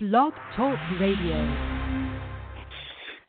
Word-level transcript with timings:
Blog 0.00 0.32
Talk 0.54 0.78
Radio. 1.00 2.14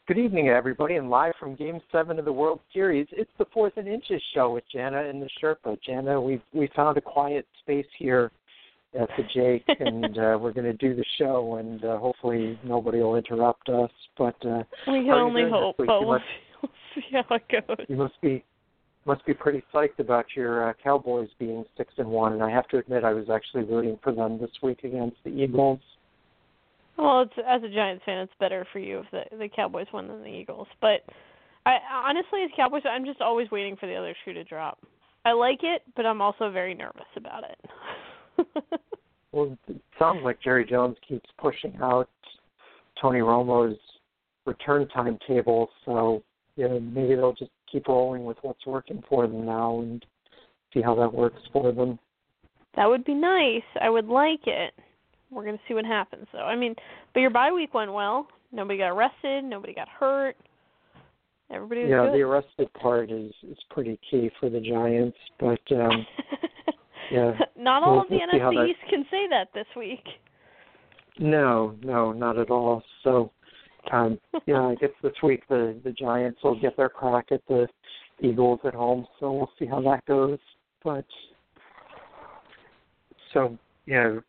Good 0.07 0.19
evening, 0.19 0.49
everybody, 0.49 0.97
and 0.97 1.09
live 1.09 1.33
from 1.39 1.55
Game 1.55 1.79
Seven 1.91 2.19
of 2.19 2.25
the 2.25 2.31
World 2.31 2.59
Series, 2.71 3.07
it's 3.11 3.31
the 3.39 3.45
Fourth 3.51 3.73
and 3.77 3.87
Inches 3.87 4.21
show 4.35 4.53
with 4.53 4.63
Jana 4.71 5.03
and 5.03 5.19
the 5.19 5.27
Sherpa. 5.41 5.79
Jana, 5.81 6.21
we 6.21 6.39
we 6.53 6.69
found 6.75 6.95
a 6.99 7.01
quiet 7.01 7.47
space 7.63 7.87
here 7.97 8.31
at 8.93 9.09
the 9.17 9.23
Jake, 9.33 9.63
and 9.79 10.15
uh, 10.19 10.37
we're 10.39 10.53
going 10.53 10.65
to 10.65 10.73
do 10.73 10.95
the 10.95 11.03
show, 11.17 11.55
and 11.55 11.83
uh, 11.83 11.97
hopefully 11.97 12.59
nobody 12.63 12.99
will 12.99 13.15
interrupt 13.15 13.67
us. 13.69 13.89
But 14.15 14.35
uh, 14.45 14.61
we 14.85 14.99
can 14.99 15.05
how 15.07 15.13
are 15.13 15.17
you 15.21 15.25
only 15.25 15.49
hope, 15.49 15.75
but 15.75 15.87
we'll 15.87 16.05
must- 16.05 16.23
see 16.93 17.01
how 17.13 17.35
it 17.35 17.65
goes. 17.67 17.77
you 17.89 17.95
must 17.95 18.21
be 18.21 18.43
must 19.07 19.25
be 19.25 19.33
pretty 19.33 19.63
psyched 19.73 19.97
about 19.97 20.27
your 20.35 20.69
uh, 20.69 20.73
Cowboys 20.83 21.29
being 21.39 21.65
six 21.77 21.91
and 21.97 22.07
one. 22.07 22.33
And 22.33 22.43
I 22.43 22.51
have 22.51 22.67
to 22.67 22.77
admit, 22.77 23.03
I 23.03 23.13
was 23.13 23.27
actually 23.27 23.63
rooting 23.63 23.97
for 24.03 24.13
them 24.13 24.37
this 24.39 24.51
week 24.61 24.83
against 24.83 25.17
the 25.23 25.31
Eagles. 25.31 25.79
Well, 26.99 27.21
it's 27.21 27.33
as 27.47 27.63
a 27.63 27.73
Giants 27.73 28.03
fan, 28.05 28.17
it's 28.19 28.33
better 28.41 28.67
for 28.73 28.79
you 28.79 28.99
if 28.99 29.05
the 29.11 29.37
the 29.37 29.47
Cowboys 29.47 29.87
win 29.93 30.07
than 30.09 30.21
the 30.21 30.27
Eagles. 30.27 30.67
But 30.81 31.01
I 31.65 31.77
honestly, 31.91 32.43
as 32.43 32.51
Cowboys, 32.55 32.83
I'm 32.85 33.05
just 33.05 33.21
always 33.21 33.49
waiting 33.51 33.77
for 33.77 33.87
the 33.87 33.95
other 33.95 34.13
shoe 34.25 34.33
to 34.33 34.43
drop. 34.43 34.79
I 35.23 35.31
like 35.31 35.59
it, 35.63 35.81
but 35.95 36.05
I'm 36.05 36.21
also 36.21 36.51
very 36.51 36.73
nervous 36.73 37.07
about 37.15 37.43
it. 37.43 38.45
Well, 39.31 39.55
it 39.67 39.79
sounds 39.99 40.21
like 40.23 40.41
Jerry 40.41 40.65
Jones 40.65 40.97
keeps 41.07 41.29
pushing 41.37 41.77
out 41.81 42.09
Tony 42.99 43.19
Romo's 43.19 43.77
return 44.45 44.87
timetable, 44.87 45.69
so 45.85 46.23
you 46.55 46.67
know, 46.67 46.79
maybe 46.79 47.15
they'll 47.15 47.33
just 47.33 47.51
keep 47.71 47.87
rolling 47.87 48.25
with 48.25 48.37
what's 48.41 48.65
working 48.65 49.03
for 49.07 49.27
them 49.27 49.45
now 49.45 49.81
and 49.81 50.03
see 50.73 50.81
how 50.81 50.95
that 50.95 51.13
works 51.13 51.41
for 51.53 51.71
them. 51.71 51.99
that 52.75 52.87
would 52.87 53.05
be 53.05 53.13
nice. 53.13 53.61
I 53.79 53.89
would 53.89 54.07
like 54.07 54.47
it. 54.47 54.73
We're 55.31 55.45
gonna 55.45 55.59
see 55.67 55.73
what 55.73 55.85
happens, 55.85 56.27
though. 56.33 56.39
I 56.39 56.55
mean, 56.55 56.75
but 57.13 57.19
your 57.19 57.29
bye 57.29 57.51
week 57.51 57.73
went 57.73 57.93
well. 57.93 58.27
Nobody 58.51 58.79
got 58.79 58.89
arrested. 58.89 59.43
Nobody 59.43 59.73
got 59.73 59.87
hurt. 59.87 60.35
Everybody 61.51 61.81
was 61.81 61.89
Yeah, 61.89 62.05
good. 62.05 62.13
the 62.13 62.21
arrested 62.21 62.73
part 62.73 63.11
is 63.11 63.31
is 63.43 63.57
pretty 63.69 63.99
key 64.09 64.29
for 64.39 64.49
the 64.49 64.59
Giants, 64.59 65.17
but 65.39 65.59
um 65.71 66.05
yeah. 67.11 67.33
Not 67.57 67.83
all 67.83 67.91
We'll- 67.93 68.01
of 68.03 68.09
the 68.09 68.15
we'll 68.17 68.27
NFC 68.51 68.55
that- 68.55 68.67
East 68.67 68.79
can 68.89 69.05
say 69.11 69.27
that 69.29 69.49
this 69.53 69.67
week. 69.75 70.03
no, 71.19 71.75
no, 71.83 72.11
not 72.11 72.37
at 72.37 72.49
all. 72.49 72.83
So 73.03 73.31
um 73.91 74.19
yeah, 74.47 74.61
I 74.67 74.75
guess 74.75 74.91
this 75.03 75.13
week 75.23 75.43
the 75.47 75.79
the 75.83 75.91
Giants 75.91 76.39
will 76.43 76.59
get 76.59 76.75
their 76.77 76.89
crack 76.89 77.31
at 77.31 77.41
the 77.47 77.67
Eagles 78.21 78.59
at 78.65 78.73
home, 78.73 79.07
so 79.19 79.31
we'll 79.31 79.51
see 79.57 79.65
how 79.65 79.81
that 79.81 80.05
goes. 80.05 80.39
But 80.83 81.05
so 83.33 83.57
know, 83.87 84.21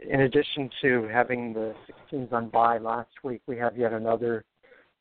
in 0.00 0.20
addition 0.22 0.70
to 0.82 1.08
having 1.12 1.52
the 1.52 1.74
six 1.86 1.98
teams 2.10 2.28
on 2.32 2.48
bye 2.48 2.78
last 2.78 3.10
week, 3.22 3.42
we 3.46 3.56
have 3.56 3.76
yet 3.76 3.92
another 3.92 4.44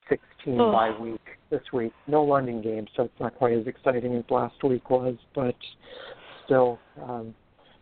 six 0.10 0.22
team 0.44 0.60
Ugh. 0.60 0.72
bye 0.72 0.98
week 1.00 1.22
this 1.50 1.62
week. 1.74 1.94
No 2.08 2.24
London 2.24 2.62
game, 2.62 2.88
so 2.96 3.04
it's 3.04 3.20
not 3.20 3.36
quite 3.36 3.54
as 3.54 3.68
exciting 3.68 4.16
as 4.16 4.24
last 4.30 4.64
week 4.64 4.90
was, 4.90 5.16
but 5.34 5.56
still 6.46 6.80
um 7.02 7.34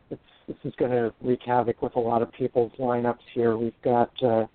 it's 0.09 0.21
this 0.47 0.57
is 0.63 0.73
gonna 0.77 1.13
wreak 1.21 1.41
havoc 1.45 1.81
with 1.81 1.95
a 1.95 1.99
lot 1.99 2.21
of 2.21 2.31
people's 2.31 2.71
lineups 2.79 3.17
here. 3.33 3.57
We've 3.57 3.81
got 3.83 4.11
uh 4.23 4.45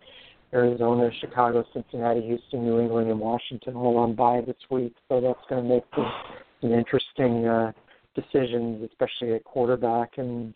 Arizona, 0.53 1.11
Chicago, 1.21 1.65
Cincinnati, 1.75 2.23
Houston, 2.23 2.65
New 2.65 2.81
England, 2.81 3.11
and 3.11 3.21
Washington 3.21 3.75
all 3.77 3.99
on 3.99 4.15
bye 4.15 4.41
this 4.47 4.57
week. 4.71 4.95
So 5.09 5.21
that's 5.21 5.41
going 5.49 5.63
to 5.63 5.69
make 5.69 5.85
this 5.91 6.07
an 6.63 6.73
interesting 6.73 7.47
uh, 7.47 7.73
decisions, 8.15 8.83
especially 8.91 9.35
at 9.35 9.45
quarterback 9.45 10.17
and 10.17 10.55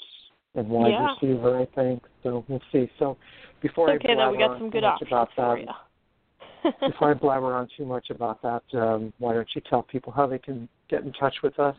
and 0.54 0.68
wide 0.68 0.92
Yeah. 0.92 1.14
receiver. 1.14 1.58
I 1.58 1.64
think 1.66 2.02
so. 2.22 2.44
We'll 2.48 2.62
see. 2.70 2.90
So 2.98 3.16
before 3.60 3.90
It's 3.90 4.04
okay 4.04 4.12
I 4.12 4.16
that 4.16 4.30
we 4.30 4.38
blabber 4.38 4.48
got 4.48 4.50
on 4.54 4.58
some 4.58 4.70
too 4.70 4.72
good 4.72 4.84
options 4.84 5.08
about 5.08 5.28
that, 5.36 6.80
before 6.80 7.10
I 7.10 7.14
blabber 7.14 7.54
on 7.54 7.68
too 7.76 7.84
much 7.84 8.10
about 8.10 8.42
that, 8.42 8.62
um, 8.74 9.12
why 9.18 9.32
don't 9.34 9.48
you 9.54 9.62
tell 9.68 9.82
people 9.82 10.12
how 10.12 10.26
they 10.26 10.38
can 10.38 10.68
get 10.88 11.02
in 11.02 11.12
touch 11.12 11.42
with 11.42 11.58
us? 11.58 11.76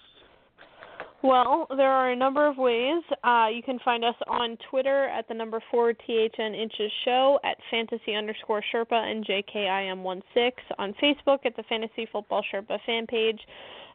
Well, 1.24 1.68
there 1.78 1.90
are 1.90 2.12
a 2.12 2.16
number 2.18 2.46
of 2.48 2.58
ways. 2.58 3.02
Uh, 3.24 3.48
you 3.48 3.64
can 3.64 3.80
find 3.80 4.04
us 4.04 4.16
on 4.28 4.58
Twitter 4.70 5.06
at 5.06 5.26
the 5.30 5.34
number 5.34 5.64
four 5.72 5.94
THN 5.94 6.54
inches 6.54 6.92
show 7.06 7.40
at 7.46 7.56
fantasy 7.72 8.14
underscore 8.14 8.62
Sherpa 8.74 8.92
and 8.92 9.26
JKIM16 9.26 10.52
on 10.78 10.94
Facebook 11.02 11.46
at 11.46 11.56
the 11.56 11.64
Fantasy 11.70 12.10
Football 12.12 12.44
Sherpa 12.54 12.78
fan 12.86 13.08
page. 13.08 13.40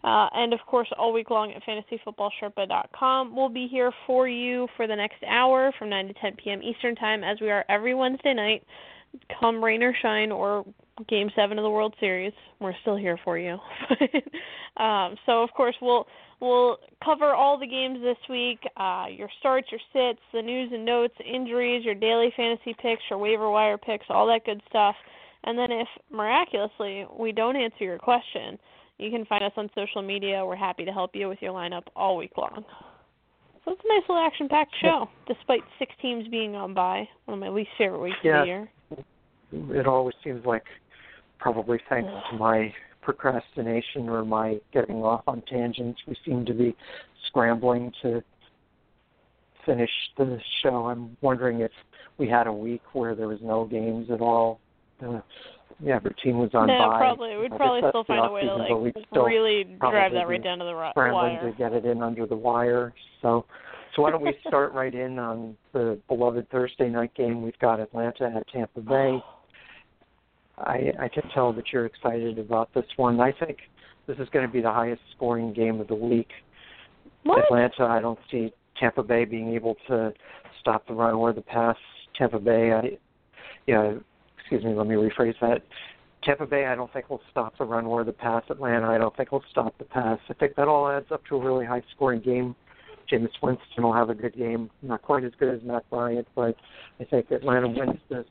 Uh, 0.04 0.28
and 0.32 0.53
of 0.53 0.60
course, 0.66 0.88
all 0.98 1.12
week 1.12 1.31
long 1.31 1.53
at 1.53 1.62
fantasyfootballsherpa.com. 1.64 3.34
We'll 3.34 3.48
be 3.48 3.66
here 3.69 3.92
for 4.06 4.28
you 4.28 4.69
for 4.76 4.86
the 4.86 4.97
next 4.97 5.22
hour 5.26 5.72
from 5.78 5.91
9 5.91 6.09
to 6.09 6.14
10 6.14 6.36
p.m. 6.42 6.62
Eastern 6.62 6.94
Time, 6.94 7.25
as 7.25 7.41
we 7.41 7.50
are 7.50 7.64
every 7.69 7.94
Wednesday 7.94 8.34
night, 8.34 8.64
come 9.41 9.62
rain 9.62 9.82
or 9.82 9.94
shine, 10.00 10.31
or 10.31 10.64
Game 11.09 11.31
7 11.34 11.59
of 11.59 11.62
the 11.62 11.70
World 11.70 11.94
Series. 11.98 12.32
We're 12.60 12.75
still 12.82 12.97
here 12.97 13.19
for 13.25 13.38
you. 13.38 13.59
um, 14.82 15.16
so, 15.26 15.42
of 15.42 15.50
course, 15.53 15.75
we'll 15.82 16.06
We'll 16.41 16.76
cover 17.04 17.34
all 17.34 17.59
the 17.59 17.66
games 17.66 17.98
this 18.00 18.16
week, 18.30 18.60
uh, 18.76 19.06
your 19.10 19.28
starts, 19.41 19.69
your 19.72 19.80
sits, 19.92 20.22
the 20.32 20.41
news 20.41 20.70
and 20.72 20.84
notes, 20.84 21.15
injuries, 21.25 21.84
your 21.84 21.97
daily 21.97 22.32
fantasy 22.36 22.76
picks, 22.80 23.03
your 23.10 23.19
waiver 23.19 23.50
wire 23.50 23.76
picks, 23.76 24.06
all 24.09 24.26
that 24.28 24.44
good 24.44 24.62
stuff. 24.69 24.94
And 25.44 25.59
then 25.59 25.72
if 25.72 25.88
miraculously 26.12 27.06
we 27.19 27.32
don't 27.32 27.56
answer 27.56 27.82
your 27.82 27.98
question, 27.98 28.59
you 28.98 29.10
can 29.10 29.25
find 29.26 29.44
us 29.44 29.53
on 29.56 29.70
social 29.75 30.03
media. 30.03 30.44
We're 30.44 30.56
happy 30.56 30.84
to 30.84 30.92
help 30.92 31.14
you 31.14 31.28
with 31.28 31.38
your 31.41 31.53
lineup 31.53 31.84
all 31.94 32.16
week 32.16 32.32
long. 32.36 32.64
So 33.64 33.72
it's 33.72 33.81
a 33.84 33.88
nice 33.88 34.03
little 34.09 34.25
action 34.25 34.48
packed 34.48 34.75
show, 34.81 35.09
despite 35.26 35.60
six 35.78 35.92
teams 36.00 36.26
being 36.28 36.54
on 36.56 36.75
by. 36.75 37.09
One 37.26 37.34
of 37.34 37.41
my 37.41 37.48
least 37.48 37.70
favorite 37.76 38.00
weeks 38.00 38.16
Yeah. 38.22 38.41
of 38.41 38.42
the 38.42 38.47
year. 38.47 39.81
It 39.81 39.86
always 39.86 40.14
seems 40.22 40.44
like, 40.44 40.64
probably 41.38 41.78
thanks 41.88 42.10
to 42.31 42.36
my 42.36 42.75
procrastination 43.00 44.09
or 44.09 44.25
my 44.25 44.60
getting 44.72 45.03
off 45.04 45.22
on 45.26 45.42
tangents, 45.42 46.00
we 46.06 46.15
seem 46.25 46.44
to 46.44 46.53
be 46.53 46.76
scrambling 47.26 47.92
to 48.03 48.22
finish 49.65 49.91
the 50.16 50.41
show. 50.62 50.86
I'm 50.86 51.16
wondering 51.20 51.60
if 51.60 51.70
we 52.19 52.28
had 52.28 52.47
a 52.47 52.53
week 52.53 52.82
where 52.92 53.15
there 53.15 53.28
was 53.28 53.41
no 53.42 53.65
games 53.65 54.10
at 54.10 54.20
all. 54.20 54.60
Uh, 55.00 55.20
yeah, 55.81 55.97
every 55.97 56.15
team 56.23 56.39
was 56.39 56.51
on 56.55 56.67
no, 56.67 56.89
probably. 56.99 57.37
We'd 57.37 57.53
probably 57.53 57.89
still 57.89 58.05
find 58.05 58.27
a 58.27 58.33
way 58.33 58.43
to 58.43 58.56
like 58.56 58.95
really 59.12 59.65
drive 59.81 60.12
that 60.12 60.29
right 60.29 60.43
down 60.43 60.59
to 60.59 60.65
the 60.65 60.91
scrambling 60.91 61.37
wire. 61.37 61.51
to 61.51 61.56
get 61.56 61.73
it 61.73 61.84
in 61.84 62.03
under 62.03 62.27
the 62.27 62.37
wire. 62.37 62.93
So, 63.23 63.45
so 63.95 64.03
why 64.03 64.11
don't 64.11 64.23
we 64.23 64.34
start 64.47 64.73
right 64.73 64.95
in 64.95 65.19
on 65.19 65.57
the 65.73 65.99
beloved 66.09 66.51
Thursday 66.51 66.89
night 66.89 67.15
game? 67.15 67.43
We've 67.43 67.59
got 67.61 67.81
Atlanta 67.81 68.33
at 68.37 68.49
Tampa 68.49 68.81
Bay. 68.81 69.21
Oh. 69.23 69.23
I 70.59 70.93
I 70.99 71.09
can 71.09 71.23
tell 71.33 71.53
that 71.53 71.73
you're 71.73 71.87
excited 71.87 72.39
about 72.39 72.75
this 72.75 72.87
one. 72.97 73.21
I 73.21 73.33
think 73.33 73.59
this 74.09 74.19
is 74.19 74.28
going 74.31 74.47
to 74.47 74.53
be 74.53 74.61
the 74.61 74.73
highest 74.73 75.03
scoring 75.15 75.53
game 75.53 75.81
of 75.81 75.87
the 75.87 75.95
week. 75.95 76.31
What? 77.23 77.45
Atlanta, 77.45 77.84
I 77.84 78.01
don't 78.01 78.19
see 78.31 78.53
Tampa 78.81 79.03
Bay 79.03 79.25
being 79.25 79.55
able 79.55 79.77
to 79.87 80.12
stop 80.61 80.87
the 80.89 80.95
run 80.95 81.15
or 81.15 81.33
the 81.33 81.43
pass. 81.43 81.77
Tampa 82.17 82.41
Bay, 82.41 82.73
I, 82.73 82.99
yeah, 83.67 83.95
excuse 84.50 84.64
me, 84.64 84.75
let 84.75 84.86
me 84.86 84.94
rephrase 84.94 85.34
that. 85.41 85.62
Tampa 86.25 86.47
Bay, 86.47 86.66
I 86.66 86.75
don't 86.75 86.92
think 86.92 87.10
will 87.10 87.20
stop 87.31 87.56
the 87.59 87.64
run 87.64 87.86
or 87.86 88.03
the 88.03 88.12
pass. 88.12 88.42
Atlanta, 88.50 88.88
I 88.88 88.98
don't 88.98 89.14
think 89.16 89.31
will 89.31 89.44
stop 89.50 89.76
the 89.78 89.84
pass. 89.84 90.19
I 90.28 90.34
think 90.34 90.56
that 90.56 90.66
all 90.66 90.88
adds 90.88 91.06
up 91.12 91.22
to 91.26 91.36
a 91.36 91.44
really 91.44 91.64
high 91.64 91.82
scoring 91.94 92.20
game. 92.20 92.56
Jameis 93.10 93.28
Winston 93.42 93.84
will 93.84 93.92
have 93.92 94.10
a 94.10 94.14
good 94.14 94.36
game. 94.36 94.70
Not 94.82 95.03
quite 95.03 95.25
as 95.25 95.32
good 95.38 95.54
as 95.54 95.62
Matt 95.62 95.88
Bryant, 95.91 96.26
but 96.34 96.56
I 96.98 97.04
think 97.04 97.31
Atlanta 97.31 97.69
wins 97.69 98.00
this. 98.10 98.25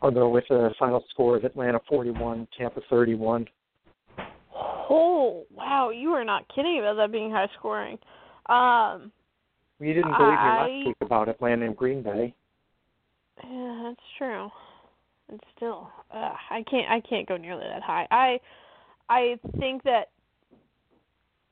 I'll 0.00 0.30
with 0.30 0.44
a 0.50 0.70
final 0.78 1.04
score 1.10 1.36
of 1.36 1.44
Atlanta 1.44 1.80
41, 1.88 2.48
Tampa 2.58 2.80
31. 2.90 3.46
Oh 4.90 5.44
wow, 5.54 5.90
you 5.90 6.10
are 6.10 6.24
not 6.24 6.44
kidding 6.54 6.78
about 6.80 6.96
that 6.96 7.12
being 7.12 7.30
high 7.30 7.48
scoring. 7.58 7.98
Um, 8.46 9.12
You 9.78 9.94
didn't 9.94 10.12
believe 10.16 10.30
me 10.30 10.34
last 10.34 10.86
week 10.86 10.96
about 11.00 11.28
Atlanta 11.28 11.66
and 11.66 11.76
Green 11.76 12.02
Bay. 12.02 12.34
Yeah, 13.44 13.80
that's 13.84 14.00
true. 14.18 14.48
And 15.28 15.40
still, 15.56 15.88
uh, 16.12 16.32
I 16.50 16.62
can't. 16.70 16.90
I 16.90 17.00
can't 17.08 17.26
go 17.28 17.36
nearly 17.36 17.64
that 17.66 17.82
high. 17.82 18.06
I, 18.10 18.38
I 19.08 19.36
think 19.58 19.82
that 19.84 20.08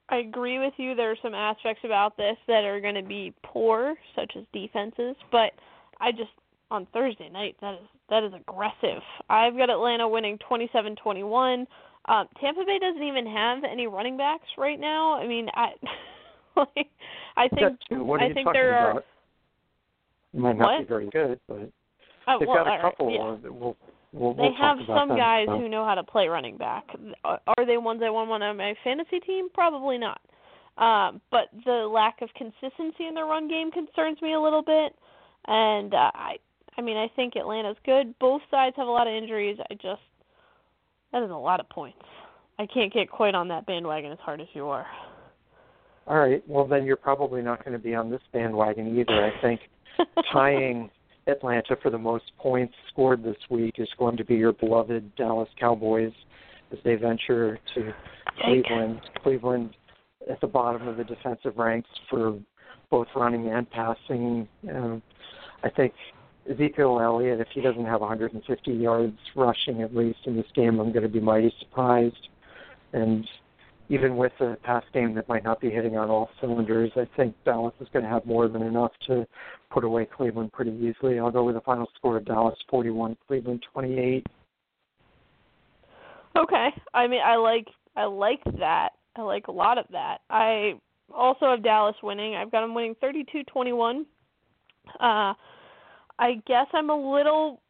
I 0.09 0.17
agree 0.19 0.59
with 0.59 0.75
you. 0.77 0.95
There 0.95 1.11
are 1.11 1.17
some 1.23 1.35
aspects 1.35 1.83
about 1.85 2.17
this 2.17 2.37
that 2.49 2.65
are 2.65 2.81
going 2.81 2.97
to 2.97 3.03
be 3.03 3.33
poor, 3.45 3.95
such 4.17 4.33
as 4.37 4.45
defenses. 4.53 5.17
But 5.33 5.53
I 6.01 6.11
just 6.13 6.31
on 6.71 6.87
Thursday 6.93 7.29
night 7.29 7.57
that 7.61 7.75
is 7.75 7.89
that 8.11 8.25
is 8.25 8.33
aggressive. 8.35 9.03
I've 9.31 9.57
got 9.57 9.71
Atlanta 9.71 10.09
winning 10.09 10.37
twenty-seven 10.47 10.97
twenty-one. 10.97 11.67
Um, 12.07 12.27
Tampa 12.41 12.65
Bay 12.67 12.79
doesn't 12.81 13.03
even 13.03 13.27
have 13.27 13.59
any 13.71 13.87
running 13.87 14.17
backs 14.17 14.47
right 14.59 14.81
now. 14.81 15.15
I 15.15 15.27
mean, 15.27 15.49
I 15.55 15.69
like 16.57 16.89
I 17.37 17.49
think 17.49 17.79
What 17.91 18.21
are 18.21 18.25
I 18.27 18.33
think 18.35 18.49
there 18.53 18.75
are- 18.75 18.91
about? 18.93 19.05
It 20.35 20.41
might 20.41 20.57
not 20.57 20.73
What? 20.73 20.79
be 20.81 20.85
very 20.89 21.09
good, 21.11 21.41
but 21.49 21.71
oh, 22.29 22.39
they've 22.39 22.49
well, 22.49 22.65
got 22.65 22.67
a 22.67 22.71
all 22.71 22.77
right, 22.77 22.83
couple. 22.83 23.11
yeah. 23.11 23.37
that 23.43 23.53
we'll, 23.55 23.77
we'll, 24.13 24.35
They 24.35 24.43
we'll 24.43 24.55
have 24.55 24.79
some 24.87 25.09
them, 25.09 25.17
guys 25.19 25.47
so. 25.49 25.59
who 25.59 25.69
know 25.69 25.85
how 25.85 25.95
to 25.95 26.05
play 26.05 26.29
running 26.29 26.57
back. 26.57 26.85
Are 27.25 27.41
are 27.47 27.67
they 27.67 27.77
ones 27.79 28.01
I 28.05 28.11
want 28.11 28.43
on 28.43 28.57
my 28.57 28.75
fantasy 28.85 29.21
team? 29.21 29.49
Probably 29.53 29.99
not. 29.99 30.21
Um, 30.79 31.21
but 31.31 31.49
the 31.65 31.89
lack 31.93 32.23
of 32.23 32.31
consistency 32.35 33.07
in 33.07 33.15
the 33.15 33.25
run 33.25 33.49
game 33.49 33.71
concerns 33.71 34.21
me 34.23 34.35
a 34.35 34.41
little 34.41 34.63
bit. 34.63 34.95
And 35.47 35.93
uh, 35.95 36.11
I 36.15 36.37
I 36.79 36.83
mean, 36.83 36.97
I 36.97 37.09
think 37.17 37.35
Atlanta's 37.37 37.77
good. 37.85 38.19
Both 38.19 38.43
sides 38.51 38.77
have 38.77 38.87
a 38.87 38.91
lot 38.91 39.07
of 39.07 39.15
injuries. 39.15 39.59
I 39.71 39.75
just 39.75 40.01
that 41.13 41.23
is 41.23 41.31
a 41.31 41.35
lot 41.35 41.61
of 41.61 41.69
points. 41.69 41.99
I 42.59 42.67
can't 42.67 42.93
get 42.93 43.11
quite 43.11 43.35
on 43.35 43.49
that 43.49 43.67
bandwagon 43.67 44.13
as 44.13 44.19
hard 44.21 44.41
as 44.41 44.47
you 44.53 44.67
are. 44.69 44.87
All 46.07 46.19
right. 46.19 46.43
Well, 46.49 46.67
then 46.67 46.85
you're 46.85 46.97
probably 46.97 47.43
not 47.43 47.65
going 47.65 47.73
to 47.73 47.83
be 47.83 47.95
on 47.95 48.11
this 48.11 48.21
bandwagon 48.33 48.99
either. 48.99 49.25
I 49.25 49.41
think 49.41 49.61
tying 50.33 50.91
Atlanta 51.27 51.77
for 51.83 51.91
the 51.91 51.99
most 51.99 52.33
points 52.39 52.75
scored 52.91 53.23
this 53.23 53.37
week 53.49 53.75
is 53.79 53.89
going 53.99 54.17
to 54.17 54.25
be 54.25 54.35
your 54.35 54.53
beloved 54.53 55.15
Dallas 55.17 55.49
Cowboys 55.59 56.13
as 56.73 56.79
they 56.85 56.95
venture 56.95 57.59
to 57.75 57.93
Cleveland. 58.43 59.01
Cleveland 59.23 59.77
at 60.31 60.41
the 60.41 60.47
bottom 60.47 60.87
of 60.89 60.97
the 60.97 61.05
defensive 61.05 61.57
ranks 61.57 61.89
for 62.09 62.39
both 62.91 63.07
running 63.15 63.49
and 63.49 63.71
passing. 63.71 64.49
Um, 64.69 65.03
I 65.63 65.71
think 65.71 65.93
Ezekiel 66.51 67.01
Elliott, 67.01 67.41
if 67.41 67.49
he 67.55 67.61
doesn't 67.61 67.85
have 67.85 68.01
150 68.01 68.73
yards 68.73 69.19
rushing 69.37 69.83
at 69.83 69.95
least 69.95 70.19
in 70.25 70.37
this 70.37 70.47
game, 70.55 70.81
I'm 70.81 70.93
going 70.93 71.03
to 71.03 71.09
be 71.09 71.21
mighty 71.21 71.53
surprised. 71.61 72.29
And 72.93 73.27
even 73.91 74.17
with 74.17 74.33
a 74.39 74.57
pass 74.63 74.85
game 74.95 75.15
that 75.17 75.29
might 75.29 75.43
not 75.43 75.61
be 75.61 75.69
hitting 75.69 75.97
on 75.97 76.09
all 76.09 76.31
cylinders, 76.41 76.93
I 76.95 77.07
think 77.17 77.35
Dallas 77.45 77.75
is 77.81 77.89
going 77.93 78.05
to 78.05 78.09
have 78.09 78.25
more 78.25 78.47
than 78.47 78.63
enough 78.63 78.93
to 79.09 79.27
put 79.69 79.83
away 79.83 80.07
Cleveland 80.07 80.53
pretty 80.53 80.71
easily. 80.71 81.19
I'll 81.19 81.33
go 81.33 81.43
with 81.43 81.57
the 81.57 81.61
final 81.63 81.89
score 81.97 82.17
of 82.17 82.25
Dallas 82.25 82.57
41, 82.71 83.17
Cleveland 83.27 83.65
28. 83.73 84.25
Okay. 86.39 86.69
I 86.95 87.09
mean, 87.09 87.21
I 87.25 87.35
like 87.35 87.67
I 87.97 88.05
like 88.05 88.43
that. 88.61 88.91
I 89.17 89.23
like 89.23 89.49
a 89.49 89.53
lot 89.53 89.77
of 89.77 89.87
that. 89.91 90.19
I 90.31 90.75
also 91.13 91.51
have 91.51 91.65
Dallas 91.65 91.97
winning. 92.01 92.37
I've 92.37 92.53
got 92.53 92.61
them 92.61 92.75
winning 92.75 92.95
32-21. 93.03 94.03
Uh 95.01 95.35
I 96.21 96.35
guess 96.47 96.67
I'm 96.73 96.91
a 96.91 97.13
little 97.13 97.61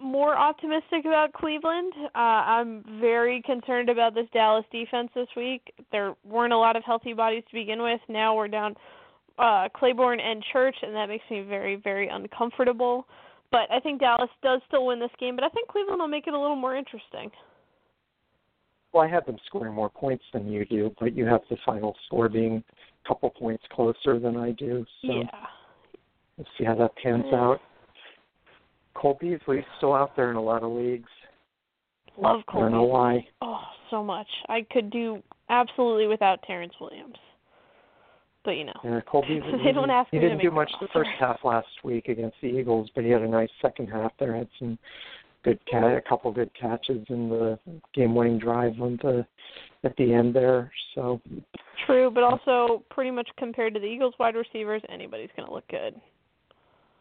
more 0.00 0.36
optimistic 0.36 1.04
about 1.04 1.32
Cleveland. 1.32 1.92
Uh, 2.14 2.18
I'm 2.18 2.84
very 3.00 3.42
concerned 3.42 3.88
about 3.88 4.14
this 4.14 4.26
Dallas 4.32 4.64
defense 4.70 5.10
this 5.14 5.28
week. 5.36 5.72
There 5.90 6.14
weren't 6.24 6.52
a 6.52 6.58
lot 6.58 6.76
of 6.76 6.84
healthy 6.84 7.12
bodies 7.12 7.42
to 7.50 7.54
begin 7.54 7.82
with. 7.82 8.00
Now 8.08 8.36
we're 8.36 8.48
down 8.48 8.74
uh, 9.38 9.68
Claiborne 9.74 10.20
and 10.20 10.42
Church, 10.52 10.76
and 10.82 10.94
that 10.94 11.08
makes 11.08 11.24
me 11.30 11.42
very, 11.42 11.76
very 11.76 12.08
uncomfortable. 12.08 13.06
But 13.50 13.70
I 13.70 13.80
think 13.80 14.00
Dallas 14.00 14.30
does 14.42 14.60
still 14.68 14.86
win 14.86 15.00
this 15.00 15.10
game, 15.18 15.34
but 15.34 15.44
I 15.44 15.48
think 15.48 15.68
Cleveland 15.68 16.00
will 16.00 16.08
make 16.08 16.26
it 16.26 16.34
a 16.34 16.40
little 16.40 16.56
more 16.56 16.76
interesting. 16.76 17.30
Well, 18.92 19.02
I 19.02 19.08
have 19.08 19.26
them 19.26 19.36
scoring 19.46 19.74
more 19.74 19.90
points 19.90 20.24
than 20.32 20.48
you 20.48 20.64
do, 20.64 20.94
but 21.00 21.14
you 21.14 21.26
have 21.26 21.40
the 21.50 21.56
final 21.64 21.94
score 22.06 22.28
being 22.28 22.62
a 23.04 23.08
couple 23.08 23.30
points 23.30 23.62
closer 23.72 24.18
than 24.18 24.36
I 24.36 24.52
do. 24.52 24.84
So 25.02 25.12
yeah. 25.12 25.46
let's 26.36 26.50
see 26.58 26.64
how 26.64 26.74
that 26.76 26.92
pans 27.02 27.24
out. 27.32 27.60
Cole 28.98 29.16
Beasley's 29.20 29.64
still 29.76 29.94
out 29.94 30.16
there 30.16 30.30
in 30.30 30.36
a 30.36 30.42
lot 30.42 30.62
of 30.62 30.72
leagues. 30.72 31.08
Love 32.20 32.40
Cole. 32.48 32.62
I 32.62 32.64
don't 32.64 32.72
know 32.72 32.82
why. 32.82 33.26
Oh, 33.40 33.60
so 33.90 34.02
much. 34.02 34.26
I 34.48 34.66
could 34.72 34.90
do 34.90 35.22
absolutely 35.48 36.08
without 36.08 36.42
Terrance 36.42 36.74
Williams. 36.80 37.14
But 38.44 38.52
you 38.52 38.64
know, 38.64 38.80
yeah, 38.82 39.00
Cole 39.06 39.22
Beasley. 39.22 39.52
they 39.64 39.72
don't 39.72 39.90
ask 39.90 40.08
he 40.10 40.18
didn't 40.18 40.38
do 40.38 40.50
much 40.50 40.70
the 40.80 40.88
first 40.92 41.10
half 41.20 41.38
last 41.44 41.68
week 41.84 42.08
against 42.08 42.36
the 42.40 42.48
Eagles, 42.48 42.90
but 42.94 43.04
he 43.04 43.10
had 43.10 43.22
a 43.22 43.28
nice 43.28 43.50
second 43.62 43.88
half. 43.88 44.12
There 44.18 44.34
had 44.34 44.48
some 44.58 44.78
good 45.44 45.58
cat, 45.70 45.84
a 45.84 46.00
couple 46.00 46.32
good 46.32 46.50
catches 46.60 47.06
in 47.08 47.28
the 47.28 47.58
game-winning 47.94 48.38
drive 48.38 48.80
on 48.80 48.98
the 49.02 49.24
at 49.84 49.96
the 49.96 50.12
end 50.12 50.34
there. 50.34 50.72
So 50.94 51.20
true, 51.86 52.10
but 52.12 52.24
also 52.24 52.82
pretty 52.90 53.10
much 53.10 53.28
compared 53.38 53.74
to 53.74 53.80
the 53.80 53.86
Eagles 53.86 54.14
wide 54.18 54.34
receivers, 54.34 54.82
anybody's 54.88 55.30
going 55.36 55.46
to 55.46 55.54
look 55.54 55.68
good. 55.68 55.94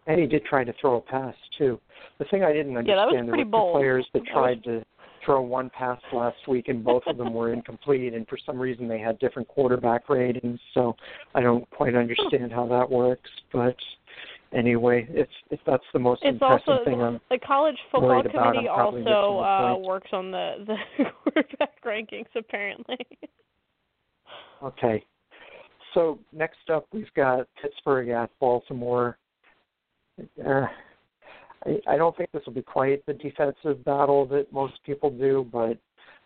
And 0.08 0.20
he 0.20 0.26
did 0.26 0.44
try 0.46 0.64
to 0.64 0.74
throw 0.80 0.96
a 0.96 1.02
pass 1.02 1.36
too. 1.58 1.80
The 2.18 2.26
thing 2.26 2.44
I 2.44 2.54
didn't 2.54 2.78
understand 2.78 2.88
yeah, 2.88 2.96
that 2.96 3.08
was 3.08 3.26
there 3.28 3.38
were 3.38 3.46
bold. 3.46 3.76
players 3.76 4.06
that 4.14 4.24
That 4.24 4.32
tried 4.32 4.64
to 4.64 4.84
throw 5.26 5.42
one 5.42 5.70
pass 5.70 6.00
last 6.14 6.38
week 6.48 6.70
and 6.70 6.84
both 6.84 7.04
of 7.06 7.18
them 7.18 7.34
were 7.34 7.52
incomplete 7.52 8.14
and 8.14 8.26
for 8.28 8.38
some 8.46 8.58
reason 8.58 8.88
they 8.88 9.00
had 9.00 9.20
different 9.20 9.48
quarterback 9.50 10.10
ratings, 10.10 10.60
so 10.74 10.96
I 11.36 11.42
don't 11.42 11.70
quite 11.72 11.96
understand 11.96 12.54
how 12.54 12.66
that 12.68 12.90
works. 12.90 13.30
But 13.52 13.76
anyway, 14.54 15.06
it's 15.10 15.32
if 15.52 15.60
that's 15.68 15.84
the 15.92 16.00
most 16.00 16.22
It's 16.24 16.34
impressive 16.34 16.68
also 16.70 16.86
thing 16.86 17.02
I'm 17.02 17.20
the 17.30 17.40
college 17.40 17.78
football 17.92 18.22
about, 18.22 18.32
committee 18.32 18.70
I'm 18.70 18.76
probably 18.76 19.02
missing 19.02 19.14
also 19.14 19.44
uh 19.44 19.78
works 19.86 20.10
on 20.14 20.32
the 20.32 20.66
the 20.66 21.04
quarterback 21.24 21.84
rankings 21.84 22.34
apparently. 22.36 22.98
Okay. 24.64 25.04
So 25.94 26.20
next 26.32 26.70
up, 26.72 26.88
we've 26.94 27.14
got 27.16 27.48
Pittsburgh 27.62 28.10
at 28.10 28.30
Baltimore. 28.40 29.18
Uh, 30.20 30.66
I, 31.66 31.80
I 31.88 31.98
don't 31.98 32.16
think 32.16 32.32
this 32.32 32.44
will 32.46 32.54
be 32.54 32.62
quite 32.62 33.06
the 33.06 33.14
defensive 33.14 33.84
battle 33.84 34.26
that 34.28 34.52
most 34.52 34.74
people 34.86 35.10
do, 35.10 35.48
but 35.52 35.78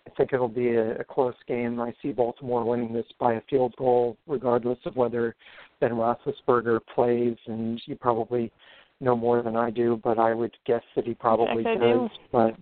I 0.08 0.10
think 0.18 0.34
it'll 0.34 0.48
be 0.48 0.76
a, 0.76 1.00
a 1.00 1.04
close 1.04 1.36
game. 1.48 1.80
I 1.80 1.94
see 2.02 2.12
Baltimore 2.12 2.64
winning 2.64 2.94
this 2.94 3.06
by 3.20 3.34
a 3.34 3.42
field 3.50 3.76
goal, 3.78 4.18
regardless 4.28 4.80
of 4.86 4.96
whether 4.96 5.36
Ben 5.80 5.92
Roethlisberger 5.92 6.80
plays. 6.94 7.38
And 7.48 7.82
you 7.86 7.96
probably 7.96 8.52
know 9.00 9.16
more 9.16 9.42
than 9.42 9.56
I 9.56 9.70
do, 9.70 10.00
but 10.04 10.18
I 10.18 10.34
would 10.34 10.56
guess 10.66 10.84
that 10.96 11.06
he 11.06 11.14
probably 11.14 11.66
I 11.66 11.76
does. 11.76 11.82
do. 11.82 12.10
But 12.32 12.56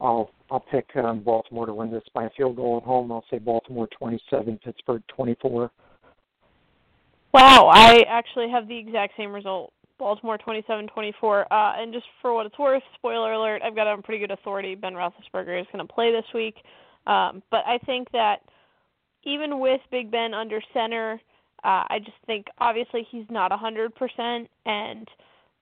I'll 0.00 0.30
I'll 0.50 0.60
pick 0.60 0.88
um, 0.96 1.20
Baltimore 1.22 1.66
to 1.66 1.74
win 1.74 1.90
this 1.90 2.02
by 2.14 2.24
a 2.24 2.30
field 2.30 2.56
goal 2.56 2.78
at 2.78 2.82
home. 2.82 3.12
I'll 3.12 3.24
say 3.30 3.38
Baltimore 3.38 3.88
27, 3.98 4.58
Pittsburgh 4.64 5.02
24. 5.14 5.70
Wow, 7.32 7.70
I 7.72 8.00
actually 8.08 8.50
have 8.50 8.66
the 8.66 8.76
exact 8.76 9.12
same 9.16 9.32
result. 9.32 9.72
Baltimore 10.00 10.38
27-24. 10.38 11.42
Uh, 11.42 11.44
and 11.50 11.92
just 11.92 12.06
for 12.20 12.34
what 12.34 12.46
it's 12.46 12.58
worth, 12.58 12.82
spoiler 12.96 13.34
alert, 13.34 13.62
I've 13.64 13.76
got 13.76 13.86
on 13.86 14.02
pretty 14.02 14.18
good 14.18 14.32
authority. 14.32 14.74
Ben 14.74 14.94
Roethlisberger 14.94 15.60
is 15.60 15.66
going 15.72 15.86
to 15.86 15.92
play 15.92 16.10
this 16.10 16.24
week. 16.34 16.56
Um, 17.06 17.42
but 17.52 17.60
I 17.66 17.78
think 17.86 18.10
that 18.10 18.38
even 19.24 19.60
with 19.60 19.80
Big 19.92 20.10
Ben 20.10 20.34
under 20.34 20.60
center, 20.74 21.20
uh, 21.62 21.84
I 21.88 21.98
just 21.98 22.16
think 22.26 22.46
obviously 22.58 23.06
he's 23.10 23.26
not 23.30 23.52
100%, 23.52 24.48
and 24.66 25.08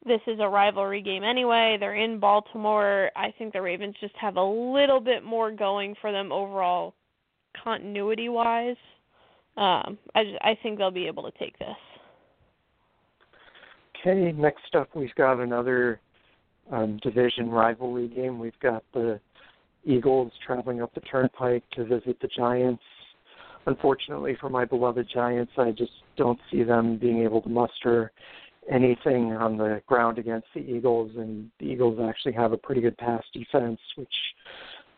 this 0.07 0.21
is 0.27 0.39
a 0.41 0.49
rivalry 0.49 1.03
game 1.03 1.25
anyway. 1.25 1.77
They're 1.79 1.97
in 1.97 2.21
Baltimore. 2.21 3.11
I 3.17 3.33
think 3.37 3.53
the 3.53 3.63
Ravens 3.63 3.97
just 4.01 4.15
have 4.17 4.37
a 4.37 4.43
little 4.45 5.01
bit 5.01 5.25
more 5.25 5.51
going 5.51 5.97
for 6.01 6.13
them 6.13 6.31
overall, 6.31 6.95
continuity-wise. 7.63 8.77
Um, 9.57 9.99
I 10.15 10.25
just, 10.25 10.39
I 10.41 10.57
think 10.63 10.79
they'll 10.79 10.93
be 10.93 11.09
able 11.09 11.29
to 11.29 11.37
take 11.37 11.59
this. 11.59 11.77
Okay, 14.01 14.33
next 14.33 14.75
up 14.75 14.89
we've 14.95 15.15
got 15.17 15.41
another 15.41 16.01
um, 16.71 16.99
division 17.03 17.51
rivalry 17.51 18.09
game. 18.09 18.39
We've 18.39 18.59
got 18.63 18.85
the 18.93 19.21
Eagles 19.85 20.33
traveling 20.47 20.83
up 20.83 20.95
the 20.95 21.01
turnpike 21.01 21.65
to 21.73 21.85
visit 21.85 22.19
the 22.21 22.29
Giants. 22.29 22.83
Unfortunately 23.67 24.37
for 24.41 24.49
my 24.49 24.65
beloved 24.65 25.09
Giants, 25.13 25.53
I 25.59 25.73
just 25.73 25.93
don't 26.17 26.39
see 26.51 26.63
them 26.63 26.97
being 26.99 27.23
able 27.23 27.43
to 27.43 27.49
muster 27.49 28.13
anything 28.71 29.33
on 29.33 29.57
the 29.57 29.83
ground 29.87 30.19
against 30.19 30.47
the 30.55 30.61
Eagles, 30.61 31.11
and 31.17 31.51
the 31.59 31.67
Eagles 31.67 31.99
actually 32.07 32.33
have 32.35 32.53
a 32.53 32.57
pretty 32.57 32.81
good 32.81 32.97
pass 32.99 33.23
defense, 33.33 33.81
which 33.97 34.09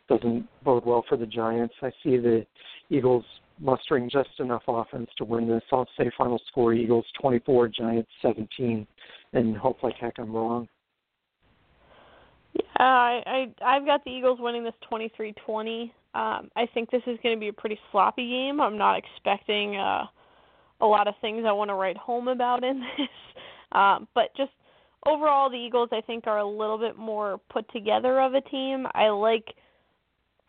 doesn't 0.08 0.46
bode 0.64 0.84
well 0.84 1.04
for 1.08 1.16
the 1.16 1.26
Giants. 1.26 1.74
I 1.82 1.90
see 2.02 2.16
the 2.16 2.44
Eagles 2.90 3.24
mustering 3.60 4.08
just 4.10 4.30
enough 4.38 4.62
offense 4.66 5.10
to 5.18 5.24
win 5.24 5.48
this. 5.48 5.62
I'll 5.72 5.86
say 5.98 6.10
final 6.16 6.40
score 6.48 6.72
Eagles 6.72 7.04
24, 7.20 7.68
Giants 7.68 8.10
17, 8.22 8.86
and 9.32 9.56
hope 9.56 9.82
like 9.82 9.96
heck 9.96 10.18
I'm 10.18 10.32
wrong. 10.32 10.68
Yeah, 12.54 12.62
I, 12.78 13.22
I 13.26 13.76
I've 13.76 13.86
got 13.86 14.02
the 14.04 14.10
Eagles 14.10 14.38
winning 14.40 14.64
this 14.64 14.74
23-20. 14.90 15.90
Um, 16.12 16.50
I 16.56 16.66
think 16.74 16.90
this 16.90 17.02
is 17.06 17.18
going 17.22 17.36
to 17.36 17.40
be 17.40 17.48
a 17.48 17.52
pretty 17.52 17.78
sloppy 17.92 18.28
game. 18.28 18.60
I'm 18.60 18.76
not 18.76 18.98
expecting 18.98 19.76
uh, 19.76 20.06
a 20.80 20.86
lot 20.86 21.06
of 21.06 21.14
things 21.20 21.44
I 21.46 21.52
want 21.52 21.68
to 21.68 21.74
write 21.74 21.96
home 21.96 22.28
about 22.28 22.64
in 22.64 22.80
this. 22.98 23.08
Um, 23.72 24.08
but 24.14 24.34
just 24.36 24.50
overall, 25.06 25.48
the 25.48 25.56
Eagles 25.56 25.90
I 25.92 26.00
think 26.00 26.26
are 26.26 26.38
a 26.38 26.46
little 26.46 26.78
bit 26.78 26.96
more 26.96 27.40
put 27.50 27.70
together 27.72 28.20
of 28.20 28.34
a 28.34 28.40
team. 28.40 28.86
I 28.94 29.08
like. 29.08 29.54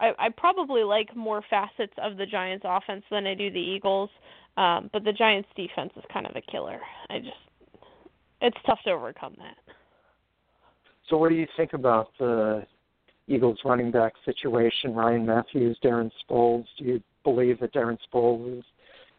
I, 0.02 0.14
I 0.18 0.30
probably 0.30 0.84
like 0.84 1.16
more 1.16 1.44
facets 1.50 1.94
of 2.02 2.18
the 2.18 2.26
Giants' 2.26 2.66
offense 2.68 3.04
than 3.12 3.28
I 3.28 3.36
do 3.36 3.52
the 3.52 3.60
Eagles, 3.60 4.10
um, 4.58 4.90
but 4.92 5.04
the 5.04 5.14
Giants' 5.14 5.48
defense 5.56 5.94
is 5.96 6.04
kind 6.12 6.26
of 6.26 6.36
a 6.36 6.42
killer. 6.42 6.80
I 7.10 7.20
just, 7.20 7.32
it's 8.42 8.58
tough 8.66 8.80
to 8.86 8.92
overcome 8.92 9.36
that. 9.38 9.56
So, 11.08 11.18
what 11.18 11.30
do 11.30 11.36
you 11.36 11.48
think 11.56 11.74
about 11.74 12.10
the 12.18 12.66
Eagles 13.28 13.60
running 13.64 13.92
back 13.92 14.14
situation? 14.26 14.96
Ryan 14.96 15.26
Mathews, 15.26 15.78
Darren 15.84 16.10
Sproles. 16.28 16.66
Do 16.80 16.86
you 16.86 17.04
believe 17.24 17.60
that 17.60 17.74
Darren 17.74 17.98
Sproles 18.12 18.60
is 18.60 18.66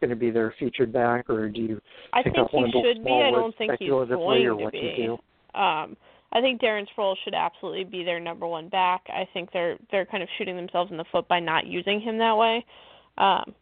going 0.01 0.11
to 0.11 0.17
be 0.17 0.31
their 0.31 0.53
featured 0.59 0.93
back, 0.93 1.31
or 1.31 1.49
do 1.49 1.61
you 1.61 1.81
I 2.13 2.23
think 2.23 2.37
up 2.37 2.51
he 2.51 2.59
should 2.73 3.05
be. 3.05 3.11
I 3.13 3.31
don't 3.31 3.57
think 3.57 3.73
he's 3.79 3.89
going 3.89 4.09
to 4.09 4.71
be. 4.73 4.95
do? 4.97 5.59
Um, 5.59 5.97
I 6.33 6.41
think 6.41 6.61
Darren 6.61 6.87
Sproles 6.97 7.17
should 7.25 7.35
absolutely 7.35 7.85
be 7.85 8.05
their 8.05 8.19
number 8.19 8.47
one 8.47 8.69
back. 8.69 9.03
I 9.09 9.29
think 9.33 9.51
they're 9.53 9.77
they're 9.91 10.07
kind 10.07 10.23
of 10.23 10.29
shooting 10.39 10.57
themselves 10.57 10.91
in 10.91 10.97
the 10.97 11.05
foot 11.13 11.29
by 11.29 11.41
not 11.41 11.67
using 11.67 12.01
him 12.01 12.19
that 12.19 12.37
way. 12.37 12.65
Um, 13.19 13.55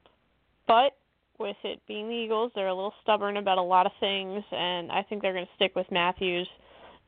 but 0.69 0.97
with 1.39 1.57
it 1.65 1.81
being 1.89 2.09
the 2.09 2.15
Eagles, 2.15 2.53
they're 2.55 2.69
a 2.69 2.75
little 2.75 2.95
stubborn 3.03 3.39
about 3.39 3.59
a 3.59 3.63
lot 3.63 3.87
of 3.87 3.93
things, 3.99 4.45
and 4.53 4.93
I 4.93 5.03
think 5.03 5.23
they're 5.23 5.33
going 5.33 5.47
to 5.47 5.53
stick 5.57 5.75
with 5.75 5.91
Mathews. 5.91 6.49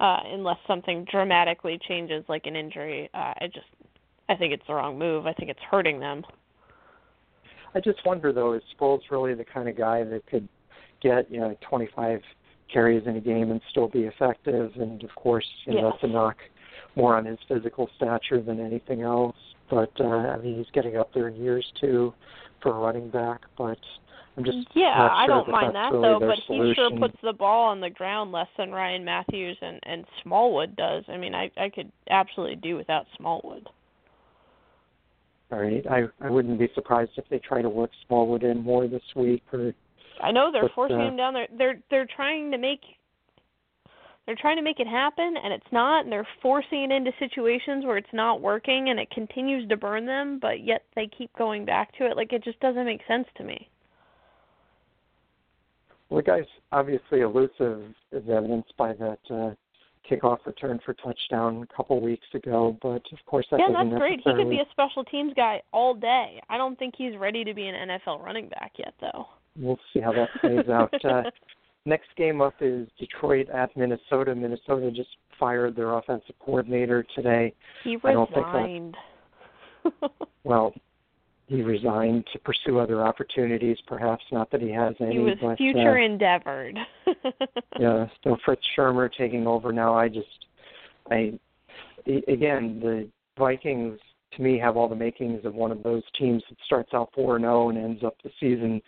uh, 0.03 0.19
unless 0.33 0.59
something 0.67 1.07
dramatically 1.11 1.79
changes, 1.89 2.25
like 2.29 2.47
an 2.47 2.57
injury. 2.57 3.09
Uh, 3.15 3.35
I 3.41 3.47
just, 3.47 3.67
I 4.29 4.35
think 4.35 4.53
it's 4.53 4.67
the 4.67 4.75
wrong 4.75 4.99
move. 4.99 5.27
I 5.27 5.33
think 5.33 5.49
it's 5.49 5.61
hurting 5.71 6.01
them. 6.01 6.25
I 7.75 7.81
just 7.81 8.05
wonder 8.05 8.33
though, 8.33 8.53
is 8.53 8.63
Sproles 8.79 9.01
really 9.11 9.35
the 9.35 9.45
kind 9.45 9.69
of 9.69 9.79
guy 9.79 10.03
that 10.05 10.27
could 10.27 10.49
get 11.01 11.31
you 11.31 11.41
know 11.41 11.57
25 11.69 12.21
carries 12.73 13.07
in 13.07 13.17
a 13.17 13.21
game 13.21 13.51
and 13.51 13.61
still 13.71 13.89
be 13.89 14.01
effective? 14.01 14.73
And 14.77 15.03
of 15.03 15.15
course, 15.15 15.47
you 15.67 15.75
know 15.75 15.83
Yes. 15.83 15.93
that's 15.93 16.05
a 16.05 16.15
knock 16.15 16.37
more 16.97 17.17
on 17.17 17.25
his 17.25 17.39
physical 17.49 17.89
stature 17.97 18.41
than 18.43 18.61
anything 18.61 19.03
else. 19.03 19.37
But 19.71 19.93
uh, 20.01 20.05
I 20.05 20.39
mean, 20.39 20.57
he's 20.57 20.71
getting 20.73 20.97
up 20.97 21.13
there 21.15 21.29
in 21.29 21.37
years 21.37 21.67
too 21.81 22.13
for 22.63 22.77
a 22.77 22.79
running 22.79 23.11
back. 23.11 23.41
But 23.57 23.79
I'm 24.37 24.45
just 24.45 24.59
Yeah, 24.75 24.95
not 24.97 25.13
I 25.17 25.27
don't 25.27 25.47
that 25.47 25.53
mind 25.53 25.75
that 25.75 25.93
really 25.93 26.09
though, 26.09 26.21
but 26.21 26.39
he 26.49 26.75
sure 26.75 26.91
puts 26.99 27.17
the 27.23 27.33
ball 27.33 27.69
on 27.69 27.81
the 27.81 27.91
ground 27.91 28.33
less 28.33 28.49
than 28.57 28.71
Ryan 28.73 29.05
Mathews 29.05 29.59
and 29.61 29.79
and 29.85 30.05
Smallwood 30.23 30.77
does. 30.77 31.05
I 31.09 31.17
mean, 31.17 31.35
I 31.35 31.51
I 31.57 31.69
could 31.69 31.91
absolutely 32.11 32.57
do 32.57 32.77
without 32.77 33.07
Smallwood. 33.17 33.69
All 35.51 35.59
right, 35.61 35.87
I 35.87 36.05
I 36.21 36.31
wouldn't 36.31 36.59
be 36.59 36.69
surprised 36.75 37.13
if 37.17 37.25
they 37.29 37.39
try 37.39 37.61
to 37.61 37.69
work 37.69 37.91
Smallwood 38.07 38.43
in 38.43 38.63
more 38.63 38.89
this 38.89 39.03
week 39.15 39.43
or 39.53 39.75
I 40.21 40.33
know 40.33 40.51
they're 40.53 40.63
But, 40.63 40.75
forcing 40.75 41.01
uh, 41.01 41.09
him 41.09 41.17
down 41.17 41.35
there. 41.35 41.49
They're 41.57 41.79
they're 41.91 42.07
trying 42.07 42.51
to 42.51 42.59
make 42.59 42.81
they're 44.27 44.37
trying 44.37 44.57
to 44.57 44.63
make 44.63 44.79
it 44.79 44.87
happen 44.87 45.35
and 45.43 45.53
it's 45.53 45.67
not 45.73 46.05
and 46.05 46.13
they're 46.13 46.29
forcing 46.41 46.85
it 46.85 46.93
into 46.93 47.13
situations 47.19 47.85
where 47.85 47.97
it's 47.97 48.13
not 48.13 48.41
working 48.41 48.91
and 48.91 49.01
it 49.01 49.11
continues 49.11 49.69
to 49.69 49.77
burn 49.77 50.07
them, 50.07 50.39
but 50.41 50.65
yet 50.65 50.85
they 50.95 51.07
keep 51.07 51.33
going 51.37 51.65
back 51.65 51.97
to 51.99 52.07
it. 52.07 52.17
Like 52.17 52.33
it 52.33 52.45
just 52.45 52.61
doesn't 52.61 52.85
make 52.85 53.01
sense 53.09 53.27
to 53.37 53.45
me. 53.45 53.69
Well, 56.09 56.21
the 56.21 56.25
guy's 56.25 56.45
obviously 56.73 57.21
elusive, 57.21 57.83
as 58.13 58.23
evidenced 58.31 58.77
by 58.77 58.93
that 58.93 59.19
uh, 59.31 59.55
kickoff 60.09 60.45
return 60.45 60.79
for 60.85 60.93
touchdown 60.95 61.67
a 61.71 61.75
couple 61.75 62.01
weeks 62.01 62.27
ago. 62.35 62.77
But 62.83 63.03
of 63.13 63.19
course, 63.27 63.47
that 63.51 63.61
yeah, 63.61 63.69
doesn't 63.69 63.91
that's 63.91 63.99
great. 63.99 64.21
He 64.23 64.35
could 64.35 64.51
be 64.51 64.59
a 64.59 64.67
special 64.73 65.05
teams 65.05 65.33
guy 65.35 65.63
all 65.73 65.95
day. 65.95 66.43
I 66.51 66.59
don't 66.59 66.79
think 66.79 66.95
he's 66.99 67.17
ready 67.17 67.45
to 67.45 67.55
be 67.55 67.67
an 67.67 67.89
NFL 67.89 68.23
running 68.23 68.49
back 68.49 68.73
yet 68.79 68.95
though. 69.01 69.27
We'll 69.59 69.79
see 69.93 70.01
how 70.01 70.13
that 70.13 70.29
plays 70.41 70.69
out. 70.69 70.93
Uh, 71.05 71.23
next 71.87 72.09
game 72.17 72.41
up 72.41 72.55
is 72.61 72.89
Detroit 72.99 73.49
at 73.51 73.77
Minnesota. 73.77 74.35
Minnesota 74.35 74.91
just 74.91 75.11
fired 75.39 75.77
their 75.77 75.93
offensive 75.95 76.35
coordinator 76.41 77.05
today. 77.15 77.55
He 77.85 77.99
think 77.99 78.03
that- 78.03 78.37
resigned. 78.37 78.97
Well, 80.45 80.75
he 81.47 81.63
resigned 81.63 82.27
to 82.33 82.39
pursue 82.41 82.79
other 82.79 83.05
opportunities, 83.05 83.77
perhaps 83.87 84.25
not 84.33 84.51
that 84.51 84.61
he 84.61 84.71
has 84.71 84.95
any. 85.01 85.13
he 85.13 85.19
was 85.19 85.37
but, 85.41 85.57
future 85.57 85.99
uh, 85.99 86.05
endeavored. 86.05 86.79
yeah, 87.79 88.07
so 88.25 88.37
Fritz 88.45 88.63
Shurmur 88.77 89.11
taking 89.17 89.47
over 89.47 89.73
now. 89.73 89.95
I 89.95 90.09
just, 90.09 90.47
I, 91.11 91.39
again, 92.07 92.81
the 92.81 93.09
Vikings 93.39 93.99
to 94.37 94.43
me 94.43 94.59
have 94.59 94.77
all 94.77 94.89
the 94.89 94.95
makings 94.95 95.45
of 95.45 95.55
one 95.55 95.71
of 95.71 95.83
those 95.83 96.03
teams 96.19 96.43
that 96.49 96.59
starts 96.65 96.91
out 96.95 97.11
four 97.15 97.37
and 97.37 97.45
zero 97.45 97.69
and 97.69 97.79
ends 97.79 98.03
up 98.05 98.17
the 98.23 98.31
season 98.41 98.81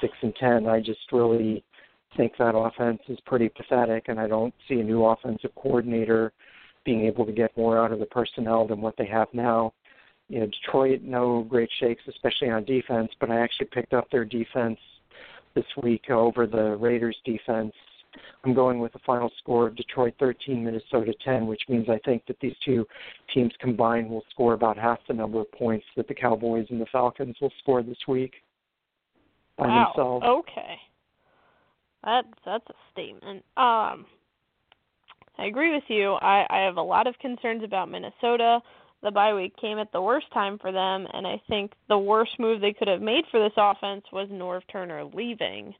six 0.00 0.12
and 0.22 0.34
ten. 0.36 0.66
I 0.66 0.80
just 0.80 1.00
really 1.12 1.64
think 2.16 2.32
that 2.38 2.56
offense 2.56 3.00
is 3.08 3.18
pretty 3.26 3.48
pathetic, 3.48 4.04
and 4.08 4.20
I 4.20 4.28
don't 4.28 4.54
see 4.68 4.80
a 4.80 4.84
new 4.84 5.04
offensive 5.04 5.54
coordinator 5.56 6.32
being 6.84 7.06
able 7.06 7.26
to 7.26 7.32
get 7.32 7.56
more 7.56 7.82
out 7.82 7.92
of 7.92 7.98
the 7.98 8.06
personnel 8.06 8.66
than 8.66 8.80
what 8.80 8.94
they 8.96 9.06
have 9.06 9.28
now. 9.32 9.72
You 10.28 10.40
know, 10.40 10.46
Detroit, 10.46 11.02
no 11.02 11.42
great 11.42 11.70
shakes, 11.80 12.02
especially 12.08 12.50
on 12.50 12.64
defense, 12.64 13.10
but 13.20 13.30
I 13.30 13.40
actually 13.40 13.66
picked 13.72 13.92
up 13.92 14.10
their 14.10 14.24
defense 14.24 14.78
this 15.54 15.64
week 15.82 16.10
over 16.10 16.46
the 16.46 16.76
Raiders 16.76 17.16
defense. 17.24 17.72
I'm 18.44 18.54
going 18.54 18.78
with 18.78 18.92
the 18.92 18.98
final 19.06 19.30
score 19.38 19.66
of 19.66 19.76
Detroit 19.76 20.14
13, 20.18 20.64
Minnesota 20.64 21.14
10, 21.24 21.46
which 21.46 21.62
means 21.68 21.88
I 21.88 21.98
think 22.04 22.26
that 22.26 22.38
these 22.40 22.54
two 22.64 22.86
teams 23.32 23.52
combined 23.60 24.10
will 24.10 24.24
score 24.30 24.52
about 24.52 24.76
half 24.76 24.98
the 25.08 25.14
number 25.14 25.40
of 25.40 25.50
points 25.52 25.86
that 25.96 26.08
the 26.08 26.14
Cowboys 26.14 26.66
and 26.70 26.80
the 26.80 26.86
Falcons 26.92 27.36
will 27.40 27.52
score 27.60 27.82
this 27.82 27.98
week 28.06 28.34
by 29.56 29.66
wow. 29.66 29.92
themselves. 29.94 30.24
Okay. 30.26 30.76
That's 32.04 32.28
that's 32.44 32.66
a 32.68 32.74
statement. 32.92 33.44
Um 33.56 34.06
I 35.36 35.46
agree 35.46 35.74
with 35.74 35.84
you. 35.88 36.12
I, 36.14 36.46
I 36.48 36.58
have 36.60 36.76
a 36.76 36.82
lot 36.82 37.08
of 37.08 37.18
concerns 37.18 37.64
about 37.64 37.90
Minnesota. 37.90 38.60
The 39.02 39.10
bye 39.10 39.34
week 39.34 39.56
came 39.56 39.78
at 39.78 39.90
the 39.92 40.00
worst 40.00 40.26
time 40.32 40.58
for 40.58 40.70
them 40.70 41.06
and 41.12 41.26
I 41.26 41.40
think 41.48 41.72
the 41.88 41.98
worst 41.98 42.32
move 42.38 42.60
they 42.60 42.72
could 42.72 42.88
have 42.88 43.02
made 43.02 43.24
for 43.30 43.40
this 43.40 43.56
offense 43.56 44.04
was 44.12 44.28
Norv 44.28 44.62
Turner 44.70 45.04
leaving. 45.04 45.74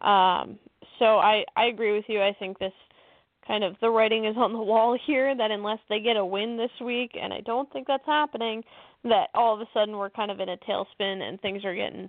Um 0.00 0.58
so 1.02 1.18
I, 1.18 1.44
I 1.56 1.64
agree 1.64 1.92
with 1.92 2.04
you. 2.06 2.22
I 2.22 2.32
think 2.38 2.60
this 2.60 2.72
kind 3.44 3.64
of 3.64 3.74
the 3.80 3.90
writing 3.90 4.24
is 4.24 4.36
on 4.38 4.52
the 4.52 4.58
wall 4.58 4.96
here 5.04 5.36
that 5.36 5.50
unless 5.50 5.80
they 5.88 6.00
get 6.00 6.16
a 6.16 6.24
win 6.24 6.56
this 6.56 6.70
week 6.80 7.18
and 7.20 7.32
I 7.32 7.40
don't 7.40 7.70
think 7.72 7.88
that's 7.88 8.06
happening, 8.06 8.62
that 9.02 9.28
all 9.34 9.52
of 9.52 9.60
a 9.60 9.66
sudden 9.74 9.96
we're 9.96 10.10
kind 10.10 10.30
of 10.30 10.38
in 10.38 10.48
a 10.48 10.56
tailspin 10.58 11.22
and 11.22 11.40
things 11.40 11.64
are 11.64 11.74
getting 11.74 12.08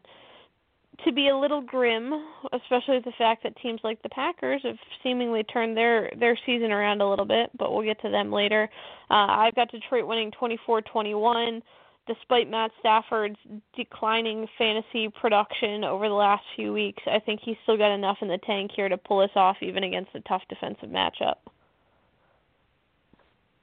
to 1.05 1.11
be 1.11 1.29
a 1.29 1.35
little 1.35 1.61
grim, 1.61 2.13
especially 2.53 2.99
the 2.99 3.13
fact 3.17 3.41
that 3.41 3.57
teams 3.57 3.81
like 3.83 3.99
the 4.03 4.09
Packers 4.09 4.61
have 4.63 4.75
seemingly 5.01 5.43
turned 5.45 5.75
their 5.75 6.11
their 6.19 6.37
season 6.45 6.71
around 6.71 7.01
a 7.01 7.09
little 7.09 7.25
bit, 7.25 7.49
but 7.57 7.73
we'll 7.73 7.83
get 7.83 7.99
to 8.03 8.11
them 8.11 8.31
later. 8.31 8.69
Uh, 9.09 9.25
I've 9.27 9.55
got 9.55 9.71
Detroit 9.71 10.05
winning 10.05 10.31
24-21 10.39 11.63
despite 12.07 12.49
Matt 12.49 12.71
Stafford's 12.79 13.37
declining 13.75 14.47
fantasy 14.57 15.09
production 15.09 15.83
over 15.83 16.07
the 16.07 16.13
last 16.13 16.43
few 16.55 16.73
weeks. 16.73 17.01
I 17.07 17.19
think 17.19 17.39
he's 17.43 17.55
still 17.63 17.77
got 17.77 17.93
enough 17.93 18.17
in 18.21 18.27
the 18.27 18.39
tank 18.39 18.71
here 18.75 18.89
to 18.89 18.97
pull 18.97 19.19
us 19.19 19.29
off 19.35 19.57
even 19.61 19.83
against 19.83 20.11
a 20.15 20.19
tough 20.21 20.41
defensive 20.49 20.89
matchup. 20.89 21.35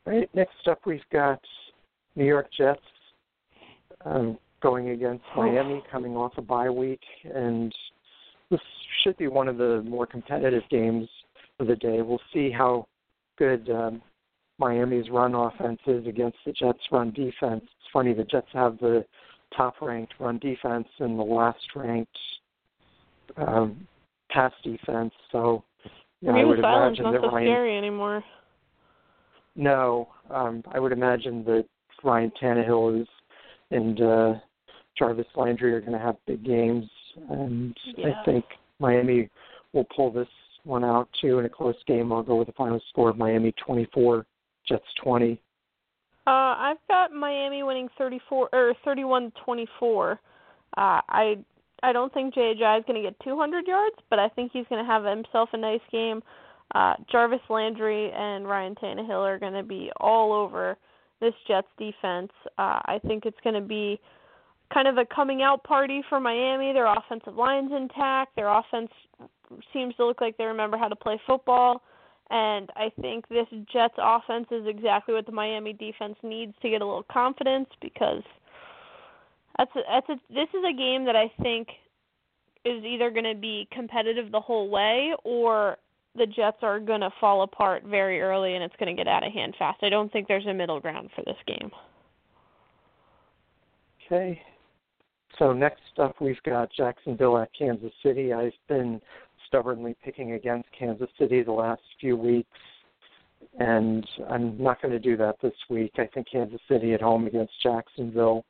Right. 0.06 0.30
Next 0.34 0.66
up, 0.68 0.80
we've 0.86 1.00
got 1.12 1.40
New 2.16 2.24
York 2.24 2.48
Jets 2.56 2.80
um, 4.04 4.38
going 4.62 4.90
against 4.90 5.24
Miami, 5.36 5.82
coming 5.90 6.16
off 6.16 6.32
a 6.36 6.42
bye 6.42 6.70
week, 6.70 7.02
and 7.24 7.74
this 8.50 8.60
should 9.02 9.16
be 9.18 9.28
one 9.28 9.48
of 9.48 9.58
the 9.58 9.82
more 9.82 10.06
competitive 10.06 10.62
games 10.70 11.08
of 11.58 11.66
the 11.66 11.76
day. 11.76 12.00
We'll 12.02 12.20
see 12.32 12.50
how 12.50 12.86
good 13.36 13.70
um, 13.70 14.02
Miami's 14.60 15.10
run 15.10 15.34
offense 15.34 15.80
is 15.86 16.06
against 16.06 16.36
the 16.46 16.52
Jets' 16.52 16.78
run 16.92 17.10
defense. 17.12 17.62
It's 17.64 17.90
funny 17.92 18.12
the 18.12 18.24
Jets 18.24 18.46
have 18.52 18.78
the 18.78 19.04
top-ranked 19.56 20.14
run 20.20 20.38
defense 20.38 20.86
and 21.00 21.18
the 21.18 21.24
last-ranked 21.24 22.16
um, 23.36 23.88
pass 24.30 24.52
defense, 24.62 25.12
so. 25.32 25.64
You 26.20 26.30
know, 26.30 26.38
I 26.38 26.44
would 26.44 26.58
imagine 26.58 27.04
not 27.04 27.12
that 27.12 27.22
so 27.22 27.30
Ryan, 27.30 27.46
scary 27.46 27.78
anymore. 27.78 28.22
no, 29.56 30.08
um, 30.30 30.62
I 30.70 30.78
would 30.78 30.92
imagine 30.92 31.42
that 31.44 31.64
Ryan 32.04 32.30
Tannehill 32.40 33.00
is 33.00 33.08
and 33.70 34.00
uh, 34.02 34.34
Jarvis 34.98 35.26
Landry 35.34 35.72
are 35.72 35.80
going 35.80 35.92
to 35.92 35.98
have 35.98 36.16
big 36.26 36.44
games, 36.44 36.84
and 37.30 37.74
Yeah. 37.96 38.08
I 38.20 38.24
think 38.24 38.44
Miami 38.78 39.30
will 39.72 39.86
pull 39.96 40.10
this 40.10 40.28
one 40.64 40.84
out 40.84 41.08
too 41.20 41.38
in 41.38 41.46
a 41.46 41.48
close 41.48 41.82
game. 41.86 42.12
I'll 42.12 42.22
go 42.22 42.36
with 42.36 42.48
the 42.48 42.52
final 42.52 42.80
score 42.90 43.08
of 43.08 43.16
Miami 43.16 43.52
24, 43.64 44.26
Jets 44.70 44.84
20. 45.02 45.32
Uh, 46.26 46.30
I've 46.30 46.76
got 46.88 47.12
Miami 47.12 47.62
winning 47.62 47.88
34 47.98 48.48
or 48.52 48.74
31-24. 48.86 50.12
Uh, 50.12 50.16
I 50.76 51.36
I 51.82 51.92
don't 51.92 52.12
think 52.12 52.34
JJ 52.34 52.78
is 52.78 52.84
going 52.86 53.02
to 53.02 53.08
get 53.08 53.18
200 53.24 53.66
yards, 53.66 53.96
but 54.10 54.18
I 54.18 54.28
think 54.28 54.52
he's 54.52 54.66
going 54.68 54.84
to 54.84 54.90
have 54.90 55.04
himself 55.04 55.48
a 55.54 55.56
nice 55.56 55.80
game. 55.90 56.22
Uh, 56.74 56.94
Jarvis 57.10 57.40
Landry 57.48 58.12
and 58.12 58.46
Ryan 58.46 58.74
Tannehill 58.74 59.26
are 59.26 59.38
going 59.38 59.54
to 59.54 59.62
be 59.62 59.90
all 59.98 60.32
over 60.32 60.76
this 61.20 61.32
Jets 61.48 61.68
defense. 61.78 62.30
Uh, 62.58 62.80
I 62.84 63.00
think 63.06 63.24
it's 63.24 63.38
going 63.42 63.54
to 63.54 63.66
be 63.66 63.98
kind 64.72 64.86
of 64.86 64.98
a 64.98 65.06
coming 65.06 65.42
out 65.42 65.64
party 65.64 66.02
for 66.08 66.20
Miami. 66.20 66.72
Their 66.72 66.86
offensive 66.86 67.34
line's 67.34 67.72
intact. 67.72 68.36
Their 68.36 68.48
offense 68.48 68.90
seems 69.72 69.94
to 69.96 70.06
look 70.06 70.20
like 70.20 70.36
they 70.36 70.44
remember 70.44 70.76
how 70.76 70.88
to 70.88 70.96
play 70.96 71.20
football. 71.26 71.82
And 72.30 72.70
I 72.76 72.92
think 73.00 73.28
this 73.28 73.46
Jets 73.72 73.94
offense 73.98 74.46
is 74.52 74.66
exactly 74.66 75.14
what 75.14 75.26
the 75.26 75.32
Miami 75.32 75.72
defense 75.72 76.14
needs 76.22 76.54
to 76.62 76.70
get 76.70 76.80
a 76.80 76.86
little 76.86 77.06
confidence 77.10 77.68
because 77.80 78.22
that's 79.58 79.70
a, 79.74 79.80
that's 79.90 80.08
a, 80.08 80.32
this 80.32 80.48
is 80.54 80.64
a 80.68 80.76
game 80.76 81.04
that 81.06 81.16
I 81.16 81.30
think 81.42 81.68
is 82.64 82.84
either 82.84 83.10
going 83.10 83.24
to 83.24 83.34
be 83.34 83.66
competitive 83.72 84.30
the 84.30 84.40
whole 84.40 84.68
way 84.68 85.12
or 85.24 85.76
the 86.16 86.26
Jets 86.26 86.58
are 86.62 86.78
going 86.78 87.00
to 87.00 87.10
fall 87.20 87.42
apart 87.42 87.82
very 87.84 88.20
early 88.20 88.54
and 88.54 88.62
it's 88.62 88.76
going 88.78 88.94
to 88.94 88.98
get 88.98 89.08
out 89.08 89.26
of 89.26 89.32
hand 89.32 89.54
fast. 89.58 89.78
I 89.82 89.88
don't 89.88 90.12
think 90.12 90.28
there's 90.28 90.46
a 90.46 90.54
middle 90.54 90.78
ground 90.78 91.10
for 91.14 91.22
this 91.24 91.36
game. 91.46 91.70
Okay. 94.06 94.40
So 95.38 95.52
next 95.52 95.80
up, 95.98 96.20
we've 96.20 96.42
got 96.44 96.68
Jacksonville 96.76 97.38
at 97.38 97.48
Kansas 97.56 97.92
City. 98.04 98.32
I've 98.32 98.52
been 98.68 99.00
stubbornly 99.50 99.94
picking 100.02 100.32
against 100.32 100.68
Kansas 100.76 101.10
City 101.18 101.42
the 101.42 101.52
last 101.52 101.82
few 102.00 102.16
weeks, 102.16 102.48
and 103.58 104.06
I'm 104.30 104.56
not 104.62 104.80
going 104.80 104.92
to 104.92 104.98
do 104.98 105.16
that 105.16 105.36
this 105.42 105.52
week. 105.68 105.92
I 105.98 106.06
think 106.06 106.28
Kansas 106.30 106.60
City 106.68 106.94
at 106.94 107.02
home 107.02 107.26
against 107.26 107.52
Jacksonville. 107.62 108.44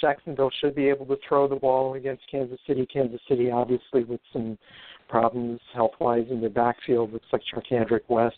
Jacksonville 0.00 0.50
should 0.60 0.74
be 0.74 0.88
able 0.88 1.06
to 1.06 1.16
throw 1.28 1.46
the 1.46 1.56
ball 1.56 1.94
against 1.94 2.22
Kansas 2.30 2.58
City. 2.66 2.86
Kansas 2.92 3.20
City, 3.28 3.50
obviously, 3.50 4.04
with 4.04 4.20
some 4.32 4.58
problems 5.08 5.60
health 5.74 5.92
wise 6.00 6.26
in 6.30 6.40
the 6.40 6.48
backfield. 6.48 7.12
Looks 7.12 7.26
like 7.32 7.42
Charcandrick 7.54 8.08
West 8.08 8.34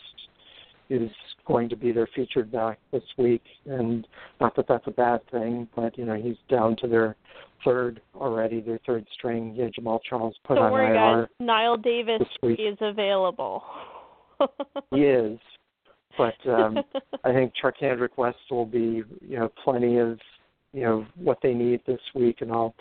is 0.91 1.09
going 1.47 1.69
to 1.69 1.75
be 1.75 1.91
their 1.91 2.07
featured 2.13 2.51
back 2.51 2.77
this 2.91 3.03
week, 3.17 3.43
and 3.65 4.07
not 4.39 4.55
that 4.55 4.67
that's 4.67 4.85
a 4.87 4.91
bad 4.91 5.21
thing, 5.31 5.67
but 5.75 5.97
you 5.97 6.05
know 6.05 6.15
he's 6.15 6.35
down 6.49 6.75
to 6.81 6.87
their 6.87 7.15
third 7.63 8.01
already, 8.15 8.59
their 8.59 8.79
third 8.85 9.05
string. 9.13 9.53
Yeah, 9.55 9.67
Jamaal 9.67 9.99
Charles 10.07 10.35
put 10.45 10.55
Don't 10.55 10.65
on 10.65 10.71
worry, 10.71 10.87
IR 10.87 11.29
guys. 11.39 11.47
Knile 11.47 11.81
Davis 11.81 12.21
is 12.43 12.77
available. 12.81 13.63
He 14.91 15.01
is, 15.01 15.39
but 16.17 16.35
um, 16.49 16.79
I 17.23 17.31
think 17.31 17.53
Charcandrick 17.61 18.17
West 18.17 18.39
will 18.49 18.65
be 18.65 19.03
you 19.21 19.37
know 19.37 19.51
plenty 19.63 19.97
of 19.97 20.19
you 20.73 20.83
know 20.83 21.05
what 21.15 21.37
they 21.41 21.53
need 21.53 21.81
this 21.87 22.01
week, 22.13 22.41
and 22.41 22.51
I'll 22.51 22.75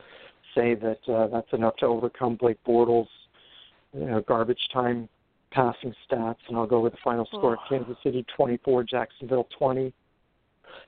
say 0.54 0.74
that 0.74 0.98
uh, 1.12 1.28
that's 1.28 1.52
enough 1.52 1.76
to 1.76 1.86
overcome 1.86 2.36
Blake 2.36 2.58
Bortles' 2.66 3.06
you 3.92 4.06
know, 4.06 4.20
garbage 4.26 4.60
time 4.72 5.08
passing 5.50 5.94
stats, 6.08 6.36
and 6.48 6.56
I'll 6.56 6.66
go 6.66 6.80
with 6.80 6.92
the 6.92 6.98
final 7.02 7.26
score: 7.26 7.56
Oh. 7.58 7.68
Kansas 7.68 7.96
City 8.02 8.24
24, 8.36 8.84
Jacksonville 8.84 9.48
20. 9.58 9.92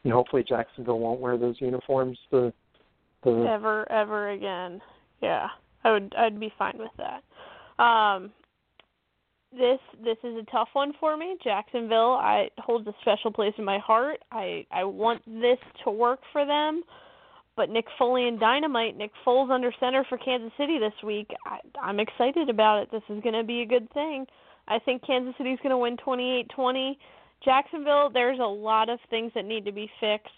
And 0.04 0.12
hopefully 0.12 0.44
Jacksonville 0.48 0.98
won't 0.98 1.20
wear 1.20 1.36
those 1.36 1.56
uniforms. 1.60 2.18
The 2.30 2.52
the 3.24 3.46
ever 3.48 3.90
ever 3.90 4.30
again. 4.30 4.80
Yeah, 5.20 5.48
I 5.84 5.92
would 5.92 6.14
I'd 6.16 6.40
be 6.40 6.52
fine 6.58 6.78
with 6.78 6.90
that. 6.98 7.82
Um 7.82 8.32
this 9.52 9.80
this 10.02 10.16
is 10.24 10.36
a 10.36 10.50
tough 10.50 10.68
one 10.72 10.92
for 10.98 11.16
me. 11.16 11.36
Jacksonville 11.42 12.12
I 12.12 12.48
holds 12.58 12.86
a 12.86 12.94
special 13.02 13.32
place 13.32 13.54
in 13.58 13.64
my 13.64 13.78
heart. 13.78 14.18
I 14.30 14.66
I 14.70 14.84
want 14.84 15.24
this 15.26 15.58
to 15.84 15.90
work 15.90 16.20
for 16.32 16.46
them. 16.46 16.82
But 17.54 17.68
Nick 17.68 17.84
Foley 17.98 18.28
and 18.28 18.40
Dynamite, 18.40 18.96
Nick 18.96 19.10
Foles 19.26 19.50
under 19.50 19.70
center 19.78 20.04
for 20.08 20.16
Kansas 20.16 20.52
City 20.56 20.78
this 20.78 20.94
week. 21.04 21.30
I, 21.44 21.58
I'm 21.78 22.00
excited 22.00 22.48
about 22.48 22.82
it. 22.82 22.90
This 22.90 23.02
is 23.10 23.22
going 23.22 23.34
to 23.34 23.44
be 23.44 23.60
a 23.60 23.66
good 23.66 23.90
thing. 23.92 24.26
I 24.72 24.78
think 24.78 25.06
Kansas 25.06 25.34
City's 25.36 25.58
going 25.62 25.70
to 25.70 25.76
win 25.76 25.98
28-20. 25.98 26.96
Jacksonville, 27.44 28.08
there's 28.08 28.38
a 28.38 28.42
lot 28.42 28.88
of 28.88 28.98
things 29.10 29.30
that 29.34 29.44
need 29.44 29.66
to 29.66 29.72
be 29.72 29.90
fixed. 30.00 30.30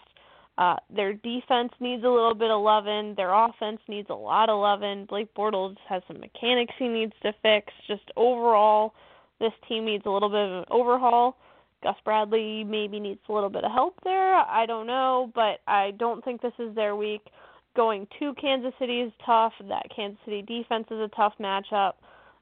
Uh, 0.57 0.75
their 0.93 1.13
defense 1.13 1.71
needs 1.79 2.03
a 2.03 2.09
little 2.09 2.35
bit 2.35 2.51
of 2.51 2.61
loving. 2.61 3.13
Their 3.15 3.33
offense 3.33 3.79
needs 3.87 4.09
a 4.09 4.15
lot 4.15 4.49
of 4.49 4.59
loving. 4.59 5.05
Blake 5.05 5.33
Bortles 5.35 5.77
has 5.87 6.01
some 6.07 6.19
mechanics 6.19 6.73
he 6.77 6.89
needs 6.89 7.13
to 7.23 7.33
fix. 7.41 7.71
Just 7.87 8.03
overall, 8.17 8.93
this 9.39 9.53
team 9.69 9.85
needs 9.85 10.03
a 10.05 10.09
little 10.09 10.29
bit 10.29 10.49
of 10.49 10.51
an 10.59 10.65
overhaul. 10.69 11.37
Gus 11.81 11.95
Bradley 12.03 12.65
maybe 12.65 12.99
needs 12.99 13.21
a 13.29 13.33
little 13.33 13.49
bit 13.49 13.63
of 13.63 13.71
help 13.71 13.95
there. 14.03 14.35
I 14.35 14.65
don't 14.65 14.87
know, 14.87 15.31
but 15.33 15.59
I 15.67 15.91
don't 15.91 16.23
think 16.25 16.41
this 16.41 16.53
is 16.59 16.75
their 16.75 16.95
week. 16.97 17.21
Going 17.75 18.07
to 18.19 18.33
Kansas 18.35 18.73
City 18.79 19.01
is 19.01 19.13
tough. 19.25 19.53
That 19.69 19.85
Kansas 19.95 20.19
City 20.25 20.41
defense 20.41 20.87
is 20.91 20.99
a 20.99 21.09
tough 21.15 21.33
matchup. 21.39 21.93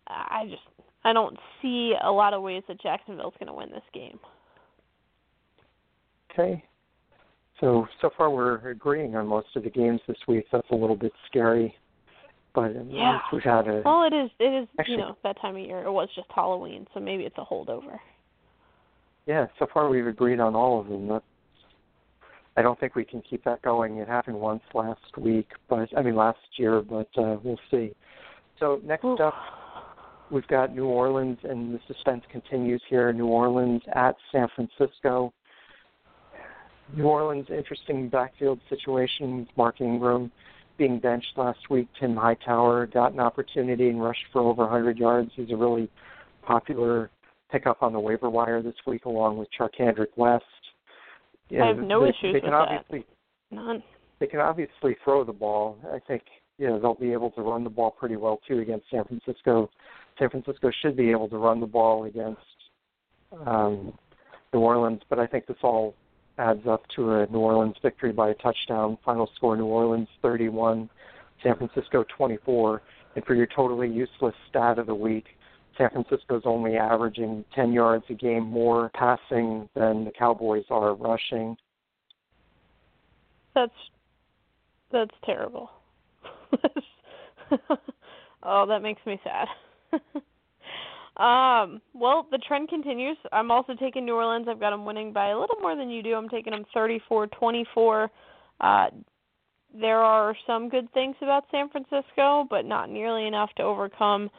I 0.07 0.47
just 0.49 0.61
I 1.05 1.13
don't 1.13 1.37
see 1.61 1.93
a 2.01 2.11
lot 2.11 2.33
of 2.33 2.41
ways 2.41 2.63
that 2.67 2.81
Jacksonville's 2.81 3.33
going 3.39 3.47
to 3.47 3.53
win 3.53 3.69
this 3.69 3.83
game. 3.93 4.19
okay. 6.31 6.63
So 7.59 7.87
so 8.01 8.09
far 8.17 8.29
we're 8.29 8.55
agreeing 8.69 9.15
on 9.15 9.27
most 9.27 9.47
of 9.55 9.63
the 9.63 9.69
games 9.69 10.01
this 10.07 10.17
week. 10.27 10.45
That's 10.51 10.67
a 10.71 10.75
little 10.75 10.95
bit 10.95 11.11
scary, 11.27 11.75
but 12.55 12.71
at 12.75 12.85
Yeah. 12.89 13.13
least 13.13 13.23
we've 13.31 13.43
had 13.43 13.67
a 13.67 13.81
Well, 13.85 14.03
it 14.03 14.13
is. 14.13 14.31
It 14.39 14.53
is. 14.63 14.67
Actually- 14.79 14.95
you 14.95 14.99
know, 15.01 15.15
that 15.23 15.37
time 15.39 15.55
of 15.55 15.61
year. 15.61 15.83
It 15.83 15.91
was 15.91 16.09
just 16.15 16.29
Halloween, 16.31 16.87
so 16.93 16.99
maybe 16.99 17.25
it's 17.25 17.37
a 17.37 17.45
holdover. 17.45 17.99
Yeah, 19.25 19.47
so 19.59 19.67
far 19.67 19.87
we've 19.87 20.07
agreed 20.07 20.39
on 20.39 20.55
all 20.55 20.79
of 20.81 20.87
them. 20.89 21.07
That's, 21.07 21.23
I 22.57 22.61
don't 22.61 22.77
think 22.79 22.95
we 22.95 23.05
can 23.05 23.21
keep 23.21 23.43
that 23.45 23.61
going. 23.61 23.97
It 23.97 24.07
happened 24.07 24.39
once 24.39 24.63
last 24.73 25.17
week, 25.17 25.49
but 25.69 25.87
I 25.95 26.01
mean 26.01 26.15
last 26.15 26.39
year, 26.57 26.81
but 26.81 27.07
uh, 27.17 27.37
we'll 27.43 27.59
see. 27.71 27.93
So 28.59 28.81
next 28.83 29.05
Oof. 29.05 29.19
up, 29.21 29.33
we've 30.33 30.47
got 30.47 30.75
New 30.75 30.85
Orleans, 30.85 31.37
and 31.43 31.73
the 31.73 31.79
suspense 31.87 32.23
continues 32.31 32.81
here. 32.89 33.13
New 33.13 33.27
Orleans 33.27 33.83
at 33.93 34.15
San 34.31 34.47
Francisco. 34.55 35.31
New 36.95 37.05
Orleans, 37.05 37.47
interesting 37.49 38.09
backfield 38.09 38.59
situation 38.69 39.47
Mark 39.55 39.79
Ingram 39.79 40.31
being 40.77 40.99
benched 40.99 41.37
last 41.37 41.59
week. 41.69 41.87
Tim 41.99 42.15
Hightower 42.15 42.87
got 42.87 43.13
an 43.13 43.19
opportunity 43.19 43.89
and 43.89 44.03
rushed 44.03 44.25
for 44.31 44.41
over 44.41 44.63
100 44.63 44.97
yards. 44.97 45.31
He's 45.35 45.51
a 45.51 45.55
really 45.55 45.89
popular 46.41 47.09
pickup 47.51 47.83
on 47.83 47.93
the 47.93 47.99
waiver 47.99 48.29
wire 48.29 48.61
this 48.61 48.75
week, 48.87 49.05
along 49.05 49.37
with 49.37 49.47
Charcandrick 49.57 50.17
West. 50.17 50.43
I 51.51 51.67
have 51.67 51.77
no 51.77 52.01
they, 52.01 52.09
issues 52.09 52.33
they 52.33 52.39
can 52.39 52.43
with 52.43 52.51
that. 52.51 52.55
obviously 52.55 53.05
None. 53.51 53.83
they 54.19 54.25
can 54.25 54.39
obviously 54.39 54.95
throw 55.03 55.23
the 55.23 55.33
ball. 55.33 55.77
I 55.93 55.99
think 55.99 56.23
you 56.57 56.67
know 56.67 56.79
they'll 56.79 56.95
be 56.95 57.13
able 57.13 57.29
to 57.31 57.41
run 57.41 57.63
the 57.63 57.69
ball 57.69 57.91
pretty 57.91 58.15
well 58.15 58.39
too 58.47 58.59
against 58.59 58.89
San 58.89 59.03
Francisco. 59.03 59.69
San 60.19 60.29
Francisco 60.29 60.71
should 60.81 60.95
be 60.95 61.11
able 61.11 61.27
to 61.29 61.37
run 61.37 61.59
the 61.59 61.67
ball 61.67 62.05
against 62.05 62.39
um, 63.45 63.93
New 64.53 64.59
Orleans, 64.59 65.01
but 65.09 65.19
I 65.19 65.27
think 65.27 65.47
this 65.47 65.57
all 65.63 65.95
adds 66.37 66.65
up 66.67 66.83
to 66.95 67.13
a 67.13 67.27
New 67.27 67.39
Orleans 67.39 67.75
victory 67.81 68.11
by 68.11 68.29
a 68.29 68.33
touchdown. 68.35 68.97
Final 69.03 69.29
score: 69.35 69.55
New 69.55 69.65
Orleans 69.65 70.07
31, 70.21 70.89
San 71.41 71.55
Francisco 71.57 72.05
24. 72.15 72.81
And 73.15 73.25
for 73.25 73.35
your 73.35 73.47
totally 73.47 73.89
useless 73.89 74.33
stat 74.49 74.79
of 74.79 74.87
the 74.87 74.95
week, 74.95 75.25
San 75.77 75.89
Francisco's 75.89 76.43
only 76.45 76.77
averaging 76.77 77.45
10 77.55 77.73
yards 77.73 78.05
a 78.09 78.13
game 78.13 78.43
more 78.43 78.89
passing 78.93 79.69
than 79.75 80.05
the 80.05 80.11
Cowboys 80.17 80.65
are 80.69 80.93
rushing. 80.95 81.55
That's 83.55 83.71
that's 84.91 85.13
terrible. 85.25 85.69
oh, 88.43 88.65
that 88.67 88.81
makes 88.81 89.03
me 89.05 89.19
sad. 89.23 89.47
um, 91.17 91.81
well, 91.93 92.27
the 92.31 92.39
trend 92.47 92.69
continues. 92.69 93.17
I'm 93.31 93.51
also 93.51 93.73
taking 93.75 94.05
New 94.05 94.15
Orleans. 94.15 94.47
I've 94.49 94.59
got 94.59 94.71
them 94.71 94.85
winning 94.85 95.13
by 95.13 95.29
a 95.29 95.39
little 95.39 95.57
more 95.61 95.75
than 95.75 95.89
you 95.89 96.03
do. 96.03 96.15
I'm 96.15 96.29
taking 96.29 96.51
them 96.51 96.65
34-24. 96.75 98.09
Uh, 98.61 98.85
there 99.79 99.97
are 99.97 100.35
some 100.45 100.69
good 100.69 100.91
things 100.93 101.15
about 101.21 101.45
San 101.51 101.69
Francisco, 101.69 102.45
but 102.49 102.65
not 102.65 102.89
nearly 102.89 103.25
enough 103.25 103.49
to 103.57 103.63
overcome 103.63 104.29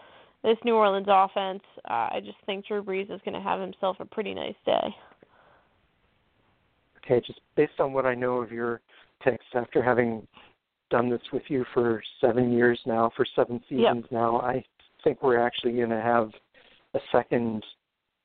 this 0.43 0.57
New 0.65 0.75
Orleans 0.75 1.09
offense. 1.09 1.63
Uh, 1.89 2.09
I 2.13 2.21
just 2.25 2.39
think 2.47 2.67
Drew 2.67 2.83
Brees 2.83 3.13
is 3.13 3.21
going 3.25 3.35
to 3.35 3.41
have 3.41 3.61
himself 3.61 3.97
a 4.01 4.05
pretty 4.05 4.35
nice 4.35 4.55
day. 4.65 4.95
Okay, 7.05 7.21
just 7.27 7.41
based 7.57 7.81
on 7.81 7.93
what 7.93 8.07
I 8.07 8.15
know 8.15 8.37
of 8.37 8.53
your 8.53 8.81
picks, 9.23 9.45
after 9.55 9.83
having 9.83 10.27
done 10.91 11.11
this 11.11 11.21
with 11.33 11.43
you 11.49 11.65
for 11.75 12.03
seven 12.21 12.53
years 12.53 12.79
now, 12.87 13.11
for 13.17 13.27
seven 13.35 13.61
seasons 13.69 14.05
now, 14.11 14.41
I 14.41 14.65
think 15.05 15.23
we're 15.23 15.39
actually 15.39 15.73
going 15.73 15.91
to 15.91 16.01
have 16.01 16.31
a 16.95 17.01
second 17.13 17.63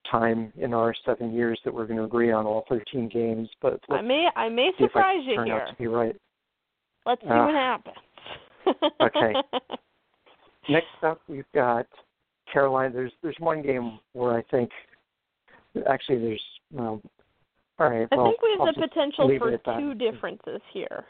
time 0.10 0.52
in 0.58 0.74
our 0.74 0.94
seven 1.06 1.32
years 1.34 1.60
that 1.66 1.74
we're 1.74 1.86
going 1.86 1.98
to 1.98 2.04
agree 2.06 2.32
on 2.32 2.46
all 2.46 2.66
13 2.70 3.10
games. 3.10 3.50
But 3.62 3.80
I 3.90 4.02
may 4.02 4.28
I 4.36 4.50
may 4.50 4.70
if 4.70 4.76
I 4.80 4.86
surprise 4.86 5.24
you 5.26 5.44
here. 5.44 5.56
out 5.56 5.70
to 5.70 5.76
be 5.76 5.88
right. 5.88 6.16
Let's 7.06 7.22
see 7.22 7.28
Ah. 7.30 7.46
what 7.46 7.56
happens. 7.56 7.96
Okay. 9.02 9.34
Next 10.70 10.86
up, 11.04 11.22
we've 11.28 11.52
got 11.54 11.86
Carolina. 12.52 12.94
There's 12.94 13.12
there's 13.24 13.36
one 13.40 13.62
game 13.62 14.00
where 14.14 14.38
I 14.38 14.44
think 14.52 14.70
actually 15.90 16.20
there's 16.20 16.44
well, 16.72 17.02
all 17.80 17.90
right. 17.90 18.08
I 18.12 18.16
well, 18.16 18.28
think 18.28 18.42
we 18.42 18.58
I'll 18.60 18.66
have 18.68 18.76
the 18.76 18.88
potential 18.88 19.32
for 19.40 19.58
two 19.80 19.94
differences 19.96 20.62
here. 20.74 21.06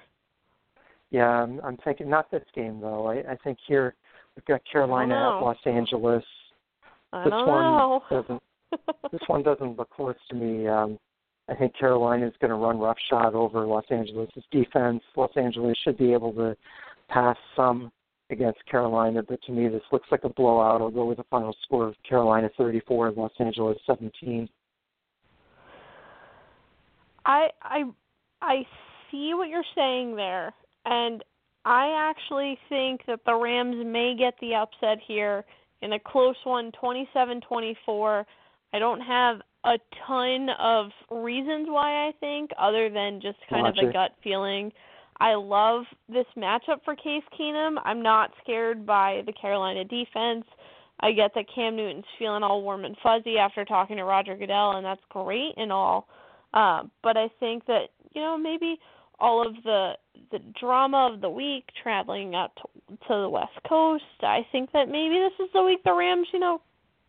Yeah, 1.11 1.27
I'm, 1.27 1.59
I'm 1.63 1.77
thinking 1.83 2.09
not 2.09 2.29
this 2.31 2.43
game 2.53 2.79
though. 2.79 3.07
I, 3.07 3.31
I 3.31 3.35
think 3.43 3.57
here 3.67 3.95
we've 4.39 4.45
got 4.45 4.61
Carolina 4.71 5.15
at 5.15 5.43
Los 5.43 5.57
Angeles. 5.65 6.23
I 7.11 7.23
this 7.25 7.31
one 7.31 7.45
know. 7.45 8.03
doesn't. 8.09 8.43
This 9.11 9.21
one 9.25 9.41
doesn't 9.41 9.77
look 9.77 9.89
close 9.89 10.15
to 10.29 10.35
me. 10.35 10.67
Um, 10.67 10.99
I 11.49 11.55
think 11.55 11.75
Carolina 11.75 12.27
is 12.27 12.33
going 12.39 12.51
to 12.51 12.55
run 12.55 12.77
roughshod 12.77 13.33
over 13.33 13.65
Los 13.65 13.85
Angeles' 13.89 14.29
defense. 14.51 15.01
Los 15.15 15.31
Angeles 15.35 15.75
should 15.83 15.97
be 15.97 16.13
able 16.13 16.31
to 16.33 16.55
pass 17.07 17.35
some 17.55 17.91
against 18.29 18.63
Carolina, 18.67 19.23
but 19.27 19.41
to 19.43 19.51
me 19.51 19.67
this 19.67 19.81
looks 19.91 20.07
like 20.11 20.23
a 20.23 20.29
blowout. 20.29 20.81
I'll 20.81 20.91
go 20.91 21.05
with 21.05 21.17
a 21.17 21.23
final 21.31 21.55
score 21.63 21.87
of 21.87 21.95
Carolina 22.07 22.51
34 22.55 23.07
and 23.07 23.17
Los 23.17 23.31
Angeles 23.39 23.79
17. 23.87 24.47
I 27.25 27.47
I 27.63 27.83
I 28.43 28.67
see 29.09 29.33
what 29.33 29.49
you're 29.49 29.63
saying 29.73 30.15
there, 30.15 30.53
and 30.85 31.23
I 31.65 32.09
actually 32.09 32.57
think 32.69 33.01
that 33.07 33.19
the 33.25 33.35
Rams 33.35 33.83
may 33.85 34.15
get 34.17 34.33
the 34.39 34.55
upset 34.55 34.99
here 35.05 35.43
in 35.81 35.93
a 35.93 35.99
close 35.99 36.35
one, 36.43 36.71
27-24. 36.81 38.25
I 38.73 38.79
don't 38.79 39.01
have 39.01 39.37
a 39.65 39.77
ton 40.07 40.49
of 40.59 40.91
reasons 41.11 41.67
why 41.69 42.07
I 42.07 42.11
think, 42.19 42.51
other 42.57 42.89
than 42.89 43.19
just 43.21 43.37
kind 43.49 43.67
of 43.67 43.75
a 43.77 43.91
gut 43.91 44.11
feeling. 44.23 44.71
I 45.19 45.33
love 45.35 45.83
this 46.07 46.25
matchup 46.37 46.83
for 46.85 46.95
Case 46.95 47.23
Keenum. 47.37 47.75
I'm 47.83 48.01
not 48.01 48.31
scared 48.41 48.85
by 48.85 49.21
the 49.25 49.33
Carolina 49.33 49.83
defense. 49.83 50.45
I 51.01 51.11
get 51.11 51.31
that 51.35 51.45
Cam 51.53 51.75
Newton's 51.75 52.05
feeling 52.17 52.43
all 52.43 52.61
warm 52.61 52.85
and 52.85 52.95
fuzzy 53.03 53.37
after 53.37 53.65
talking 53.65 53.97
to 53.97 54.03
Roger 54.03 54.35
Goodell, 54.35 54.77
and 54.77 54.85
that's 54.85 55.01
great 55.09 55.53
and 55.57 55.71
all. 55.71 56.07
Uh, 56.53 56.83
but 57.03 57.17
I 57.17 57.29
think 57.39 57.65
that 57.67 57.89
you 58.13 58.21
know 58.21 58.37
maybe 58.37 58.79
all 59.19 59.45
of 59.45 59.55
the 59.63 59.93
the 60.31 60.39
drama 60.59 61.09
of 61.13 61.21
the 61.21 61.29
week 61.29 61.65
traveling 61.81 62.35
out 62.35 62.51
to, 62.57 62.97
to 63.07 63.21
the 63.21 63.29
West 63.29 63.57
Coast. 63.67 64.03
I 64.21 64.45
think 64.51 64.71
that 64.73 64.87
maybe 64.87 65.19
this 65.19 65.45
is 65.45 65.51
the 65.53 65.63
week 65.63 65.83
the 65.83 65.93
Rams, 65.93 66.27
you 66.33 66.39
know, 66.39 66.61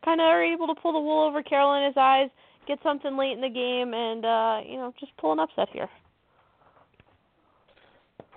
kind 0.04 0.20
of 0.20 0.24
are 0.24 0.42
able 0.42 0.66
to 0.68 0.74
pull 0.80 0.92
the 0.92 1.00
wool 1.00 1.26
over 1.26 1.42
Carolina's 1.42 1.96
eyes, 1.96 2.30
get 2.66 2.78
something 2.82 3.16
late 3.16 3.32
in 3.32 3.40
the 3.40 3.48
game 3.48 3.94
and 3.94 4.24
uh, 4.24 4.60
you 4.66 4.76
know 4.76 4.92
just 4.98 5.16
pull 5.18 5.32
an 5.32 5.40
upset 5.40 5.68
here. 5.72 5.88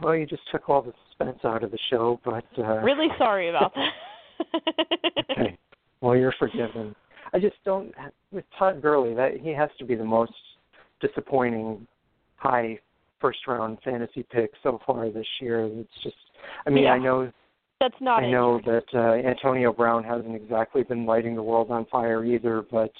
Well, 0.01 0.15
you 0.15 0.25
just 0.25 0.41
took 0.51 0.69
all 0.69 0.81
the 0.81 0.93
suspense 1.07 1.39
out 1.43 1.63
of 1.63 1.71
the 1.71 1.77
show, 1.89 2.19
but 2.25 2.45
uh, 2.57 2.79
really 2.81 3.07
sorry 3.17 3.49
about 3.49 3.73
that. 3.75 3.91
okay. 5.31 5.57
Well, 6.01 6.15
you're 6.15 6.33
forgiven. 6.38 6.95
I 7.33 7.39
just 7.39 7.55
don't 7.63 7.93
with 8.31 8.45
Todd 8.57 8.81
Gurley 8.81 9.13
that 9.15 9.39
he 9.39 9.49
has 9.49 9.69
to 9.79 9.86
be 9.86 9.95
the 9.95 10.03
most 10.03 10.33
disappointing 10.99 11.88
high 12.36 12.79
first 13.23 13.39
round 13.47 13.77
fantasy 13.86 14.25
pick 14.29 14.51
so 14.62 14.81
far 14.86 15.09
this 15.09 15.25
year. 15.39 15.65
It's 15.65 16.03
just 16.03 16.15
I 16.67 16.69
mean, 16.69 16.83
yeah. 16.83 16.91
I 16.91 16.99
know 16.99 17.31
that's 17.79 17.95
not 18.01 18.21
I 18.21 18.29
know 18.29 18.59
that 18.65 18.83
uh, 18.93 19.27
Antonio 19.27 19.71
Brown 19.71 20.03
hasn't 20.03 20.36
exactly 20.36 20.83
been 20.83 21.05
lighting 21.05 21.36
the 21.36 21.41
world 21.41 21.71
on 21.71 21.86
fire 21.86 22.25
either, 22.25 22.65
but 22.69 22.91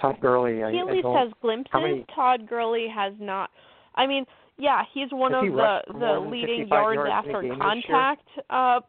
Todd 0.00 0.16
Gurley, 0.20 0.56
he 0.56 0.62
I, 0.62 0.68
at 0.80 0.86
least 0.86 1.06
has 1.06 1.30
glimpses. 1.40 1.70
many, 1.72 2.04
Todd 2.14 2.48
Gurley 2.48 2.88
has 2.92 3.12
not. 3.20 3.50
I 3.94 4.08
mean, 4.08 4.24
yeah, 4.58 4.82
he's 4.92 5.08
one 5.12 5.34
of 5.34 5.44
he 5.44 5.50
the 5.50 5.78
the 5.92 6.28
leading 6.28 6.66
yards, 6.68 6.96
yards 6.96 7.10
after 7.12 7.56
contact 7.56 8.28
uh 8.50 8.80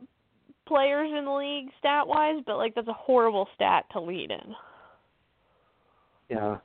players 0.68 1.12
in 1.16 1.26
the 1.26 1.32
league 1.32 1.70
stat 1.78 2.08
wise, 2.08 2.42
but 2.48 2.58
like 2.58 2.74
that's 2.74 2.88
a 2.88 2.94
horrible 2.94 3.48
stat 3.54 3.86
to 3.92 4.02
lead 4.02 4.32
in. 4.32 4.56
Yeah. 6.30 6.58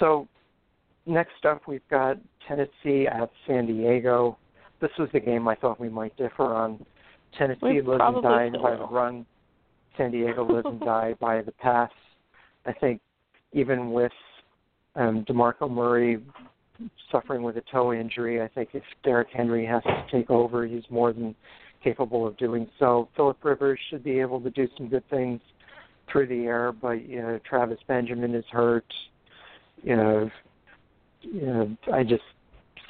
So 0.00 0.26
next 1.08 1.44
up 1.44 1.62
we've 1.66 1.86
got 1.90 2.18
Tennessee 2.46 3.06
at 3.06 3.30
San 3.46 3.66
Diego. 3.66 4.36
This 4.80 4.90
was 4.98 5.08
the 5.12 5.20
game 5.20 5.48
I 5.48 5.54
thought 5.54 5.80
we 5.80 5.88
might 5.88 6.16
differ 6.16 6.54
on. 6.54 6.84
Tennessee 7.36 7.58
we 7.62 7.82
lives 7.82 8.02
and 8.04 8.22
dies 8.22 8.52
by 8.62 8.76
the 8.76 8.86
run. 8.86 9.26
San 9.96 10.12
Diego 10.12 10.44
lives 10.44 10.66
and 10.66 10.80
dies 10.80 11.16
by 11.20 11.42
the 11.42 11.52
pass. 11.52 11.90
I 12.66 12.72
think 12.72 13.00
even 13.52 13.92
with 13.92 14.12
um, 14.94 15.24
DeMarco 15.24 15.70
Murray 15.70 16.22
suffering 17.10 17.42
with 17.42 17.56
a 17.56 17.62
toe 17.72 17.92
injury, 17.92 18.40
I 18.40 18.48
think 18.48 18.70
if 18.72 18.82
Derrick 19.02 19.28
Henry 19.32 19.66
has 19.66 19.82
to 19.82 20.04
take 20.12 20.30
over, 20.30 20.66
he's 20.66 20.84
more 20.90 21.12
than 21.12 21.34
capable 21.82 22.26
of 22.26 22.36
doing 22.36 22.68
so. 22.78 23.08
Philip 23.16 23.44
Rivers 23.44 23.78
should 23.90 24.04
be 24.04 24.20
able 24.20 24.40
to 24.40 24.50
do 24.50 24.68
some 24.76 24.88
good 24.88 25.08
things 25.10 25.40
through 26.10 26.26
the 26.26 26.44
air, 26.44 26.72
but 26.72 27.06
you 27.08 27.20
know 27.20 27.38
Travis 27.48 27.78
Benjamin 27.86 28.34
is 28.34 28.44
hurt. 28.50 28.86
You 29.82 29.96
know, 29.96 30.30
know 31.32 31.76
I 31.92 32.02
just 32.02 32.22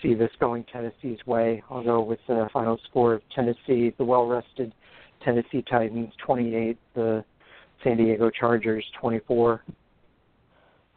see 0.03 0.15
this 0.15 0.31
going 0.39 0.65
Tennessee's 0.73 1.25
way. 1.27 1.63
I'll 1.71 1.83
go 1.83 2.01
with 2.01 2.21
the 2.29 2.49
final 2.53 2.79
score 2.89 3.15
of 3.15 3.23
Tennessee, 3.35 3.93
the 3.99 4.05
well-rested 4.05 4.73
Tennessee 5.25 5.65
Titans 5.69 6.13
28, 6.25 6.79
the 6.95 7.25
San 7.83 7.97
Diego 7.97 8.31
Chargers 8.31 8.85
24. 9.01 9.63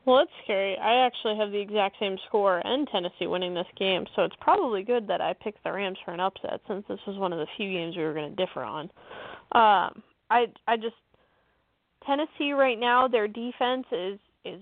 Well, 0.06 0.17
that's 0.17 0.32
scary. 0.43 0.77
I 0.77 1.06
actually 1.06 1.38
have 1.38 1.51
the 1.51 1.60
exact 1.60 1.97
same 1.99 2.17
score 2.27 2.62
and 2.65 2.88
Tennessee 2.88 3.27
winning 3.27 3.54
this 3.54 3.67
game, 3.77 4.06
so 4.15 4.23
it's 4.23 4.36
probably 4.41 4.82
good 4.82 5.08
that 5.08 5.21
I 5.21 5.34
picked 5.34 5.63
the 5.63 5.71
Rams 5.71 5.97
for 6.04 6.12
an 6.12 6.19
upset 6.19 6.60
since 6.67 6.84
this 6.89 6.99
was 7.06 7.17
one 7.17 7.32
of 7.34 7.39
the 7.39 7.45
few 7.56 7.71
games 7.71 7.95
we 7.95 8.04
were 8.04 8.13
going 8.13 8.36
to 8.36 8.45
differ 8.45 8.63
on. 8.63 8.86
Um, 9.51 10.01
I 10.32 10.47
I 10.67 10.77
just 10.77 10.95
Tennessee 12.06 12.54
right 12.54 12.80
now 12.80 13.08
their 13.08 13.27
defense 13.27 13.86
is 13.91 14.19
is 14.43 14.62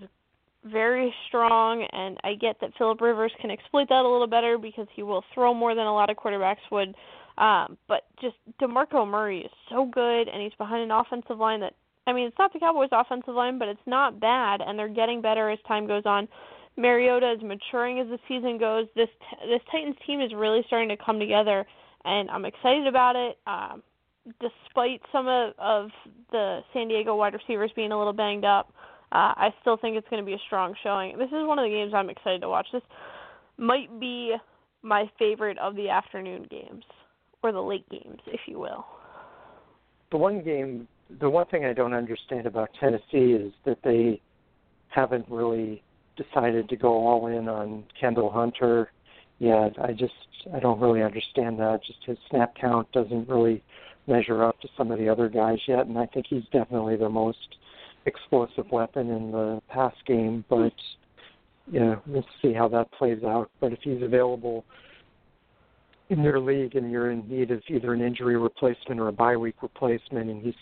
very 0.65 1.13
strong, 1.28 1.88
and 1.91 2.17
I 2.24 2.36
get 2.36 2.60
that 2.62 2.72
Philip 2.78 3.02
Rivers 3.02 3.32
can 3.39 3.52
exploit 3.52 3.88
that 3.89 4.06
a 4.06 4.10
little 4.10 4.28
better 4.28 4.58
because 4.58 4.88
he 4.95 5.04
will 5.04 5.24
throw 5.34 5.54
more 5.54 5.76
than 5.76 5.86
a 5.86 5.93
lot 5.93 6.10
of 6.10 6.17
quarterbacks 6.17 6.58
would. 6.72 6.95
Um, 7.38 7.78
but 7.88 8.04
just 8.22 8.36
DeMarco 8.62 9.08
Murray 9.08 9.41
is 9.41 9.52
so 9.69 9.86
good, 9.86 10.28
and 10.28 10.41
he's 10.41 10.54
behind 10.58 10.84
an 10.84 10.91
offensive 10.91 11.38
line 11.38 11.62
that 11.62 11.74
I 12.08 12.13
mean, 12.13 12.28
it's 12.28 12.39
not 12.39 12.52
the 12.52 12.60
Cowboys' 12.60 12.89
offensive 12.91 13.36
line, 13.36 13.60
but 13.60 13.67
it's 13.67 13.80
not 13.86 14.19
bad, 14.19 14.62
and 14.62 14.80
they're 14.80 14.88
getting 14.89 15.22
better 15.22 15.52
as 15.52 15.60
time 15.67 15.86
goes 15.86 16.04
on. 16.06 16.28
Mariota 16.76 17.34
is 17.34 17.43
maturing 17.43 18.00
as 18.00 18.08
the 18.08 18.17
season 18.28 18.58
goes. 18.58 18.88
This 18.95 19.10
this 19.48 19.62
Titans 19.72 19.95
team 20.08 20.19
is 20.19 20.34
really 20.34 20.63
starting 20.65 20.89
to 20.89 20.98
come 20.98 21.19
together, 21.19 21.65
and 22.06 22.30
I'm 22.32 22.45
excited 22.45 22.88
about 22.88 23.15
it. 23.15 23.38
Um, 23.45 23.84
despite 24.39 25.02
some 25.12 25.28
of, 25.28 25.54
of 25.58 25.89
the 26.32 26.62
San 26.74 26.88
Diego 26.88 27.15
wide 27.15 27.34
receivers 27.34 27.72
being 27.76 27.91
a 27.91 27.98
little 27.98 28.13
banged 28.13 28.45
up, 28.45 28.74
uh, 29.12 29.34
I 29.36 29.50
still 29.62 29.78
think 29.78 29.98
it's 29.98 30.08
going 30.10 30.22
to 30.22 30.26
be 30.26 30.34
a 30.34 30.41
strong 30.45 30.76
showing. 30.84 31.17
This 31.17 31.28
is 31.28 31.48
one 31.48 31.60
of 31.60 31.63
the 31.63 31.69
games 31.69 31.93
I'm 31.95 32.10
excited 32.10 32.41
to 32.41 32.50
watch. 32.50 32.67
This 32.72 32.84
might 33.58 34.00
be 34.00 34.36
my 34.82 35.10
favorite 35.17 35.58
of 35.58 35.76
the 35.76 35.89
afternoon 35.89 36.48
games, 36.50 36.84
or 37.43 37.52
the 37.52 37.62
late 37.62 37.88
games, 37.89 38.19
if 38.28 38.41
you 38.48 38.60
will. 38.60 38.86
The 40.12 40.17
one 40.17 40.43
game 40.43 40.88
the 41.19 41.30
one 41.30 41.45
thing 41.48 41.65
I 41.65 41.74
don't 41.74 41.93
understand 41.93 42.45
about 42.45 42.69
Tennessee 42.80 43.34
is 43.34 43.52
that 43.65 43.80
they 43.84 44.22
haven't 44.89 45.26
really 45.30 45.82
decided 46.15 46.69
to 46.69 46.76
go 46.76 46.89
all 46.89 47.28
in 47.28 47.48
on 47.48 47.84
Kendall 48.00 48.30
Hunter 48.30 48.91
yet. 49.39 49.74
I 49.82 49.93
just 49.93 50.13
I 50.54 50.60
don't 50.60 50.80
really 50.80 51.02
understand 51.02 51.60
that. 51.60 51.82
Just 51.86 52.00
his 52.06 52.17
snap 52.30 52.56
count 52.60 52.91
doesn't 52.91 53.28
really 53.28 53.63
measure 54.08 54.43
up 54.43 54.60
to 54.62 54.67
some 54.78 54.91
of 54.91 55.00
the 55.00 55.10
other 55.10 55.30
guys 55.30 55.60
yet, 55.67 55.88
and 55.88 55.98
I 55.98 56.06
think 56.08 56.28
he's 56.30 56.43
definitely 56.52 56.95
the 56.95 57.10
most 57.10 57.58
explosive 58.05 58.69
weapon 58.71 59.09
in 59.09 59.31
the 59.31 59.62
pass 59.69 59.93
game. 60.05 60.43
But 60.49 60.73
yeah, 61.71 61.95
we'll 62.07 62.25
see 62.41 62.53
how 62.53 62.67
that 62.69 62.91
plays 62.91 63.23
out. 63.23 63.49
But 63.59 63.73
if 63.73 63.79
he's 63.83 64.01
available 64.01 64.65
in 66.09 66.23
your 66.23 66.39
league 66.39 66.75
and 66.75 66.91
you're 66.91 67.12
in 67.12 67.27
need 67.27 67.51
of 67.51 67.62
either 67.67 67.93
an 67.93 68.01
injury 68.01 68.38
replacement 68.38 68.99
or 68.99 69.09
a 69.09 69.13
bye 69.13 69.38
week 69.38 69.55
replacement, 69.62 70.29
and 70.29 70.41
he's 70.41 70.55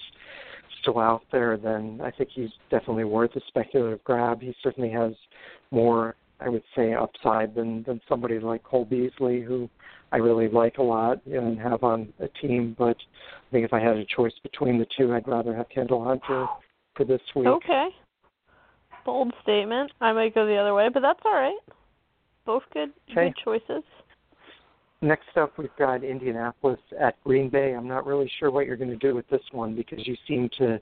still 0.82 1.00
out 1.00 1.24
there, 1.32 1.58
then 1.58 2.02
I 2.04 2.12
think 2.12 2.30
he's 2.34 2.50
definitely 2.70 3.06
worth 3.06 3.36
a 3.36 3.42
speculative 3.48 4.04
grab. 4.04 4.42
He 4.42 4.54
certainly 4.62 4.90
has 4.92 5.14
more, 5.72 6.16
I 6.40 6.50
would 6.50 6.64
say, 6.76 6.94
upside 6.94 7.56
than 7.56 7.84
than 7.84 8.02
somebody 8.10 8.40
like 8.40 8.64
Cole 8.64 8.86
Beasley, 8.86 9.42
who 9.42 9.70
I 10.12 10.18
really 10.18 10.50
like 10.50 10.78
a 10.78 10.84
lot 10.84 11.26
and 11.26 11.60
have 11.60 11.84
on 11.84 12.14
a 12.20 12.28
team. 12.28 12.76
But 12.78 12.98
I 12.98 13.52
think 13.52 13.66
if 13.66 13.74
I 13.74 13.80
had 13.80 13.98
a 13.98 14.06
choice 14.06 14.34
between 14.44 14.78
the 14.78 14.88
two, 14.98 15.14
I'd 15.14 15.28
rather 15.28 15.56
have 15.56 15.70
Kendall 15.70 16.04
Hunter 16.04 16.48
for 16.98 17.06
this 17.06 17.22
week. 17.36 17.48
Okay. 17.48 17.90
Bold 19.06 19.34
statement. 19.44 19.92
I 20.02 20.12
might 20.12 20.36
go 20.36 20.46
the 20.46 20.58
other 20.58 20.74
way, 20.74 20.90
but 20.94 21.02
that's 21.02 21.20
all 21.24 21.34
right. 21.34 21.58
Both 22.46 22.64
good 22.74 22.92
okay. 23.12 23.28
good 23.28 23.36
choices. 23.44 23.84
Next 25.02 25.38
up, 25.40 25.58
we've 25.60 25.70
got 25.78 26.04
Indianapolis 26.04 26.80
at 27.00 27.24
Green 27.24 27.50
Bay. 27.50 27.74
I'm 27.74 27.88
not 27.88 28.08
really 28.08 28.30
sure 28.40 28.50
what 28.50 28.66
you're 28.66 28.78
going 28.78 28.90
to 28.90 28.96
do 28.96 29.14
with 29.14 29.28
this 29.30 29.42
one 29.52 29.76
because 29.76 30.08
you 30.08 30.16
seem 30.28 30.50
to 30.58 30.82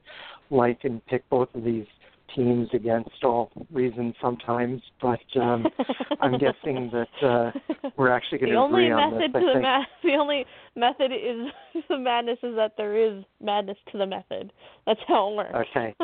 like 0.50 0.86
and 0.86 1.06
pick 1.08 1.28
both 1.30 1.50
of 1.54 1.66
these 1.66 1.86
teams 2.36 2.68
against 2.74 3.24
all 3.24 3.52
reason 3.72 4.14
sometimes, 4.22 4.82
but 5.02 5.20
um, 5.40 5.66
I'm 6.22 6.38
guessing 6.38 6.92
that 6.92 7.28
uh, 7.28 7.52
we're 7.98 8.12
actually 8.12 8.40
going 8.40 8.52
to 8.52 8.64
agree 8.66 8.92
on 8.92 9.20
this. 9.20 9.32
The 9.34 9.40
only 9.40 9.40
method 9.40 9.40
to 9.40 9.54
the 9.54 9.62
ma- 9.62 9.86
the 10.04 10.14
only 10.14 10.46
method 10.76 11.12
is 11.12 11.84
the 11.90 11.98
madness 11.98 12.40
is 12.44 12.56
that 12.56 12.74
there 12.78 12.96
is 12.96 13.24
madness 13.42 13.78
to 13.92 13.98
the 13.98 14.06
method. 14.06 14.52
That's 14.86 15.00
how 15.08 15.32
it 15.32 15.36
works. 15.36 15.68
Okay. 15.70 15.96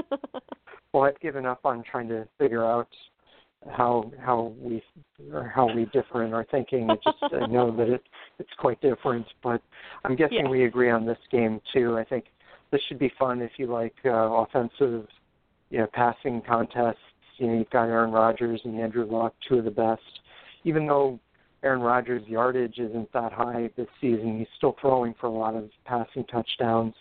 well, 0.93 1.03
I've 1.03 1.19
given 1.19 1.45
up 1.45 1.65
on 1.65 1.83
trying 1.89 2.07
to 2.09 2.27
figure 2.37 2.65
out 2.65 2.89
how 3.69 4.11
how 4.19 4.53
we 4.59 4.81
or 5.31 5.51
how 5.53 5.71
we 5.73 5.85
differ 5.85 6.23
in 6.23 6.33
our 6.33 6.45
thinking. 6.49 6.89
I 6.89 6.95
just 6.95 7.33
I 7.33 7.45
know 7.47 7.75
that 7.75 7.89
it 7.89 8.03
it's 8.39 8.49
quite 8.57 8.81
different, 8.81 9.25
but 9.43 9.61
I'm 10.03 10.15
guessing 10.15 10.45
yeah. 10.45 10.49
we 10.49 10.65
agree 10.65 10.89
on 10.89 11.05
this 11.05 11.19
game 11.31 11.61
too. 11.73 11.97
I 11.97 12.03
think 12.03 12.25
this 12.71 12.81
should 12.87 12.99
be 12.99 13.11
fun 13.19 13.41
if 13.41 13.51
you 13.57 13.67
like 13.67 13.93
uh, 14.05 14.09
offensive, 14.09 15.07
you 15.71 15.79
know, 15.79 15.87
passing 15.93 16.41
contests. 16.47 16.97
You 17.37 17.47
know, 17.47 17.57
you've 17.57 17.69
got 17.71 17.85
Aaron 17.85 18.11
Rodgers 18.11 18.61
and 18.65 18.79
Andrew 18.79 19.09
Luck, 19.09 19.33
two 19.47 19.57
of 19.57 19.65
the 19.65 19.71
best. 19.71 20.01
Even 20.63 20.85
though 20.85 21.19
Aaron 21.63 21.81
Rodgers' 21.81 22.27
yardage 22.27 22.77
isn't 22.77 23.11
that 23.13 23.31
high 23.31 23.69
this 23.75 23.87
season, 23.99 24.37
he's 24.37 24.47
still 24.57 24.75
throwing 24.79 25.15
for 25.19 25.27
a 25.27 25.31
lot 25.31 25.55
of 25.55 25.69
passing 25.85 26.25
touchdowns. 26.25 26.93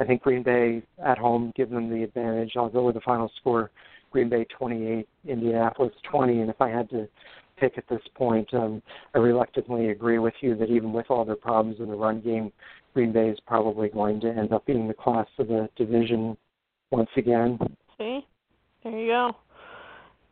I 0.00 0.04
think 0.04 0.22
Green 0.22 0.42
Bay 0.42 0.82
at 1.04 1.18
home 1.18 1.52
give 1.56 1.68
them 1.68 1.90
the 1.90 2.04
advantage. 2.04 2.52
I'll 2.56 2.70
go 2.70 2.86
with 2.86 2.94
the 2.94 3.00
final 3.02 3.30
score 3.40 3.70
Green 4.10 4.28
Bay 4.28 4.46
28, 4.56 5.08
Indianapolis 5.26 5.92
20. 6.10 6.40
And 6.40 6.50
if 6.50 6.60
I 6.60 6.68
had 6.68 6.88
to 6.90 7.08
pick 7.56 7.76
at 7.76 7.88
this 7.88 8.02
point, 8.14 8.52
um, 8.54 8.82
I 9.14 9.18
reluctantly 9.18 9.90
agree 9.90 10.18
with 10.18 10.34
you 10.40 10.54
that 10.56 10.70
even 10.70 10.92
with 10.92 11.06
all 11.10 11.24
their 11.24 11.36
problems 11.36 11.80
in 11.80 11.88
the 11.88 11.96
run 11.96 12.20
game, 12.20 12.52
Green 12.94 13.12
Bay 13.12 13.28
is 13.28 13.38
probably 13.46 13.88
going 13.88 14.20
to 14.20 14.28
end 14.28 14.52
up 14.52 14.66
being 14.66 14.86
the 14.86 14.94
class 14.94 15.26
of 15.38 15.48
the 15.48 15.68
division 15.76 16.36
once 16.90 17.10
again. 17.16 17.58
See, 18.02 18.26
there 18.82 18.98
you 18.98 19.06
go. 19.06 19.36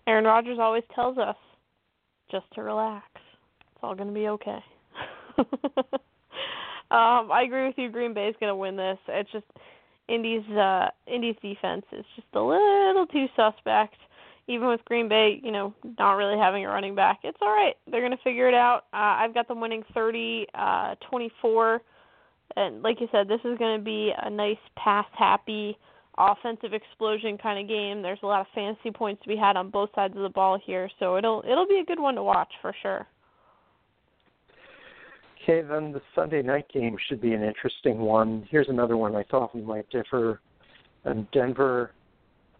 Aaron 0.09 0.25
Rodgers 0.25 0.59
always 0.61 0.83
tells 0.93 1.19
us 1.19 1.37
just 2.29 2.47
to 2.55 2.63
relax. 2.65 3.07
It's 3.15 3.81
all 3.85 3.95
going 3.95 4.09
to 4.09 4.15
be 4.15 4.27
okay. 4.27 4.59
um, 5.39 7.31
I 7.31 7.45
agree 7.47 7.69
with 7.69 7.79
you. 7.79 7.91
Green 7.91 8.13
Bay 8.13 8.27
is 8.27 8.35
going 8.41 8.51
to 8.51 8.57
win 8.57 8.77
this. 8.77 8.99
It's 9.07 9.31
just 9.31 9.45
Indy's 10.09 10.49
uh 10.51 10.89
Indy's 11.07 11.37
defense 11.41 11.85
is 11.93 12.05
just 12.17 12.27
a 12.35 12.41
little 12.41 13.07
too 13.07 13.27
suspect. 13.37 13.95
Even 14.49 14.67
with 14.67 14.85
Green 14.85 15.09
Bay, 15.09 15.41
you 15.45 15.53
know, 15.53 15.73
not 15.97 16.15
really 16.15 16.37
having 16.37 16.67
a 16.67 16.69
running 16.69 16.97
back, 16.97 17.21
it's 17.23 17.39
all 17.41 17.53
right. 17.53 17.77
They're 17.89 18.01
going 18.01 18.17
to 18.17 18.25
figure 18.25 18.49
it 18.49 18.55
out. 18.55 18.87
Uh, 18.93 19.15
I've 19.23 19.33
got 19.33 19.47
them 19.47 19.61
winning 19.61 19.85
30 19.95 20.47
uh 20.55 20.97
24 21.09 21.81
and 22.57 22.83
like 22.83 23.01
you 23.01 23.07
said, 23.13 23.29
this 23.29 23.39
is 23.45 23.57
going 23.59 23.79
to 23.79 23.85
be 23.85 24.13
a 24.21 24.29
nice 24.29 24.59
pass 24.77 25.07
happy 25.17 25.79
offensive 26.21 26.73
explosion 26.73 27.39
kind 27.39 27.59
of 27.59 27.69
game. 27.69 28.03
There's 28.03 28.19
a 28.23 28.27
lot 28.27 28.43
of 28.43 28.47
fantasy 28.55 28.91
points 28.91 29.23
to 29.23 29.29
be 29.29 29.37
had 29.37 29.57
on 29.57 29.71
both 29.71 29.91
sides 29.95 30.15
of 30.17 30.23
the 30.23 30.29
ball 30.29 30.59
here, 30.65 30.91
so 30.99 31.17
it'll 31.17 31.43
it'll 31.51 31.67
be 31.67 31.81
a 31.83 31.85
good 31.85 31.99
one 31.99 32.15
to 32.17 32.23
watch 32.23 32.53
for 32.61 32.75
sure. 32.83 33.07
Okay, 35.43 35.63
then 35.63 35.93
the 35.93 36.03
Sunday 36.15 36.43
night 36.43 36.67
game 36.73 36.97
should 37.09 37.21
be 37.21 37.33
an 37.33 37.43
interesting 37.43 37.99
one. 37.99 38.47
Here's 38.51 38.69
another 38.69 38.97
one 38.99 39.17
I 39.17 39.23
thought 39.25 39.55
we 39.55 39.63
might 39.63 39.89
differ. 39.89 40.41
Um, 41.07 41.27
Denver 41.33 41.93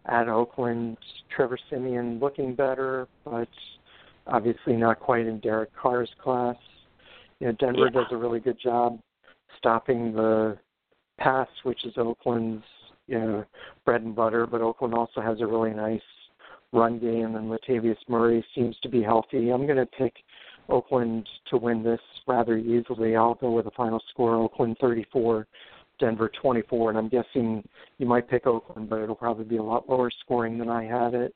at 0.07 0.29
Oakland. 0.29 0.97
Trevor 1.35 1.59
Siemian 1.69 2.19
looking 2.19 2.55
better, 2.55 3.07
but 3.25 3.49
obviously 4.27 4.75
not 4.75 4.99
quite 4.99 5.27
in 5.27 5.41
Derek 5.41 5.71
Carr's 5.77 6.11
class. 6.23 6.57
You 7.39 7.49
know, 7.49 7.53
Denver 7.61 7.91
yeah. 7.93 8.01
does 8.01 8.07
a 8.11 8.17
really 8.17 8.41
good 8.41 8.59
job 8.59 8.99
stopping 9.59 10.13
the 10.15 10.57
pass, 11.19 11.49
which 11.65 11.85
is 11.85 11.93
Oakland's 11.99 12.65
you 13.11 13.19
know 13.19 13.45
bread 13.85 14.03
and 14.03 14.15
butter. 14.15 14.47
But 14.47 14.63
Oakland 14.63 14.95
also 14.95 15.21
has 15.21 15.41
a 15.41 15.47
really 15.47 15.73
nice 15.73 16.01
run 16.73 16.99
game, 16.99 17.35
and 17.37 17.51
Latavius 17.51 17.97
Murray 18.09 18.45
seems 18.55 18.77
to 18.83 18.89
be 18.89 19.03
healthy. 19.03 19.51
I'm 19.51 19.67
going 19.67 19.77
to 19.77 19.87
pick 19.87 20.15
Oakland 20.69 21.29
to 21.51 21.57
win 21.57 21.83
this 21.83 22.01
rather 22.27 22.57
easily. 22.57 23.17
I'll 23.17 23.35
go 23.35 23.51
with 23.51 23.67
a 23.67 23.73
final 23.73 24.01
score: 24.11 24.37
Oakland 24.37 24.77
34, 24.81 25.47
Denver 25.99 26.31
24. 26.41 26.91
And 26.91 26.99
I'm 26.99 27.09
guessing 27.09 27.63
you 27.99 28.07
might 28.07 28.31
pick 28.31 28.47
Oakland, 28.47 28.89
but 28.89 29.01
it'll 29.01 29.17
probably 29.17 29.45
be 29.45 29.57
a 29.57 29.63
lot 29.63 29.89
lower 29.89 30.11
scoring 30.25 30.59
than 30.59 30.69
I 30.69 30.85
had 30.85 31.15
it. 31.15 31.35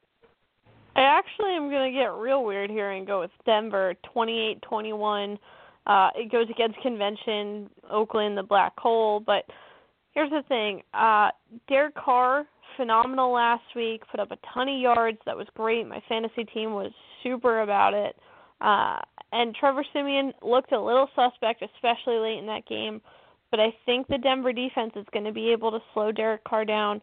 I 0.96 1.02
actually 1.02 1.56
am 1.56 1.70
going 1.70 1.92
to 1.92 1.98
get 1.98 2.12
real 2.12 2.44
weird 2.44 2.70
here 2.70 2.92
and 2.92 3.04
go 3.04 3.20
with 3.20 3.32
Denver 3.44 3.96
28-21. 4.14 5.38
Uh, 5.86 6.08
it 6.14 6.30
goes 6.30 6.46
against 6.50 6.80
convention, 6.82 7.68
Oakland, 7.90 8.38
the 8.38 8.44
black 8.44 8.78
hole, 8.78 9.20
but 9.20 9.44
here's 10.14 10.30
the 10.30 10.42
thing. 10.48 10.82
Uh, 10.92 11.30
Derek 11.68 11.94
Carr, 11.94 12.44
phenomenal 12.76 13.32
last 13.32 13.64
week, 13.76 14.02
put 14.10 14.20
up 14.20 14.30
a 14.30 14.38
ton 14.52 14.68
of 14.68 14.80
yards. 14.80 15.18
That 15.26 15.36
was 15.36 15.46
great. 15.54 15.86
My 15.86 16.02
fantasy 16.08 16.44
team 16.44 16.72
was 16.72 16.92
super 17.22 17.62
about 17.62 17.94
it. 17.94 18.16
Uh, 18.60 19.00
and 19.32 19.54
Trevor 19.54 19.84
Siemian 19.92 20.32
looked 20.42 20.72
a 20.72 20.80
little 20.80 21.08
suspect, 21.14 21.62
especially 21.62 22.18
late 22.18 22.38
in 22.38 22.46
that 22.46 22.66
game. 22.66 23.00
But 23.50 23.60
I 23.60 23.74
think 23.86 24.06
the 24.08 24.18
Denver 24.18 24.52
defense 24.52 24.92
is 24.96 25.06
going 25.12 25.24
to 25.24 25.32
be 25.32 25.50
able 25.50 25.70
to 25.72 25.78
slow 25.92 26.12
Derek 26.12 26.44
Carr 26.44 26.64
down. 26.64 27.00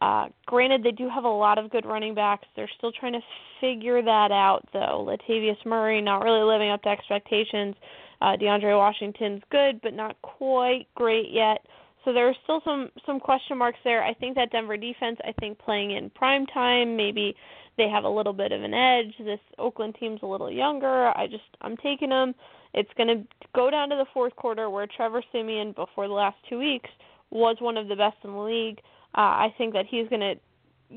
Uh, 0.00 0.26
granted, 0.46 0.84
they 0.84 0.92
do 0.92 1.08
have 1.08 1.24
a 1.24 1.28
lot 1.28 1.58
of 1.58 1.70
good 1.70 1.84
running 1.84 2.14
backs. 2.14 2.46
They're 2.54 2.70
still 2.78 2.92
trying 2.92 3.14
to 3.14 3.20
figure 3.60 4.00
that 4.02 4.30
out, 4.30 4.60
though. 4.72 5.04
Latavius 5.08 5.64
Murray 5.66 6.00
not 6.00 6.22
really 6.22 6.42
living 6.42 6.70
up 6.70 6.82
to 6.82 6.88
expectations. 6.88 7.74
Uh, 8.20 8.36
DeAndre 8.40 8.76
Washington's 8.76 9.42
good, 9.50 9.80
but 9.82 9.94
not 9.94 10.20
quite 10.22 10.86
great 10.94 11.30
yet. 11.30 11.66
So 12.08 12.14
there 12.14 12.26
are 12.26 12.34
still 12.42 12.62
some 12.64 12.88
some 13.04 13.20
question 13.20 13.58
marks 13.58 13.80
there. 13.84 14.02
I 14.02 14.14
think 14.14 14.34
that 14.36 14.50
Denver 14.50 14.78
defense, 14.78 15.18
I 15.24 15.32
think 15.40 15.58
playing 15.58 15.90
in 15.90 16.08
prime 16.08 16.46
time, 16.46 16.96
maybe 16.96 17.36
they 17.76 17.86
have 17.90 18.04
a 18.04 18.08
little 18.08 18.32
bit 18.32 18.50
of 18.50 18.62
an 18.62 18.72
edge. 18.72 19.12
This 19.18 19.40
Oakland 19.58 19.94
team's 20.00 20.20
a 20.22 20.26
little 20.26 20.50
younger. 20.50 21.08
I 21.08 21.26
just 21.26 21.44
I'm 21.60 21.76
taking 21.76 22.08
them. 22.08 22.34
It's 22.72 22.88
going 22.96 23.08
to 23.08 23.26
go 23.54 23.70
down 23.70 23.90
to 23.90 23.96
the 23.96 24.06
fourth 24.14 24.34
quarter 24.36 24.70
where 24.70 24.86
Trevor 24.86 25.22
Siemian 25.32 25.72
before 25.72 26.08
the 26.08 26.14
last 26.14 26.38
2 26.48 26.58
weeks 26.58 26.88
was 27.28 27.58
one 27.60 27.76
of 27.76 27.88
the 27.88 27.96
best 27.96 28.16
in 28.24 28.32
the 28.32 28.40
league. 28.40 28.78
Uh, 29.14 29.44
I 29.44 29.54
think 29.58 29.74
that 29.74 29.84
he's 29.84 30.08
going 30.08 30.22
to 30.22 30.36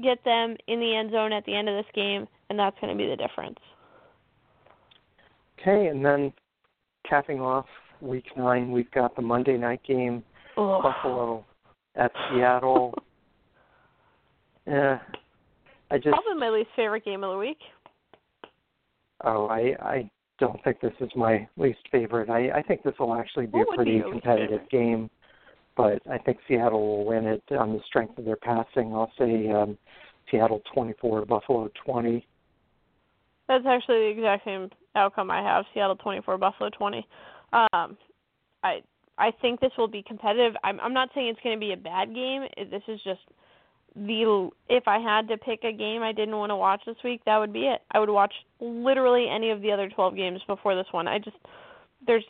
get 0.01 0.23
them 0.23 0.55
in 0.67 0.79
the 0.79 0.95
end 0.95 1.11
zone 1.11 1.33
at 1.33 1.43
the 1.43 1.53
end 1.53 1.67
of 1.67 1.75
this 1.75 1.91
game 1.93 2.25
and 2.49 2.57
that's 2.57 2.79
going 2.79 2.95
to 2.95 2.97
be 2.97 3.09
the 3.09 3.17
difference. 3.17 3.59
Okay, 5.59 5.87
and 5.87 6.05
then 6.05 6.31
capping 7.05 7.41
off 7.41 7.67
week 7.99 8.27
9, 8.37 8.71
we've 8.71 8.91
got 8.91 9.13
the 9.17 9.21
Monday 9.21 9.57
night 9.57 9.81
game 9.83 10.23
Buffalo 10.55 11.45
at 11.95 12.11
Seattle. 12.29 12.93
yeah, 14.67 14.99
I 15.89 15.97
just 15.97 16.09
Probably 16.09 16.39
my 16.39 16.49
least 16.49 16.69
favorite 16.75 17.05
game 17.05 17.23
of 17.23 17.31
the 17.31 17.37
week. 17.37 17.59
oh 19.23 19.47
I 19.47 19.75
I 19.79 20.09
don't 20.39 20.61
think 20.63 20.79
this 20.81 20.93
is 20.99 21.09
my 21.15 21.47
least 21.57 21.79
favorite. 21.91 22.29
I 22.29 22.49
I 22.59 22.61
think 22.61 22.83
this 22.83 22.95
will 22.99 23.15
actually 23.15 23.45
be 23.47 23.59
What 23.59 23.75
a 23.75 23.77
would 23.77 23.85
be 23.85 23.99
pretty 23.99 24.11
competitive 24.11 24.69
game, 24.69 25.09
but 25.75 26.01
I 26.09 26.17
think 26.17 26.37
Seattle 26.47 26.85
will 26.85 27.05
win 27.05 27.25
it 27.25 27.43
on 27.51 27.73
the 27.73 27.81
strength 27.87 28.17
of 28.17 28.25
their 28.25 28.37
passing. 28.37 28.93
I'll 28.93 29.11
say 29.17 29.49
um, 29.49 29.77
Seattle 30.29 30.61
24, 30.73 31.25
Buffalo 31.25 31.69
20. 31.85 32.25
That's 33.47 33.65
actually 33.67 33.97
the 33.97 34.09
exact 34.17 34.45
same 34.45 34.69
outcome 34.95 35.29
I 35.29 35.41
have. 35.41 35.65
Seattle 35.73 35.97
24, 35.97 36.37
Buffalo 36.37 36.69
20. 36.69 37.05
Um, 37.53 37.97
I 38.63 38.81
I 39.17 39.31
think 39.41 39.59
this 39.59 39.71
will 39.77 39.87
be 39.87 40.03
competitive. 40.03 40.55
I'm 40.63 40.79
I'm 40.79 40.93
not 40.93 41.09
saying 41.13 41.27
it's 41.27 41.39
going 41.43 41.55
to 41.55 41.59
be 41.59 41.73
a 41.73 41.77
bad 41.77 42.13
game. 42.13 42.43
This 42.69 42.83
is 42.87 42.99
just 43.03 43.21
the 43.95 44.49
if 44.69 44.87
I 44.87 44.99
had 44.99 45.27
to 45.27 45.37
pick 45.37 45.63
a 45.63 45.71
game 45.71 46.01
I 46.01 46.11
didn't 46.11 46.37
want 46.37 46.49
to 46.49 46.55
watch 46.55 46.81
this 46.85 46.95
week, 47.03 47.21
that 47.25 47.37
would 47.37 47.53
be 47.53 47.67
it. 47.67 47.81
I 47.91 47.99
would 47.99 48.09
watch 48.09 48.33
literally 48.59 49.27
any 49.29 49.49
of 49.49 49.61
the 49.61 49.71
other 49.71 49.89
12 49.89 50.15
games 50.15 50.41
before 50.47 50.75
this 50.75 50.87
one. 50.91 51.07
I 51.07 51.19
just 51.19 51.37
there's 52.05 52.23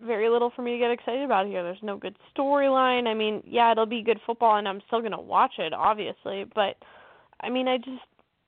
very 0.00 0.28
little 0.28 0.50
for 0.54 0.62
me 0.62 0.72
to 0.72 0.78
get 0.78 0.90
excited 0.90 1.22
about 1.22 1.46
here. 1.46 1.62
There's 1.62 1.82
no 1.82 1.96
good 1.96 2.16
storyline. 2.36 3.06
I 3.06 3.14
mean, 3.14 3.42
yeah, 3.46 3.72
it'll 3.72 3.86
be 3.86 4.02
good 4.02 4.20
football 4.26 4.56
and 4.56 4.66
I'm 4.66 4.80
still 4.86 5.00
going 5.00 5.12
to 5.12 5.20
watch 5.20 5.54
it 5.58 5.72
obviously, 5.72 6.44
but 6.54 6.76
I 7.40 7.50
mean, 7.50 7.68
I 7.68 7.78
just 7.78 8.02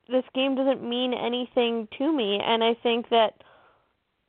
this 0.08 0.24
game 0.34 0.54
doesn't 0.54 0.88
mean 0.88 1.12
anything 1.12 1.88
to 1.98 2.12
me 2.12 2.40
and 2.44 2.62
I 2.62 2.74
think 2.82 3.08
that 3.08 3.34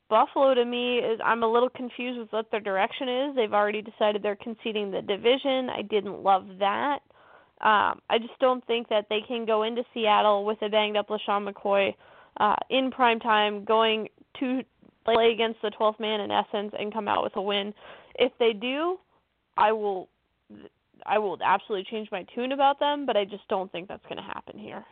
Buffalo 0.10 0.54
to 0.54 0.66
me 0.66 1.00
is 1.00 1.20
I'm 1.24 1.44
a 1.44 1.52
little 1.52 1.70
confused 1.70 2.20
with 2.20 2.32
what 2.32 2.52
their 2.52 2.60
direction 2.60 3.10
is. 3.10 3.36
They've 3.36 3.54
already 3.54 3.82
decided 3.82 4.22
they're 4.22 4.36
conceding 4.36 4.92
the 4.92 5.02
division. 5.02 5.70
I 5.70 5.82
didn't 5.82 6.22
love 6.22 6.46
that. 6.60 7.00
Um, 7.62 8.02
I 8.10 8.18
just 8.20 8.38
don't 8.40 8.66
think 8.68 8.90
that 8.90 9.06
they 9.10 9.22
can 9.28 9.46
go 9.46 9.64
into 9.64 9.84
Seattle 9.94 10.46
with 10.46 10.62
a 10.62 10.70
banged 10.70 10.98
up 10.98 11.10
LeSean 11.10 11.50
McCoy 11.50 11.94
uh, 12.40 12.56
in 12.70 12.92
prime 12.92 13.20
time, 13.20 13.64
going 13.64 14.10
to 14.40 14.62
play 15.06 15.32
against 15.34 15.62
the 15.62 15.72
12th 15.80 16.00
man 16.00 16.20
in 16.20 16.32
essence, 16.32 16.74
and 16.78 16.94
come 16.94 17.08
out 17.08 17.24
with 17.24 17.36
a 17.38 17.42
win. 17.42 17.74
If 18.16 18.32
they 18.40 18.54
do, 18.54 19.00
I 19.58 19.72
will, 19.72 20.10
I 21.06 21.18
will 21.18 21.38
absolutely 21.44 21.88
change 21.90 22.10
my 22.12 22.26
tune 22.36 22.52
about 22.52 22.80
them. 22.80 23.06
But 23.06 23.16
I 23.16 23.24
just 23.24 23.48
don't 23.48 23.72
think 23.72 23.88
that's 23.88 24.04
going 24.04 24.18
to 24.18 24.24
happen 24.24 24.60
here. 24.60 24.86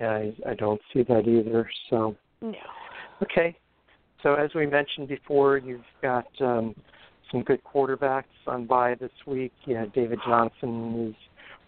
Yeah, 0.00 0.10
I, 0.10 0.34
I 0.50 0.54
don't 0.54 0.80
see 0.92 1.02
that 1.02 1.26
either. 1.26 1.68
So 1.90 2.16
No. 2.40 2.54
Okay. 3.22 3.56
So 4.22 4.34
as 4.34 4.50
we 4.54 4.66
mentioned 4.66 5.08
before, 5.08 5.58
you've 5.58 5.80
got 6.02 6.26
um, 6.40 6.74
some 7.30 7.42
good 7.42 7.60
quarterbacks 7.64 8.24
on 8.46 8.66
by 8.66 8.94
this 8.94 9.10
week. 9.26 9.52
Yeah, 9.66 9.86
David 9.94 10.18
Johnson 10.26 11.08
is 11.08 11.14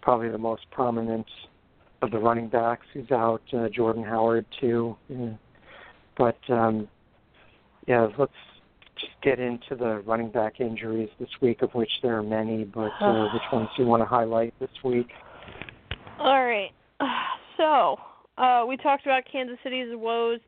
probably 0.03 0.29
the 0.29 0.39
most 0.39 0.63
prominent 0.71 1.27
of 2.03 2.11
the 2.11 2.19
running 2.19 2.49
backs. 2.49 2.87
He's 2.93 3.11
out. 3.11 3.43
Uh, 3.53 3.69
Jordan 3.69 4.05
Howard 4.05 4.47
too. 4.61 4.97
Yeah. 5.09 5.31
But 6.17 6.39
um, 6.49 6.89
yeah, 7.87 8.09
let's 8.19 8.33
just 8.99 9.13
get 9.23 9.39
into 9.39 9.77
the 9.77 10.01
running 10.07 10.31
back 10.31 10.61
injuries 10.61 11.11
this 11.21 11.29
week, 11.41 11.63
of 11.63 11.73
which 11.75 11.91
there 12.03 12.19
are 12.19 12.23
many. 12.23 12.65
But 12.65 12.93
uh, 13.01 13.29
which 13.33 13.43
ones 13.53 13.69
do 13.77 13.83
you 13.83 13.89
want 13.89 14.03
to 14.03 14.07
highlight 14.07 14.55
this 14.61 14.71
week? 14.85 15.09
All 16.19 16.45
right. 16.45 16.71
So, 17.57 17.97
uh, 18.39 18.65
we 18.69 18.77
talked 18.77 19.05
about 19.05 19.25
Kansas 19.33 19.59
City's 19.65 19.89
woes. 19.91 20.39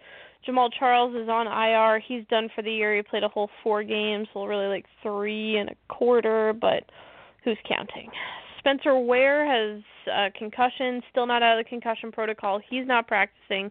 Jamaal 0.46 0.70
Charles 0.78 1.14
is 1.14 1.28
on 1.28 1.46
IR. 1.46 2.00
He's 2.00 2.24
done 2.28 2.48
for 2.54 2.62
the 2.62 2.72
year. 2.72 2.96
He 2.96 3.02
played 3.02 3.24
a 3.24 3.28
whole 3.28 3.50
four 3.62 3.82
games, 3.82 4.28
well, 4.34 4.46
really 4.46 4.66
like 4.66 4.86
three 5.02 5.56
and 5.56 5.70
a 5.70 5.74
quarter, 5.88 6.54
but 6.58 6.84
who's 7.44 7.58
counting? 7.68 8.10
Spencer 8.58 8.98
Ware 8.98 9.46
has 9.46 9.82
a 10.06 10.30
concussion, 10.38 11.02
still 11.10 11.26
not 11.26 11.42
out 11.42 11.58
of 11.58 11.64
the 11.64 11.68
concussion 11.68 12.12
protocol. 12.12 12.60
He's 12.68 12.86
not 12.86 13.06
practicing. 13.06 13.70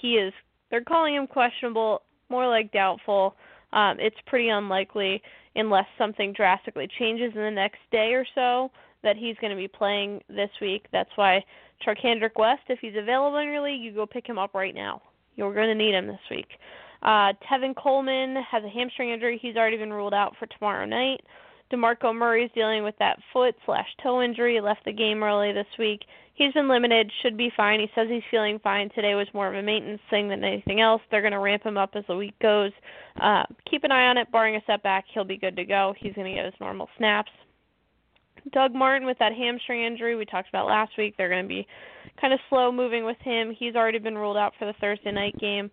He 0.00 0.14
is. 0.14 0.32
They're 0.70 0.84
calling 0.84 1.14
him 1.14 1.26
questionable, 1.26 2.02
more 2.28 2.46
like 2.46 2.72
doubtful. 2.72 3.34
Um, 3.72 3.96
it's 3.98 4.16
pretty 4.26 4.48
unlikely, 4.48 5.22
unless 5.54 5.86
something 5.96 6.32
drastically 6.32 6.88
changes 6.98 7.32
in 7.34 7.40
the 7.40 7.50
next 7.50 7.78
day 7.90 8.12
or 8.14 8.24
so, 8.34 8.70
that 9.02 9.16
he's 9.16 9.36
going 9.40 9.50
to 9.50 9.56
be 9.56 9.68
playing 9.68 10.20
this 10.28 10.50
week. 10.60 10.86
That's 10.92 11.10
why 11.16 11.44
Charcandrick 11.86 12.36
West, 12.36 12.62
if 12.68 12.78
he's 12.80 12.96
available 12.96 13.38
in 13.38 13.48
your 13.48 13.62
league, 13.62 13.82
you 13.82 13.92
go 13.92 14.06
pick 14.06 14.26
him 14.26 14.38
up 14.38 14.54
right 14.54 14.74
now. 14.74 15.02
You're 15.38 15.54
going 15.54 15.68
to 15.68 15.74
need 15.74 15.94
him 15.94 16.08
this 16.08 16.18
week. 16.30 16.48
Uh, 17.00 17.32
Tevin 17.48 17.76
Coleman 17.76 18.36
has 18.50 18.64
a 18.64 18.68
hamstring 18.68 19.10
injury. 19.10 19.38
He's 19.40 19.56
already 19.56 19.76
been 19.76 19.92
ruled 19.92 20.12
out 20.12 20.34
for 20.36 20.46
tomorrow 20.46 20.84
night. 20.84 21.20
DeMarco 21.72 22.14
Murray's 22.14 22.50
dealing 22.54 22.82
with 22.82 22.96
that 22.98 23.18
foot 23.32 23.54
slash 23.64 23.86
toe 24.02 24.20
injury. 24.20 24.60
Left 24.60 24.84
the 24.84 24.92
game 24.92 25.22
early 25.22 25.52
this 25.52 25.66
week. 25.78 26.00
He's 26.34 26.52
been 26.52 26.68
limited, 26.68 27.10
should 27.22 27.36
be 27.36 27.52
fine. 27.56 27.78
He 27.78 27.88
says 27.94 28.08
he's 28.08 28.22
feeling 28.30 28.58
fine. 28.64 28.90
Today 28.94 29.14
was 29.14 29.28
more 29.32 29.48
of 29.48 29.54
a 29.54 29.62
maintenance 29.62 30.00
thing 30.10 30.28
than 30.28 30.42
anything 30.42 30.80
else. 30.80 31.02
They're 31.10 31.20
going 31.20 31.32
to 31.32 31.38
ramp 31.38 31.64
him 31.64 31.76
up 31.76 31.90
as 31.94 32.04
the 32.08 32.16
week 32.16 32.34
goes. 32.40 32.72
Uh, 33.20 33.44
keep 33.70 33.84
an 33.84 33.92
eye 33.92 34.08
on 34.08 34.18
it. 34.18 34.30
Barring 34.32 34.56
a 34.56 34.60
setback, 34.66 35.04
he'll 35.12 35.24
be 35.24 35.36
good 35.36 35.56
to 35.56 35.64
go. 35.64 35.94
He's 35.98 36.14
going 36.14 36.28
to 36.28 36.34
get 36.34 36.46
his 36.46 36.54
normal 36.60 36.88
snaps. 36.96 37.30
Doug 38.52 38.74
Martin 38.74 39.06
with 39.06 39.18
that 39.18 39.32
hamstring 39.32 39.84
injury 39.84 40.16
we 40.16 40.24
talked 40.24 40.48
about 40.48 40.66
last 40.66 40.92
week. 40.98 41.14
They're 41.16 41.28
going 41.28 41.44
to 41.44 41.48
be 41.48 41.66
kind 42.20 42.32
of 42.32 42.40
slow 42.48 42.72
moving 42.72 43.04
with 43.04 43.18
him. 43.20 43.54
He's 43.56 43.74
already 43.74 43.98
been 43.98 44.16
ruled 44.16 44.36
out 44.36 44.52
for 44.58 44.66
the 44.66 44.74
Thursday 44.80 45.12
night 45.12 45.38
game. 45.38 45.70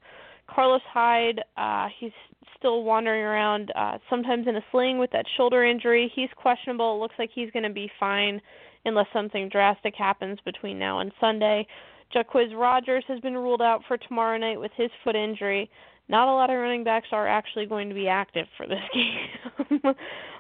Carlos 0.48 0.82
Hyde, 0.94 1.42
uh, 1.58 1.88
he's 2.00 2.12
still 2.58 2.84
wandering 2.84 3.24
around, 3.24 3.72
uh, 3.76 3.98
sometimes 4.10 4.48
in 4.48 4.56
a 4.56 4.64
sling 4.72 5.00
with 5.00 5.12
that 5.12 5.26
shoulder 5.38 5.66
injury. 5.66 6.12
He's 6.16 6.30
questionable. 6.36 6.96
It 6.96 7.00
looks 7.00 7.16
like 7.18 7.30
he's 7.34 7.52
going 7.52 7.64
to 7.64 7.70
be 7.70 7.92
fine 8.00 8.42
unless 8.86 9.08
something 9.12 9.50
drastic 9.50 9.96
happens 9.96 10.40
between 10.46 10.78
now 10.78 11.00
and 11.00 11.12
Sunday. 11.20 11.68
Jacquizz 12.14 12.56
Rodgers 12.56 13.04
has 13.08 13.20
been 13.20 13.34
ruled 13.34 13.62
out 13.62 13.82
for 13.88 13.98
tomorrow 13.98 14.38
night 14.38 14.60
with 14.60 14.72
his 14.78 14.92
foot 15.04 15.16
injury. 15.16 15.70
Not 16.08 16.28
a 16.28 16.32
lot 16.32 16.50
of 16.50 16.58
running 16.58 16.84
backs 16.84 17.08
are 17.12 17.28
actually 17.28 17.66
going 17.66 17.90
to 17.90 17.96
be 17.96 18.08
active 18.08 18.46
for 18.58 18.68
this 18.68 18.80
game. 18.94 19.82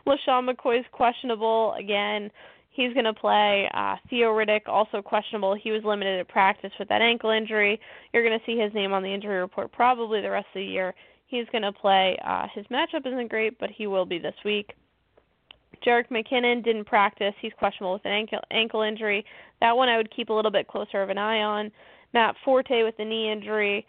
McCoy 0.07 0.79
is 0.79 0.85
questionable 0.91 1.73
again. 1.73 2.29
He's 2.69 2.93
going 2.93 3.05
to 3.05 3.13
play. 3.13 3.69
Uh, 3.73 3.95
Theo 4.09 4.31
Riddick 4.31 4.67
also 4.67 5.01
questionable. 5.01 5.55
He 5.55 5.71
was 5.71 5.83
limited 5.83 6.19
at 6.19 6.27
practice 6.27 6.71
with 6.77 6.89
that 6.89 7.01
ankle 7.01 7.29
injury. 7.29 7.79
You're 8.13 8.27
going 8.27 8.37
to 8.37 8.45
see 8.45 8.59
his 8.59 8.73
name 8.73 8.91
on 8.91 9.01
the 9.01 9.13
injury 9.13 9.39
report 9.39 9.71
probably 9.71 10.21
the 10.21 10.29
rest 10.29 10.47
of 10.53 10.59
the 10.59 10.65
year. 10.65 10.93
He's 11.27 11.45
going 11.51 11.63
to 11.63 11.71
play. 11.71 12.19
Uh, 12.23 12.47
his 12.53 12.65
matchup 12.67 13.07
isn't 13.07 13.29
great, 13.29 13.57
but 13.59 13.69
he 13.71 13.87
will 13.87 14.05
be 14.05 14.19
this 14.19 14.35
week. 14.43 14.73
Jerick 15.85 16.09
McKinnon 16.09 16.63
didn't 16.63 16.85
practice. 16.85 17.33
He's 17.41 17.53
questionable 17.57 17.93
with 17.93 18.05
an 18.05 18.11
ankle 18.11 18.39
ankle 18.51 18.81
injury. 18.81 19.25
That 19.61 19.75
one 19.75 19.89
I 19.89 19.97
would 19.97 20.13
keep 20.15 20.29
a 20.29 20.33
little 20.33 20.51
bit 20.51 20.67
closer 20.67 21.01
of 21.01 21.09
an 21.09 21.17
eye 21.17 21.41
on. 21.41 21.71
Matt 22.13 22.35
Forte 22.43 22.83
with 22.83 22.95
the 22.97 23.05
knee 23.05 23.31
injury 23.31 23.85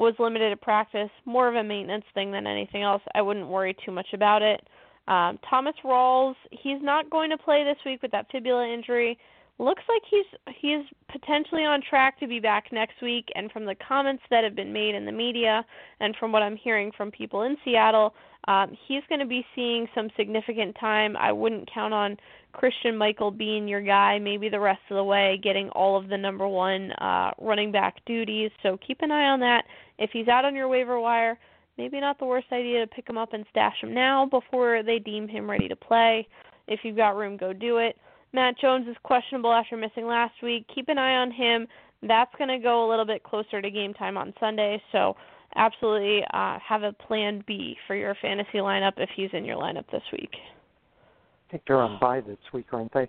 was 0.00 0.14
limited 0.18 0.50
at 0.50 0.60
practice. 0.62 1.10
More 1.26 1.46
of 1.46 1.54
a 1.56 1.62
maintenance 1.62 2.06
thing 2.14 2.32
than 2.32 2.46
anything 2.46 2.82
else. 2.82 3.02
I 3.14 3.20
wouldn't 3.20 3.46
worry 3.48 3.76
too 3.84 3.92
much 3.92 4.08
about 4.14 4.40
it. 4.40 4.66
Um, 5.08 5.38
Thomas 5.48 5.74
Rawls, 5.84 6.36
he's 6.50 6.80
not 6.80 7.10
going 7.10 7.28
to 7.30 7.36
play 7.36 7.64
this 7.64 7.76
week 7.84 8.00
with 8.00 8.10
that 8.12 8.26
fibula 8.32 8.66
injury. 8.66 9.18
Looks 9.58 9.82
like 9.90 10.02
he's 10.10 10.56
he's 10.58 10.86
potentially 11.12 11.64
on 11.66 11.82
track 11.82 12.18
to 12.20 12.26
be 12.26 12.40
back 12.40 12.72
next 12.72 13.02
week. 13.02 13.28
And 13.34 13.52
from 13.52 13.66
the 13.66 13.74
comments 13.74 14.22
that 14.30 14.42
have 14.42 14.54
been 14.54 14.72
made 14.72 14.94
in 14.94 15.04
the 15.04 15.12
media, 15.12 15.66
and 16.00 16.16
from 16.16 16.32
what 16.32 16.42
I'm 16.42 16.56
hearing 16.56 16.92
from 16.96 17.10
people 17.10 17.42
in 17.42 17.58
Seattle, 17.62 18.14
um, 18.48 18.74
he's 18.88 19.02
going 19.10 19.20
to 19.20 19.26
be 19.26 19.44
seeing 19.54 19.86
some 19.94 20.08
significant 20.16 20.76
time. 20.80 21.14
I 21.14 21.30
wouldn't 21.30 21.70
count 21.70 21.92
on 21.92 22.16
Christine 22.52 22.96
Michael 22.96 23.30
being 23.30 23.68
your 23.68 23.82
guy, 23.82 24.18
maybe 24.18 24.48
the 24.48 24.58
rest 24.60 24.80
of 24.88 24.96
the 24.96 25.04
way, 25.04 25.38
getting 25.42 25.68
all 25.70 25.96
of 25.96 26.08
the 26.08 26.16
number 26.16 26.48
one 26.48 26.92
uh, 26.92 27.32
running 27.38 27.70
back 27.70 28.02
duties. 28.06 28.50
So 28.62 28.78
keep 28.78 29.02
an 29.02 29.10
eye 29.10 29.28
on 29.28 29.40
that. 29.40 29.64
If 30.00 30.10
he's 30.12 30.26
out 30.26 30.44
on 30.44 30.56
your 30.56 30.66
waiver 30.66 30.98
wire, 30.98 31.38
maybe 31.78 32.00
not 32.00 32.18
the 32.18 32.24
worst 32.24 32.48
idea 32.52 32.80
to 32.80 32.86
pick 32.86 33.08
him 33.08 33.18
up 33.18 33.32
and 33.34 33.44
stash 33.50 33.76
him 33.82 33.94
now 33.94 34.26
before 34.26 34.82
they 34.82 34.98
deem 34.98 35.28
him 35.28 35.48
ready 35.48 35.68
to 35.68 35.76
play. 35.76 36.26
If 36.66 36.80
you've 36.82 36.96
got 36.96 37.16
room, 37.16 37.36
go 37.36 37.52
do 37.52 37.76
it. 37.76 37.96
Matt 38.32 38.58
Jones 38.58 38.88
is 38.88 38.96
questionable 39.02 39.52
after 39.52 39.76
missing 39.76 40.06
last 40.06 40.34
week. 40.42 40.66
Keep 40.74 40.88
an 40.88 40.98
eye 40.98 41.16
on 41.16 41.30
him. 41.30 41.66
That's 42.02 42.30
going 42.38 42.48
to 42.48 42.58
go 42.58 42.88
a 42.88 42.88
little 42.88 43.04
bit 43.04 43.22
closer 43.22 43.60
to 43.60 43.70
game 43.70 43.92
time 43.92 44.16
on 44.16 44.32
Sunday. 44.40 44.80
So 44.90 45.16
absolutely 45.56 46.22
uh, 46.32 46.58
have 46.66 46.82
a 46.82 46.92
plan 46.92 47.44
B 47.46 47.76
for 47.86 47.94
your 47.94 48.16
fantasy 48.22 48.58
lineup 48.58 48.92
if 48.96 49.10
he's 49.14 49.30
in 49.32 49.44
your 49.44 49.56
lineup 49.56 49.90
this 49.90 50.02
week. 50.12 50.30
I 50.32 51.50
think 51.50 51.64
they're 51.66 51.82
on 51.82 51.98
bye 52.00 52.20
this 52.20 52.38
week, 52.54 52.66
aren't 52.72 52.92
they? 52.94 53.08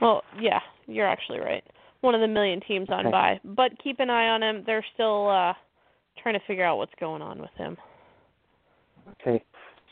Well, 0.00 0.22
yeah, 0.38 0.60
you're 0.86 1.08
actually 1.08 1.40
right. 1.40 1.64
One 2.02 2.14
of 2.14 2.20
the 2.20 2.28
million 2.28 2.60
teams 2.60 2.88
on 2.90 3.06
okay. 3.06 3.10
bye, 3.10 3.40
but 3.44 3.72
keep 3.82 3.98
an 4.00 4.10
eye 4.10 4.28
on 4.28 4.42
him. 4.42 4.62
They're 4.66 4.84
still 4.94 5.28
uh, 5.28 5.54
trying 6.22 6.38
to 6.38 6.46
figure 6.46 6.64
out 6.64 6.78
what's 6.78 6.94
going 7.00 7.22
on 7.22 7.40
with 7.40 7.50
him. 7.56 7.76
Okay, 9.20 9.42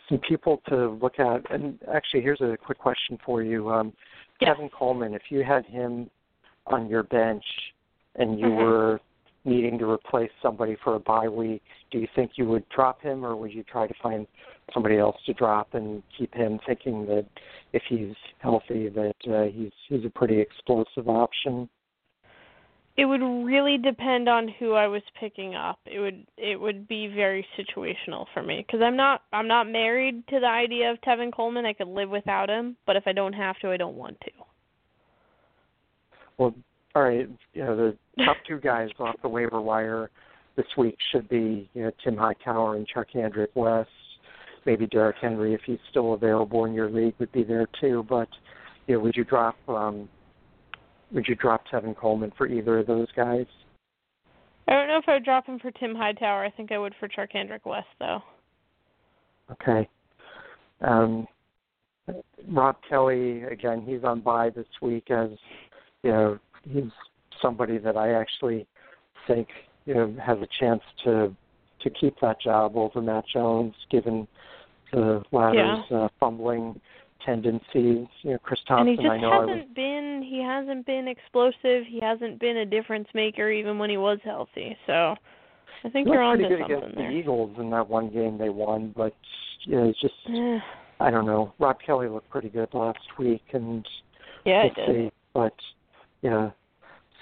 some 0.09 0.19
people 0.19 0.63
to 0.69 0.91
look 1.03 1.19
at, 1.19 1.51
and 1.51 1.79
actually, 1.95 2.23
here's 2.23 2.41
a 2.41 2.57
quick 2.57 2.79
question 2.79 3.19
for 3.25 3.43
you. 3.43 3.71
Um. 3.71 3.93
Tevin 4.41 4.71
Coleman, 4.71 5.15
if 5.15 5.23
you 5.31 5.43
had 5.43 5.67
him 5.67 6.09
on 6.69 6.89
your 6.89 7.03
bench 7.03 7.45
and 8.15 8.39
you 8.39 8.47
mm-hmm. 8.47 8.57
were 8.57 9.01
needing 9.45 9.79
to 9.79 9.91
replace 9.91 10.31
somebody 10.43 10.77
for 10.85 10.95
a 10.95 11.01
bye 11.01 11.29
week, 11.29 11.63
do 11.91 11.99
you 11.99 12.07
think 12.15 12.33
you 12.37 12.47
would 12.47 12.69
drop 12.69 13.03
him, 13.03 13.25
or 13.25 13.35
would 13.35 13.53
you 13.53 13.65
try 13.65 13.87
to 13.87 13.95
find 14.03 14.27
somebody 14.73 14.99
else 14.99 15.17
to 15.27 15.33
drop 15.33 15.75
and 15.75 16.03
keep 16.17 16.33
him, 16.35 16.61
thinking 16.67 17.07
that 17.07 17.27
if 17.73 17.83
he's 17.89 18.15
healthy, 18.39 18.89
that 18.89 19.17
uh, 19.29 19.45
he's 19.45 19.73
he's 19.89 20.05
a 20.05 20.11
pretty 20.11 20.41
explosive 20.41 21.09
option? 21.09 21.69
It 22.99 23.05
would 23.05 23.23
really 23.23 23.79
depend 23.79 24.29
on 24.29 24.49
who 24.59 24.73
I 24.73 24.89
was 24.89 25.03
picking 25.21 25.55
up. 25.55 25.79
It 25.87 26.01
would 26.01 26.27
it 26.37 26.61
would 26.61 26.89
be 26.89 27.07
very 27.07 27.47
situational 27.57 28.27
for 28.35 28.43
me 28.43 28.65
because 28.67 28.81
I'm 28.85 28.97
not 28.97 29.23
I'm 29.33 29.47
not 29.47 29.69
married 29.69 30.27
to 30.31 30.41
the 30.41 30.49
idea 30.49 30.91
of 30.91 31.01
Tevin 31.03 31.33
Coleman. 31.33 31.65
I 31.65 31.75
could 31.75 31.87
live 31.87 32.11
without 32.11 32.51
him, 32.51 32.77
but 32.87 32.97
if 32.97 33.05
I 33.07 33.13
don't 33.13 33.35
have 33.35 33.57
to, 33.61 33.71
I 33.71 33.77
don't 33.77 33.95
want 33.95 34.21
to. 34.23 34.31
Well, 36.39 36.55
all 36.97 37.03
right. 37.05 37.29
You 37.55 37.65
know 37.65 37.77
the 37.77 38.25
top 38.25 38.37
two 38.49 38.59
guys 38.59 38.89
off 38.99 39.15
the 39.23 39.29
waiver 39.29 39.61
wire 39.61 40.11
this 40.57 40.67
week 40.77 40.97
should 41.13 41.29
be 41.29 41.71
you 41.75 41.85
know 41.85 41.93
Tim 42.03 42.17
Hightower 42.17 42.75
and 42.75 42.87
Charcandrick 42.93 43.55
West. 43.55 43.91
Maybe 44.67 44.89
Derrick 44.89 45.17
Henry, 45.21 45.55
if 45.55 45.61
he's 45.65 45.79
still 45.91 46.15
available 46.15 46.65
in 46.65 46.75
your 46.75 46.91
league, 46.91 47.15
would 47.21 47.31
be 47.31 47.45
there 47.45 47.69
too. 47.81 48.05
But 48.09 48.29
you 48.89 48.95
know, 48.97 49.01
would 49.03 49.15
you 49.17 49.23
drop 49.23 49.55
um, 49.69 50.09
would 51.13 51.27
you 51.27 51.35
drop 51.35 51.65
Tevin 51.73 51.97
Coleman 51.97 52.33
for 52.37 52.47
either 52.47 52.79
of 52.79 52.87
those 52.87 53.09
guys? 53.17 53.47
I 54.67 54.73
don't 54.73 54.89
know 54.89 54.99
if 54.99 55.09
I 55.09 55.15
would 55.15 55.25
drop 55.25 55.47
him 55.47 55.59
for 55.59 55.71
Tim 55.71 55.95
Hightower. 55.95 56.45
I 56.45 56.51
think 56.51 56.73
I 56.73 56.79
would 56.79 56.95
for 57.01 57.09
Charcandrick 57.09 57.65
West, 57.65 57.87
though. 57.99 58.23
Okay. 59.51 59.89
Um, 60.83 61.27
Rob 62.49 62.77
Kelley, 62.89 63.43
again, 63.45 63.83
he's 63.87 64.05
on 64.05 64.21
bye 64.21 64.51
this 64.51 64.67
week 64.83 65.11
as, 65.11 65.31
you 66.03 66.11
know, 66.11 66.39
he's 66.71 66.91
somebody 67.41 67.79
that 67.79 67.97
I 67.97 68.13
actually 68.13 68.67
think, 69.27 69.49
you 69.87 69.95
know, 69.95 70.15
has 70.25 70.39
a 70.39 70.49
chance 70.61 70.83
to 71.05 71.35
to 71.81 71.91
keep 71.91 72.19
that 72.21 72.41
job 72.41 72.77
over 72.77 73.01
Matt 73.01 73.25
Jones, 73.33 73.73
given 73.89 74.27
the 74.93 75.23
latter's 75.31 75.79
yeah. 75.91 75.97
uh, 75.97 76.09
fumbling 76.19 76.81
tendencies. 77.25 78.07
You 78.23 78.33
know, 78.33 78.39
Chris 78.43 78.61
Thompson. 78.67 78.89
And 78.89 78.99
he 78.99 79.05
just 79.05 79.11
I 79.11 79.21
know 79.21 79.33
hasn't 79.33 79.51
I 79.51 79.55
was, 79.55 79.65
been 79.75 80.27
he 80.29 80.43
hasn't 80.43 80.87
been 80.87 81.09
explosive. 81.09 81.85
He 81.87 82.01
hasn't 82.01 82.39
been 82.41 82.59
a 82.59 82.67
difference 82.67 83.09
maker 83.15 83.51
even 83.51 83.79
when 83.79 83.91
he 83.91 83.97
was 83.97 84.19
healthy. 84.25 84.77
So 84.87 85.15
I 85.85 85.89
think 85.91 86.09
you're 86.09 86.23
on 86.23 86.39
pretty 86.39 86.55
to 86.55 86.57
good 86.57 86.63
something 86.63 86.77
against 86.77 86.97
there. 86.97 87.11
the 87.11 87.17
Eagles 87.17 87.57
in 87.59 87.71
that 87.71 87.89
one 87.89 88.11
game 88.11 88.39
they 88.39 88.49
won, 88.49 88.93
but 88.97 89.15
you 89.63 89.77
know, 89.77 89.89
it's 89.89 90.01
just 90.01 90.15
I 91.01 91.11
don't 91.11 91.27
know. 91.27 91.53
Rob 91.59 91.79
Kelley 91.85 92.09
looked 92.09 92.31
pretty 92.31 92.49
good 92.49 92.69
last 92.73 92.99
week, 93.19 93.45
and 93.53 93.87
yeah, 94.45 94.65
we'll 94.65 94.73
it 94.73 94.75
did. 94.75 95.11
see. 95.11 95.13
But 95.33 95.55
yeah. 96.23 96.51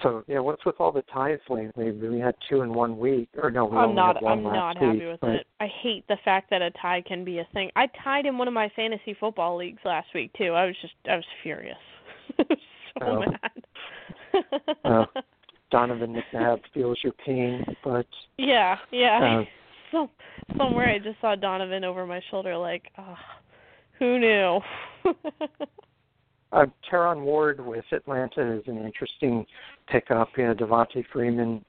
So 0.02 0.22
yeah, 0.26 0.40
what's 0.40 0.64
with 0.66 0.74
all 0.78 0.92
the 0.92 1.02
ties 1.12 1.38
lately? 1.48 1.90
We 1.90 2.18
had 2.18 2.34
two 2.50 2.60
in 2.60 2.74
one 2.74 2.98
week, 2.98 3.28
or 3.36 3.50
no, 3.50 3.64
we 3.64 3.76
I'm 3.78 3.84
only 3.84 3.94
not 3.96 4.16
had 4.16 4.22
one 4.24 4.38
I'm 4.38 4.44
last 4.44 4.54
not 4.54 4.76
happy 4.78 4.98
week, 4.98 5.08
with 5.08 5.20
but, 5.20 5.30
it. 5.30 5.46
I 5.60 5.68
hate 5.82 6.06
the 6.08 6.18
fact 6.24 6.50
that 6.50 6.60
a 6.60 6.70
tie 6.72 7.02
can 7.06 7.24
be 7.24 7.38
a 7.38 7.48
thing. 7.54 7.70
I 7.76 7.86
tied 8.04 8.26
in 8.26 8.36
one 8.36 8.46
of 8.46 8.54
my 8.54 8.70
fantasy 8.76 9.16
football 9.18 9.56
leagues 9.56 9.80
last 9.84 10.08
week 10.14 10.32
too. 10.36 10.52
I 10.52 10.66
was 10.66 10.76
just 10.82 10.92
I 11.10 11.16
was 11.16 11.24
furious. 11.42 11.76
I 12.38 12.44
was 12.50 12.58
so 13.00 13.06
Oh. 13.06 13.20
mad. 13.20 14.74
Uh, 14.84 15.04
Donovan 15.70 16.14
McNabb 16.14 16.60
feels 16.72 16.98
your 17.02 17.12
pain, 17.24 17.64
but 17.82 18.06
yeah, 18.38 18.76
yeah. 18.92 19.40
uh, 19.40 19.44
so 19.90 20.10
somewhere 20.56 20.88
I 20.88 20.98
just 20.98 21.20
saw 21.20 21.34
Donovan 21.34 21.84
over 21.84 22.06
my 22.06 22.20
shoulder 22.30 22.56
like, 22.56 22.84
oh, 22.98 23.16
who 23.98 24.18
knew? 24.18 24.60
Uh, 26.52 26.66
Terron 26.90 27.22
Ward 27.22 27.64
with 27.64 27.84
Atlanta 27.92 28.52
is 28.58 28.62
an 28.66 28.78
interesting 28.78 29.44
pickup. 29.90 30.28
Know, 30.38 30.54
Devonta 30.54 31.04
Freeman 31.12 31.64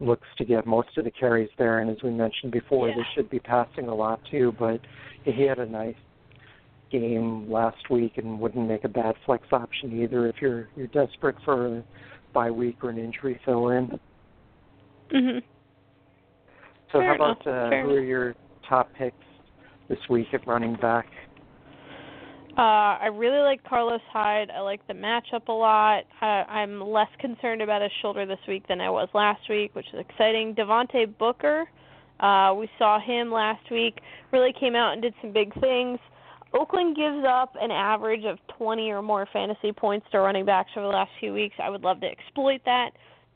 looks 0.00 0.26
to 0.38 0.44
get 0.44 0.66
most 0.66 0.96
of 0.96 1.04
the 1.04 1.10
carries 1.10 1.50
there, 1.58 1.80
and 1.80 1.90
as 1.90 1.96
we 2.02 2.10
mentioned 2.10 2.52
before, 2.52 2.88
Yeah. 2.88 2.96
they 2.96 3.04
should 3.14 3.30
be 3.30 3.38
passing 3.40 3.88
a 3.88 3.94
lot 3.94 4.20
too. 4.30 4.52
But 4.58 4.80
he 5.24 5.42
had 5.42 5.58
a 5.58 5.66
nice 5.66 5.96
game 6.90 7.50
last 7.50 7.88
week 7.90 8.18
and 8.18 8.38
wouldn't 8.38 8.68
make 8.68 8.84
a 8.84 8.88
bad 8.88 9.16
flex 9.24 9.44
option 9.52 10.00
either 10.02 10.26
if 10.26 10.40
you're 10.40 10.68
you're 10.76 10.88
desperate 10.88 11.36
for 11.44 11.78
a 11.78 11.84
bye 12.32 12.50
week 12.50 12.82
or 12.84 12.90
an 12.90 12.98
injury 12.98 13.40
fill 13.44 13.68
in. 13.70 13.98
mhm. 15.10 15.42
So 16.92 16.98
Fair 16.98 17.04
how 17.08 17.14
about 17.14 17.46
uh, 17.46 17.70
fair 17.70 17.84
who 17.84 17.94
are 17.94 18.00
your 18.00 18.34
top 18.68 18.92
picks 18.94 19.16
this 19.88 19.98
week 20.10 20.28
at 20.34 20.46
running 20.46 20.74
back? 20.76 21.06
Uh, 22.56 23.00
I 23.00 23.06
really 23.06 23.38
like 23.38 23.64
Carlos 23.64 24.02
Hyde. 24.12 24.50
I 24.50 24.60
like 24.60 24.86
the 24.86 24.92
matchup 24.92 25.48
a 25.48 25.52
lot. 25.52 26.04
I, 26.20 26.44
I'm 26.48 26.82
less 26.82 27.08
concerned 27.18 27.62
about 27.62 27.80
his 27.80 27.90
shoulder 28.02 28.26
this 28.26 28.38
week 28.46 28.68
than 28.68 28.78
I 28.80 28.90
was 28.90 29.08
last 29.14 29.48
week, 29.48 29.74
which 29.74 29.86
is 29.94 30.00
exciting. 30.00 30.54
Devontae 30.54 31.16
Booker, 31.16 31.64
uh, 32.20 32.54
we 32.54 32.68
saw 32.78 33.00
him 33.00 33.32
last 33.32 33.70
week. 33.70 34.00
Really 34.32 34.52
came 34.52 34.76
out 34.76 34.92
and 34.92 35.00
did 35.00 35.14
some 35.22 35.32
big 35.32 35.58
things. 35.60 35.98
Oakland 36.52 36.94
gives 36.94 37.24
up 37.26 37.54
an 37.58 37.70
average 37.70 38.24
of 38.26 38.38
20 38.58 38.90
or 38.90 39.00
more 39.00 39.26
fantasy 39.32 39.72
points 39.72 40.06
to 40.12 40.20
running 40.20 40.44
backs 40.44 40.70
over 40.76 40.86
the 40.86 40.92
last 40.92 41.10
few 41.20 41.32
weeks. 41.32 41.56
I 41.58 41.70
would 41.70 41.82
love 41.82 42.00
to 42.02 42.06
exploit 42.06 42.60
that. 42.66 42.90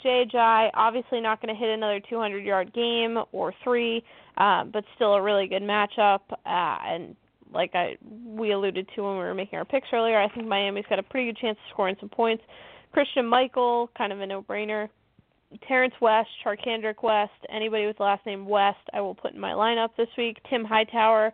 JJ 0.04 0.70
obviously 0.74 1.22
not 1.22 1.40
going 1.40 1.54
to 1.54 1.58
hit 1.58 1.70
another 1.70 2.00
200 2.00 2.44
yard 2.44 2.74
game 2.74 3.16
or 3.32 3.54
three, 3.64 4.04
uh, 4.36 4.64
but 4.64 4.84
still 4.94 5.14
a 5.14 5.22
really 5.22 5.48
good 5.48 5.62
matchup. 5.62 6.20
Uh, 6.30 6.36
and 6.44 7.16
like 7.52 7.74
I 7.74 7.96
we 8.02 8.52
alluded 8.52 8.88
to 8.94 9.02
when 9.02 9.12
we 9.12 9.24
were 9.24 9.34
making 9.34 9.58
our 9.58 9.64
picks 9.64 9.88
earlier, 9.92 10.20
I 10.20 10.28
think 10.28 10.46
Miami's 10.46 10.84
got 10.88 10.98
a 10.98 11.02
pretty 11.02 11.26
good 11.32 11.38
chance 11.38 11.56
of 11.56 11.72
scoring 11.72 11.96
some 12.00 12.08
points. 12.08 12.42
Christine 12.92 13.26
Michael, 13.26 13.90
kind 13.96 14.12
of 14.12 14.20
a 14.20 14.26
no-brainer. 14.26 14.88
Terrence 15.68 15.94
West, 16.00 16.28
Charcandrick 16.44 17.02
West, 17.02 17.32
anybody 17.54 17.86
with 17.86 17.98
the 17.98 18.02
last 18.02 18.24
name 18.26 18.46
West, 18.46 18.78
I 18.92 19.00
will 19.00 19.14
put 19.14 19.32
in 19.32 19.40
my 19.40 19.52
lineup 19.52 19.90
this 19.96 20.08
week. 20.18 20.38
Tim 20.50 20.64
Hightower, 20.64 21.32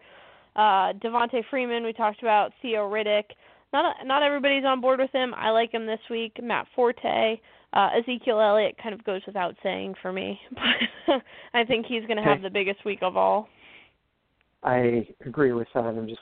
uh, 0.54 0.92
Devonta 0.94 1.42
Freeman, 1.50 1.84
we 1.84 1.92
talked 1.92 2.22
about 2.22 2.52
Theo 2.60 2.90
Riddick. 2.90 3.24
not 3.72 3.96
not 4.04 4.22
everybody's 4.22 4.64
on 4.64 4.80
board 4.80 5.00
with 5.00 5.10
him. 5.12 5.34
I 5.34 5.50
like 5.50 5.72
him 5.72 5.86
this 5.86 6.00
week. 6.10 6.36
Matt 6.42 6.66
Forte, 6.74 7.40
uh, 7.72 7.88
Ezekiel 7.98 8.40
Elliott 8.40 8.76
kind 8.82 8.94
of 8.94 9.02
goes 9.04 9.22
without 9.26 9.54
saying 9.62 9.94
for 10.02 10.12
me, 10.12 10.38
but 10.50 11.22
I 11.54 11.64
think 11.64 11.86
he's 11.86 12.04
going 12.06 12.18
to 12.18 12.22
have 12.22 12.42
the 12.42 12.50
biggest 12.50 12.84
week 12.84 13.00
of 13.02 13.16
all. 13.16 13.48
I 14.62 15.08
agree 15.24 15.52
with 15.52 15.68
that. 15.74 15.84
I'm 15.84 16.08
just 16.08 16.20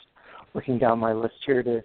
looking 0.54 0.78
down 0.78 0.98
my 0.98 1.12
list 1.12 1.34
here 1.46 1.62
to 1.62 1.82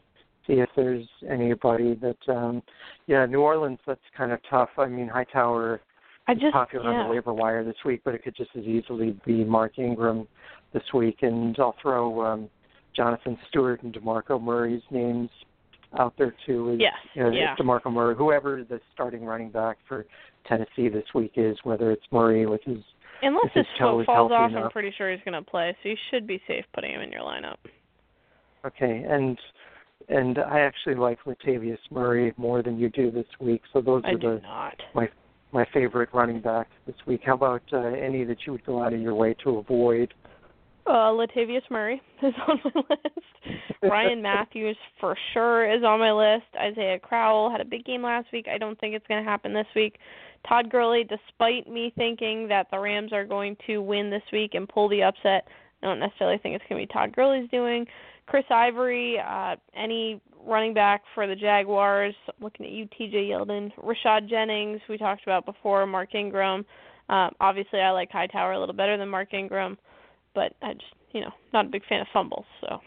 see 0.47 0.53
if 0.53 0.69
there's 0.75 1.05
anybody 1.27 1.95
that 1.95 2.33
um 2.33 2.61
yeah, 3.07 3.25
New 3.25 3.41
Orleans 3.41 3.79
that's 3.85 3.99
kind 4.17 4.31
of 4.31 4.39
tough. 4.49 4.69
I 4.77 4.87
mean 4.87 5.07
Hightower 5.07 5.81
I 6.27 6.33
just 6.33 6.53
popular 6.53 6.91
yeah. 6.91 6.99
on 6.99 7.07
the 7.07 7.13
waiver 7.13 7.33
wire 7.33 7.63
this 7.63 7.75
week, 7.85 8.01
but 8.03 8.15
it 8.15 8.23
could 8.23 8.35
just 8.35 8.49
as 8.57 8.63
easily 8.63 9.15
be 9.25 9.43
Mark 9.43 9.77
Ingram 9.77 10.27
this 10.73 10.83
week 10.93 11.19
and 11.21 11.55
I'll 11.59 11.75
throw 11.81 12.25
um 12.25 12.49
Jonathan 12.95 13.37
Stewart 13.49 13.83
and 13.83 13.93
DeMarco 13.93 14.41
Murray's 14.41 14.83
names 14.89 15.29
out 15.99 16.13
there 16.17 16.33
too. 16.45 16.71
Is, 16.71 16.79
Yes, 16.79 16.93
you 17.13 17.23
know, 17.23 17.31
yeah. 17.31 17.55
DeMarco 17.55 17.91
Murray, 17.91 18.15
whoever 18.15 18.63
the 18.63 18.79
starting 18.93 19.25
running 19.25 19.49
back 19.49 19.77
for 19.87 20.05
Tennessee 20.47 20.89
this 20.89 21.05
week 21.13 21.33
is, 21.35 21.57
whether 21.63 21.91
it's 21.91 22.05
Murray 22.11 22.45
with 22.45 22.61
his 22.63 22.79
Unless 23.21 23.53
his 23.53 23.65
foot 23.79 24.05
falls 24.05 24.31
off, 24.31 24.51
I'm 24.55 24.69
pretty 24.71 24.93
sure 24.97 25.11
he's 25.11 25.21
going 25.25 25.41
to 25.41 25.49
play, 25.49 25.75
so 25.81 25.89
you 25.89 25.95
should 26.11 26.27
be 26.27 26.41
safe 26.47 26.65
putting 26.73 26.91
him 26.91 27.01
in 27.01 27.11
your 27.11 27.21
lineup. 27.21 27.57
Okay, 28.65 29.05
and 29.07 29.37
and 30.09 30.37
I 30.37 30.59
actually 30.59 30.95
like 30.95 31.19
Latavius 31.25 31.77
Murray 31.91 32.33
more 32.37 32.61
than 32.61 32.77
you 32.77 32.89
do 32.89 33.11
this 33.11 33.25
week. 33.39 33.61
So 33.73 33.81
those 33.81 34.03
I 34.05 34.11
are 34.11 34.17
the 34.17 34.41
not. 34.41 34.75
my 35.51 35.65
favorite 35.73 36.09
running 36.13 36.41
back 36.41 36.67
this 36.85 36.95
week. 37.07 37.21
How 37.25 37.35
about 37.35 37.63
uh, 37.71 37.77
any 37.77 38.23
that 38.25 38.37
you 38.45 38.51
would 38.51 38.65
go 38.65 38.83
out 38.83 38.93
of 38.93 38.99
your 38.99 39.15
way 39.15 39.35
to 39.43 39.57
avoid? 39.57 40.13
Uh, 40.85 41.09
Latavius 41.11 41.63
Murray 41.71 42.01
is 42.23 42.33
on 42.47 42.59
my 42.63 42.81
list. 42.89 43.61
Ryan 43.83 44.21
Mathews 44.21 44.77
for 44.99 45.15
sure 45.33 45.71
is 45.71 45.83
on 45.83 45.99
my 45.99 46.11
list. 46.11 46.45
Isaiah 46.59 46.99
Crowell 46.99 47.49
had 47.49 47.61
a 47.61 47.65
big 47.65 47.85
game 47.85 48.03
last 48.03 48.27
week. 48.31 48.47
I 48.53 48.57
don't 48.57 48.79
think 48.79 48.93
it's 48.93 49.07
going 49.07 49.23
to 49.23 49.29
happen 49.29 49.53
this 49.53 49.65
week. 49.75 49.97
Todd 50.47 50.69
Gurley, 50.69 51.03
despite 51.03 51.67
me 51.67 51.93
thinking 51.95 52.47
that 52.47 52.67
the 52.71 52.79
Rams 52.79 53.13
are 53.13 53.25
going 53.25 53.57
to 53.67 53.81
win 53.81 54.09
this 54.09 54.23
week 54.31 54.53
and 54.53 54.67
pull 54.67 54.89
the 54.89 55.03
upset, 55.03 55.47
I 55.81 55.87
don't 55.87 55.99
necessarily 55.99 56.37
think 56.37 56.55
it's 56.55 56.65
going 56.69 56.81
to 56.81 56.87
be 56.87 56.93
Todd 56.93 57.15
Gurley's 57.15 57.49
doing. 57.49 57.85
Chris 58.27 58.45
Ivory, 58.49 59.19
uh, 59.19 59.55
any 59.75 60.21
running 60.43 60.73
back 60.73 61.03
for 61.13 61.27
the 61.27 61.35
Jaguars. 61.35 62.15
Looking 62.39 62.65
at 62.65 62.71
you, 62.71 62.87
TJ 62.99 63.29
Yeldon, 63.29 63.71
Rashad 63.77 64.29
Jennings, 64.29 64.81
we 64.89 64.97
talked 64.97 65.23
about 65.23 65.45
before, 65.45 65.85
Mark 65.85 66.15
Ingram. 66.15 66.65
Um, 67.09 67.31
obviously, 67.39 67.79
I 67.79 67.91
like 67.91 68.11
Hightower 68.11 68.53
a 68.53 68.59
little 68.59 68.73
better 68.73 68.97
than 68.97 69.09
Mark 69.09 69.33
Ingram, 69.33 69.77
but 70.33 70.53
I 70.61 70.73
just, 70.73 70.85
you 71.11 71.21
know, 71.21 71.31
not 71.53 71.67
a 71.67 71.69
big 71.69 71.85
fan 71.87 72.01
of 72.01 72.07
fumbles. 72.11 72.45
So 72.61 72.79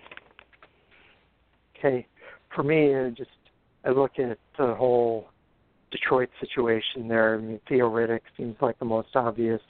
Okay, 1.79 2.07
for 2.55 2.63
me, 2.63 2.95
uh, 2.95 3.11
just 3.11 3.31
I 3.85 3.91
look 3.91 4.19
at 4.19 4.39
the 4.59 4.75
whole 4.75 5.29
Detroit 5.91 6.29
situation 6.41 7.09
there. 7.09 7.35
I 7.35 7.39
mean, 7.39 7.61
Theo 7.69 7.91
Riddick 7.91 8.21
seems 8.37 8.57
like 8.61 8.79
the 8.79 8.85
most 8.85 9.09
obvious 9.15 9.61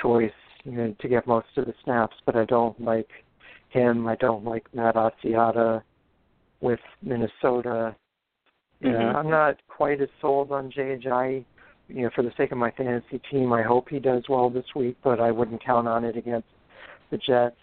choice 0.00 0.32
you 0.64 0.72
know, 0.72 0.94
to 1.00 1.08
get 1.08 1.26
most 1.26 1.48
of 1.56 1.66
the 1.66 1.74
snaps, 1.84 2.16
but 2.24 2.36
I 2.36 2.44
don't 2.44 2.80
like 2.80 3.08
him. 3.70 4.06
I 4.06 4.16
don't 4.16 4.44
like 4.44 4.72
Matt 4.74 4.94
Asiata 4.94 5.82
with 6.60 6.80
Minnesota. 7.02 7.96
Yeah, 8.80 8.90
Mhm. 8.90 9.14
I'm 9.14 9.30
not 9.30 9.56
quite 9.68 10.00
as 10.00 10.08
sold 10.20 10.52
on 10.52 10.70
JJ. 10.70 11.44
You 11.88 12.02
know, 12.02 12.10
for 12.10 12.22
the 12.22 12.32
sake 12.32 12.52
of 12.52 12.58
my 12.58 12.70
fantasy 12.70 13.18
team, 13.30 13.52
I 13.52 13.62
hope 13.62 13.88
he 13.88 13.98
does 13.98 14.28
well 14.28 14.50
this 14.50 14.74
week, 14.74 14.96
but 15.02 15.20
I 15.20 15.30
wouldn't 15.30 15.62
count 15.62 15.88
on 15.88 16.04
it 16.04 16.16
against 16.16 16.48
the 17.10 17.18
Jets. 17.18 17.56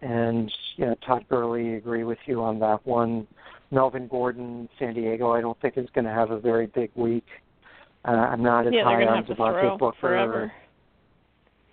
And 0.00 0.52
yeah, 0.76 0.94
Todd 1.06 1.26
Gurley, 1.28 1.74
agree 1.74 2.04
with 2.04 2.18
you 2.26 2.42
on 2.42 2.58
that 2.60 2.86
one. 2.86 3.26
Melvin 3.70 4.08
Gordon, 4.08 4.68
San 4.78 4.94
Diego, 4.94 5.32
I 5.32 5.40
don't 5.40 5.60
think 5.60 5.76
is 5.76 5.88
going 5.94 6.06
to 6.06 6.10
have 6.10 6.30
a 6.30 6.40
very 6.40 6.66
big 6.66 6.90
week. 6.94 7.26
Uh, 8.04 8.12
I'm 8.12 8.42
not 8.42 8.66
as 8.66 8.72
yeah, 8.72 8.84
high 8.84 9.04
on 9.04 9.24
Devontae 9.24 9.78
Booker. 9.78 9.96
forever. 10.00 10.52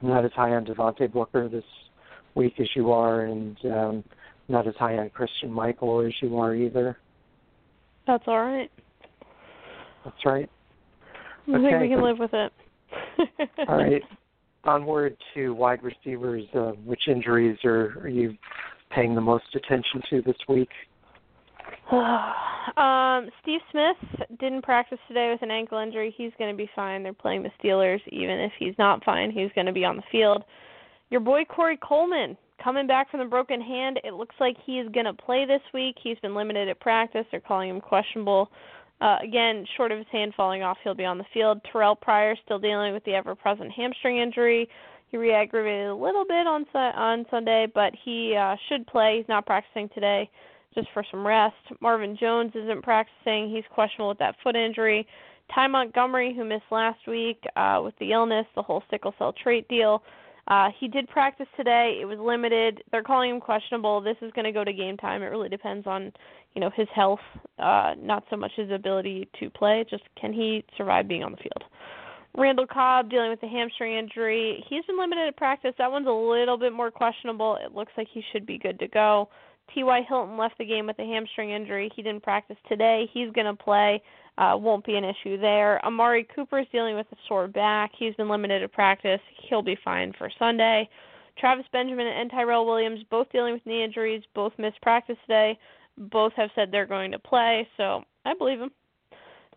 I'm 0.01 0.09
not 0.09 0.25
as 0.25 0.31
high 0.33 0.51
on 0.51 0.65
Devontae 0.65 1.11
Booker 1.11 1.47
this 1.47 1.63
week 2.35 2.59
as 2.59 2.67
you 2.75 2.91
are, 2.91 3.21
and 3.21 3.57
um, 3.65 4.03
not 4.49 4.67
as 4.67 4.75
high 4.75 4.97
on 4.97 5.09
Christine 5.09 5.51
Michael 5.51 6.01
as 6.01 6.13
you 6.21 6.37
are 6.37 6.53
either. 6.53 6.97
That's 8.05 8.23
all 8.27 8.41
right. 8.41 8.69
That's 10.03 10.25
right. 10.25 10.49
I 11.47 11.61
think 11.61 11.81
we 11.81 11.89
can 11.89 12.03
live 12.03 12.19
with 12.19 12.33
it. 12.33 12.51
All 13.67 13.77
right. 13.77 14.01
Onward 14.63 15.15
to 15.33 15.53
wide 15.53 15.83
receivers. 15.83 16.43
Uh, 16.53 16.71
which 16.85 17.07
injuries 17.07 17.57
are, 17.63 17.99
are 17.99 18.07
you 18.07 18.35
paying 18.89 19.15
the 19.15 19.21
most 19.21 19.43
attention 19.55 20.01
to 20.09 20.21
this 20.21 20.37
week? 20.47 20.69
um, 22.78 23.30
Steve 23.41 23.61
Smith 23.72 23.97
didn't 24.39 24.63
practice 24.63 24.99
today 25.07 25.30
with 25.32 25.41
an 25.41 25.51
ankle 25.51 25.80
injury. 25.80 26.13
He's 26.18 26.32
going 26.38 26.51
to 26.51 26.57
be 26.57 26.70
fine. 26.76 27.03
They're 27.03 27.13
playing 27.13 27.43
the 27.43 27.51
Steelers. 27.61 28.01
Even 28.07 28.39
if 28.39 28.51
he's 28.57 28.76
not 28.78 29.03
fine, 29.03 29.32
he's 29.32 29.51
going 29.55 29.68
to 29.68 29.74
be 29.74 29.86
on 29.86 29.97
the 29.97 30.03
field. 30.11 30.43
Your 31.09 31.22
boy 31.22 31.45
Corey 31.45 31.78
Coleman 31.82 32.36
coming 32.63 32.88
back 32.88 33.11
from 33.11 33.20
the 33.20 33.26
broken 33.26 33.61
hand. 33.61 33.99
It 34.03 34.13
looks 34.13 34.36
like 34.39 34.55
he 34.66 34.80
is 34.80 34.89
going 34.91 35.05
to 35.05 35.13
play 35.13 35.45
this 35.45 35.61
week. 35.74 35.95
He's 36.01 36.20
been 36.20 36.36
limited 36.36 36.68
at 36.70 36.80
practice. 36.80 37.26
They're 37.32 37.39
calling 37.39 37.70
him 37.70 37.82
questionable. 37.82 38.49
Uh, 39.01 39.18
again, 39.22 39.66
short 39.76 39.91
of 39.91 39.97
his 39.97 40.07
hand 40.11 40.34
falling 40.36 40.63
off, 40.63 40.78
he'll 40.84 40.95
be 40.95 41.05
on 41.05 41.18
the 41.18 41.26
field. 41.34 41.59
Terrell 41.72 41.95
Pryor 41.95 42.36
still 42.45 42.59
dealing 42.59 42.93
with 42.93 43.03
the 43.03 43.13
ever-present 43.13 43.72
hamstring 43.72 44.18
injury. 44.18 44.70
He 45.11 45.18
re-aggravated 45.18 45.88
a 45.88 45.95
little 45.95 46.26
bit 46.26 46.47
on 46.47 46.66
on 46.74 47.26
Sunday, 47.30 47.68
but 47.74 47.93
he 48.03 48.36
uh, 48.36 48.55
should 48.68 48.88
play. 48.88 49.18
He's 49.18 49.30
not 49.30 49.45
practicing 49.45 49.89
today, 49.89 50.30
just 50.76 50.88
for 50.93 51.03
some 51.09 51.26
rest. 51.26 51.55
Marvin 51.82 52.17
Jones 52.19 52.51
isn't 52.53 52.84
practicing. 52.84 53.49
He's 53.49 53.63
questionable 53.73 54.09
with 54.09 54.19
that 54.19 54.36
foot 54.43 54.55
injury. 54.55 55.07
Ty 55.53 55.67
Montgomery, 55.67 56.34
who 56.36 56.43
missed 56.43 56.65
last 56.71 56.99
week 57.07 57.41
uh, 57.55 57.80
with 57.84 57.93
the 57.99 58.11
illness, 58.11 58.45
the 58.55 58.61
whole 58.61 58.84
sickle 58.89 59.13
cell 59.17 59.34
trait 59.34 59.67
deal, 59.67 60.03
uh, 60.47 60.69
he 60.80 60.88
did 60.88 61.07
practice 61.07 61.47
today. 61.57 61.97
It 61.99 62.05
was 62.05 62.19
limited. 62.19 62.84
They're 62.91 63.03
calling 63.03 63.32
him 63.32 63.39
questionable. 63.39 64.01
This 64.01 64.17
is 64.21 64.32
going 64.34 64.45
to 64.45 64.51
go 64.51 64.63
to 64.63 64.73
game 64.73 64.97
time. 64.97 65.23
It 65.23 65.28
really 65.28 65.49
depends 65.49 65.88
on, 65.88 66.11
you 66.53 66.61
know, 66.61 66.69
his 66.76 66.88
health, 66.93 67.19
uh, 67.57 67.93
not 67.97 68.23
so 68.30 68.38
much 68.38 68.51
his 68.55 68.69
ability 68.69 69.28
to 69.39 69.49
play. 69.49 69.84
Just 69.89 70.03
can 70.19 70.34
he 70.34 70.63
survive 70.78 71.07
being 71.07 71.23
on 71.23 71.32
the 71.32 71.38
field? 71.38 71.63
Randall 72.38 72.67
Cobb 72.67 73.09
dealing 73.09 73.30
with 73.30 73.41
a 73.43 73.47
hamstring 73.47 73.97
injury. 73.97 74.63
He's 74.69 74.86
been 74.86 74.99
limited 74.99 75.28
at 75.28 75.38
practice. 75.38 75.73
That 75.78 75.89
one's 75.89 76.07
a 76.07 76.11
little 76.11 76.57
bit 76.57 76.73
more 76.73 76.91
questionable. 76.91 77.57
It 77.63 77.73
looks 77.73 77.93
like 77.97 78.07
he 78.13 78.21
should 78.32 78.45
be 78.45 78.57
good 78.57 78.78
to 78.80 78.88
go. 78.88 79.30
T.Y. 79.74 80.01
Hilton 80.07 80.38
left 80.38 80.57
the 80.57 80.66
game 80.66 80.88
with 80.88 80.99
a 80.99 81.03
hamstring 81.03 81.51
injury. 81.51 81.91
He 81.95 82.01
didn't 82.01 82.24
practice 82.24 82.57
today. 82.68 83.09
He's 83.13 83.32
going 83.32 83.47
to 83.47 83.55
play. 83.55 84.01
Uh, 84.38 84.55
won't 84.57 84.86
be 84.86 84.95
an 84.95 85.03
issue 85.03 85.39
there. 85.39 85.84
Amari 85.86 86.28
Cooper 86.36 86.59
is 86.59 86.68
dealing 86.72 86.95
with 86.95 87.07
a 87.11 87.16
sore 87.28 87.47
back. 87.47 87.91
He's 87.97 88.16
been 88.16 88.30
limited 88.30 88.59
to 88.59 88.68
practice. 88.68 89.22
He'll 89.49 89.61
be 89.61 89.78
fine 89.84 90.13
for 90.18 90.30
Sunday. 90.38 90.89
Travis 91.38 91.66
Benjamin 91.72 92.07
and 92.07 92.30
Tyrell 92.30 92.66
Williams 92.66 93.01
both 93.09 93.32
dealing 93.32 93.53
with 93.53 93.66
knee 93.66 93.84
injuries. 93.84 94.24
Both 94.34 94.53
missed 94.57 94.82
practice 94.82 95.18
today. 95.22 95.57
Both 95.97 96.34
have 96.34 96.49
said 96.55 96.70
they're 96.72 96.86
going 96.86 97.11
to 97.11 97.20
play, 97.20 97.68
so 97.78 98.03
I 98.26 98.34
believe 98.34 98.59
them. 98.59 98.72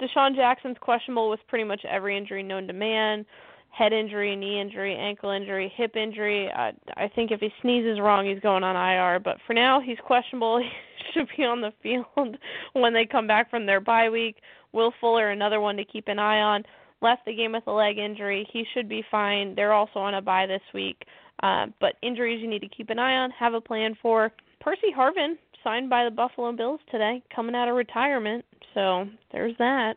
DeSean 0.00 0.36
Jackson's 0.36 0.76
questionable 0.80 1.28
with 1.28 1.40
pretty 1.48 1.64
much 1.64 1.84
every 1.84 2.16
injury 2.16 2.42
known 2.42 2.68
to 2.68 2.72
man 2.72 3.26
head 3.70 3.92
injury, 3.92 4.34
knee 4.34 4.60
injury, 4.60 4.96
ankle 4.96 5.30
injury, 5.30 5.72
hip 5.76 5.96
injury. 5.96 6.50
Uh, 6.50 6.72
I 6.96 7.08
think 7.14 7.30
if 7.30 7.40
he 7.40 7.50
sneezes 7.62 8.00
wrong, 8.00 8.26
he's 8.26 8.40
going 8.40 8.64
on 8.64 8.76
IR. 8.76 9.20
But 9.20 9.36
for 9.46 9.54
now, 9.54 9.80
he's 9.80 9.98
questionable. 10.04 10.62
He 10.98 11.20
should 11.20 11.28
be 11.38 11.44
on 11.44 11.62
the 11.62 11.72
field 11.82 12.36
when 12.74 12.92
they 12.92 13.06
come 13.06 13.26
back 13.26 13.48
from 13.48 13.64
their 13.64 13.80
bye 13.80 14.10
week. 14.10 14.36
Will 14.72 14.92
Fuller, 15.00 15.30
another 15.30 15.58
one 15.58 15.74
to 15.76 15.84
keep 15.86 16.06
an 16.08 16.18
eye 16.18 16.40
on, 16.40 16.64
left 17.00 17.24
the 17.24 17.34
game 17.34 17.52
with 17.52 17.66
a 17.66 17.72
leg 17.72 17.96
injury. 17.96 18.46
He 18.52 18.64
should 18.74 18.90
be 18.90 19.02
fine. 19.10 19.54
They're 19.54 19.72
also 19.72 20.00
on 20.00 20.14
a 20.14 20.20
bye 20.20 20.44
this 20.46 20.60
week. 20.74 21.02
Uh, 21.42 21.66
but 21.80 21.94
injuries 22.02 22.42
you 22.42 22.48
need 22.48 22.60
to 22.60 22.68
keep 22.68 22.90
an 22.90 22.98
eye 22.98 23.14
on, 23.14 23.30
have 23.30 23.54
a 23.54 23.60
plan 23.60 23.96
for. 24.02 24.30
Percy 24.60 24.92
Harvin 24.94 25.36
signed 25.64 25.88
by 25.88 26.04
the 26.04 26.10
Buffalo 26.10 26.52
Bills 26.52 26.80
today, 26.90 27.22
coming 27.34 27.54
out 27.54 27.68
of 27.68 27.76
retirement. 27.76 28.44
So 28.74 29.06
there's 29.32 29.56
that. 29.58 29.94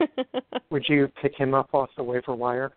Would 0.70 0.84
you 0.88 1.08
pick 1.20 1.32
him 1.36 1.54
up 1.54 1.70
off 1.72 1.90
the 1.96 2.02
waiver 2.02 2.34
wire? 2.34 2.72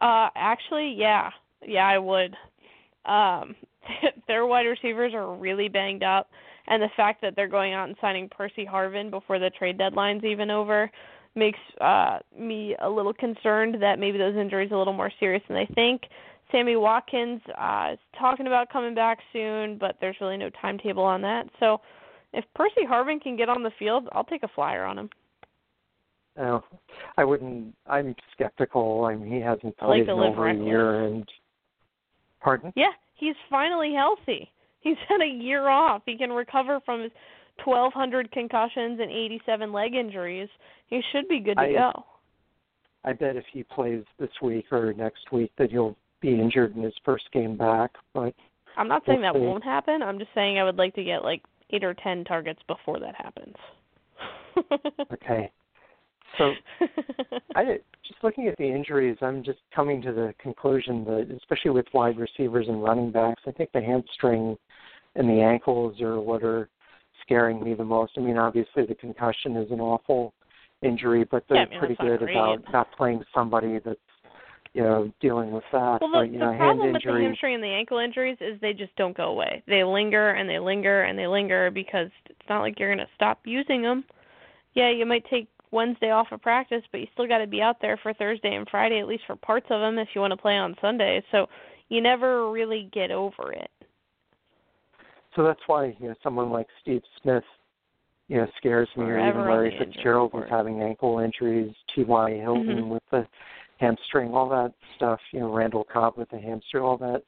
Uh, 0.00 0.28
actually, 0.34 0.94
yeah, 0.96 1.30
yeah, 1.66 1.86
I 1.86 1.98
would. 1.98 2.34
Um, 3.04 3.54
their 4.28 4.46
wide 4.46 4.66
receivers 4.66 5.12
are 5.14 5.34
really 5.34 5.68
banged 5.68 6.02
up, 6.02 6.30
and 6.68 6.82
the 6.82 6.88
fact 6.96 7.20
that 7.22 7.34
they're 7.36 7.48
going 7.48 7.74
out 7.74 7.88
and 7.88 7.96
signing 8.00 8.28
Percy 8.28 8.66
Harvin 8.70 9.10
before 9.10 9.38
the 9.38 9.50
trade 9.50 9.78
deadline's 9.78 10.24
even 10.24 10.50
over 10.50 10.90
makes 11.36 11.58
uh 11.80 12.18
me 12.36 12.74
a 12.82 12.90
little 12.90 13.14
concerned 13.14 13.76
that 13.80 14.00
maybe 14.00 14.18
those 14.18 14.34
injuries 14.36 14.72
are 14.72 14.74
a 14.74 14.78
little 14.78 14.92
more 14.92 15.12
serious 15.20 15.42
than 15.48 15.56
they 15.56 15.72
think. 15.74 16.02
Sammy 16.50 16.76
Watkins 16.76 17.40
uh, 17.56 17.90
is 17.92 17.98
talking 18.18 18.48
about 18.48 18.70
coming 18.72 18.94
back 18.94 19.18
soon, 19.32 19.78
but 19.78 19.96
there's 20.00 20.16
really 20.20 20.36
no 20.36 20.50
timetable 20.60 21.04
on 21.04 21.22
that. 21.22 21.46
So, 21.60 21.80
if 22.32 22.44
Percy 22.54 22.84
Harvin 22.88 23.20
can 23.20 23.36
get 23.36 23.48
on 23.48 23.62
the 23.62 23.70
field, 23.78 24.08
I'll 24.12 24.24
take 24.24 24.42
a 24.42 24.48
flyer 24.54 24.84
on 24.84 24.98
him. 24.98 25.10
No, 26.40 26.64
I 27.18 27.24
wouldn't. 27.24 27.74
I'm 27.86 28.14
skeptical. 28.32 29.04
I 29.04 29.14
mean, 29.14 29.30
he 29.30 29.40
hasn't 29.40 29.74
I 29.78 29.86
like 29.86 30.06
played 30.06 30.08
in 30.08 30.18
over 30.18 30.48
a 30.48 30.56
year, 30.56 31.04
and 31.04 31.28
pardon. 32.40 32.72
Yeah, 32.76 32.92
he's 33.14 33.34
finally 33.50 33.92
healthy. 33.94 34.50
He's 34.82 34.96
had 35.10 35.20
a 35.20 35.26
year 35.26 35.68
off. 35.68 36.00
He 36.06 36.16
can 36.16 36.30
recover 36.30 36.80
from 36.86 37.02
his 37.02 37.12
1,200 37.66 38.32
concussions 38.32 38.98
and 38.98 39.10
87 39.10 39.74
leg 39.74 39.94
injuries. 39.94 40.48
He 40.86 41.02
should 41.12 41.28
be 41.28 41.38
good 41.38 41.58
to 41.58 41.64
I, 41.64 41.72
go. 41.74 42.04
I 43.04 43.12
bet 43.12 43.36
if 43.36 43.44
he 43.52 43.62
plays 43.62 44.02
this 44.18 44.30
week 44.40 44.72
or 44.72 44.94
next 44.94 45.30
week 45.32 45.52
that 45.58 45.70
he'll 45.70 45.98
be 46.22 46.30
injured 46.30 46.76
in 46.76 46.82
his 46.82 46.94
first 47.04 47.24
game 47.30 47.58
back. 47.58 47.90
But 48.14 48.32
I'm 48.78 48.88
not 48.88 49.02
saying 49.06 49.20
that 49.20 49.34
see. 49.34 49.40
won't 49.40 49.62
happen. 49.62 50.02
I'm 50.02 50.18
just 50.18 50.30
saying 50.34 50.58
I 50.58 50.64
would 50.64 50.78
like 50.78 50.94
to 50.94 51.04
get 51.04 51.24
like 51.24 51.42
eight 51.68 51.84
or 51.84 51.92
ten 51.92 52.24
targets 52.24 52.60
before 52.66 52.98
that 53.00 53.14
happens. 53.16 53.56
okay. 55.12 55.50
So 56.38 56.52
I 57.54 57.78
just 58.06 58.22
looking 58.22 58.48
at 58.48 58.56
the 58.56 58.64
injuries, 58.64 59.16
I'm 59.20 59.42
just 59.42 59.58
coming 59.74 60.02
to 60.02 60.12
the 60.12 60.34
conclusion 60.40 61.04
that, 61.04 61.36
especially 61.36 61.70
with 61.72 61.86
wide 61.92 62.18
receivers 62.18 62.66
and 62.68 62.82
running 62.82 63.10
backs, 63.10 63.42
I 63.46 63.52
think 63.52 63.70
the 63.72 63.80
hamstring 63.80 64.56
and 65.16 65.28
the 65.28 65.42
ankles 65.42 66.00
are 66.00 66.20
what 66.20 66.42
are 66.42 66.68
scaring 67.22 67.62
me 67.62 67.74
the 67.74 67.84
most. 67.84 68.12
I 68.16 68.20
mean, 68.20 68.38
obviously 68.38 68.86
the 68.86 68.94
concussion 68.94 69.56
is 69.56 69.70
an 69.70 69.80
awful 69.80 70.34
injury, 70.82 71.24
but 71.30 71.44
they're 71.48 71.58
I 71.58 71.68
mean, 71.68 71.78
pretty 71.78 71.96
good 72.00 72.20
great. 72.20 72.36
about 72.36 72.58
not 72.72 72.88
playing 72.96 73.22
somebody 73.34 73.78
that's 73.84 73.98
you 74.72 74.82
know 74.82 75.12
dealing 75.20 75.50
with 75.50 75.64
that. 75.72 75.98
Well, 76.00 76.10
but 76.12 76.20
the, 76.20 76.26
you 76.26 76.38
the 76.38 76.46
know, 76.46 76.56
problem 76.56 76.92
with 76.92 77.02
the 77.02 77.12
hamstring 77.12 77.54
and 77.54 77.62
the 77.62 77.68
ankle 77.68 77.98
injuries 77.98 78.38
is 78.40 78.60
they 78.60 78.72
just 78.72 78.94
don't 78.96 79.16
go 79.16 79.24
away. 79.24 79.62
They 79.66 79.84
linger 79.84 80.30
and 80.30 80.48
they 80.48 80.58
linger 80.58 81.02
and 81.02 81.18
they 81.18 81.26
linger 81.26 81.70
because 81.70 82.08
it's 82.28 82.48
not 82.48 82.60
like 82.60 82.78
you're 82.78 82.94
going 82.94 83.06
to 83.06 83.12
stop 83.14 83.40
using 83.44 83.82
them. 83.82 84.04
Yeah, 84.74 84.90
you 84.90 85.04
might 85.04 85.24
take 85.28 85.48
Wednesday 85.72 86.10
off 86.10 86.32
of 86.32 86.42
practice, 86.42 86.82
but 86.90 87.00
you 87.00 87.06
still 87.12 87.28
got 87.28 87.38
to 87.38 87.46
be 87.46 87.62
out 87.62 87.80
there 87.80 87.96
for 88.02 88.12
Thursday 88.14 88.54
and 88.54 88.68
Friday, 88.68 88.98
at 89.00 89.06
least 89.06 89.24
for 89.26 89.36
parts 89.36 89.66
of 89.70 89.80
them, 89.80 89.98
if 89.98 90.08
you 90.14 90.20
want 90.20 90.32
to 90.32 90.36
play 90.36 90.56
on 90.56 90.74
Sunday. 90.80 91.22
So 91.30 91.48
you 91.88 92.00
never 92.00 92.50
really 92.50 92.88
get 92.92 93.10
over 93.10 93.52
it. 93.52 93.70
So 95.36 95.44
that's 95.44 95.60
why 95.66 95.96
you 96.00 96.08
know 96.08 96.14
someone 96.22 96.50
like 96.50 96.66
Steve 96.80 97.02
Smith, 97.22 97.44
you 98.28 98.38
know, 98.38 98.48
scares 98.56 98.88
me, 98.96 99.04
or 99.04 99.18
even 99.18 99.42
Larry 99.42 99.76
Fitzgerald 99.78 100.32
was 100.32 100.48
having 100.50 100.82
ankle 100.82 101.20
injuries, 101.20 101.72
T.Y. 101.94 102.32
Hilton 102.32 102.84
Mhm. 102.84 102.88
with 102.88 103.02
the 103.10 103.26
hamstring, 103.78 104.34
all 104.34 104.48
that 104.48 104.72
stuff. 104.96 105.20
You 105.32 105.40
know, 105.40 105.52
Randall 105.52 105.84
Cobb 105.84 106.16
with 106.16 106.28
the 106.30 106.38
hamstring, 106.38 106.82
all 106.82 106.96
that. 106.98 107.22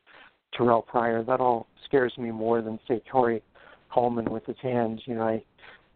Terrell 0.53 0.83
Pryor, 0.83 1.23
that 1.23 1.41
all 1.41 1.67
scares 1.85 2.17
me 2.19 2.31
more 2.31 2.61
than 2.61 2.79
say 2.87 3.01
Corey 3.11 3.43
Coleman 3.91 4.27
with 4.27 4.45
his 4.47 4.59
hands. 4.59 5.01
You 5.07 5.15
know, 5.15 5.23
I 5.23 5.43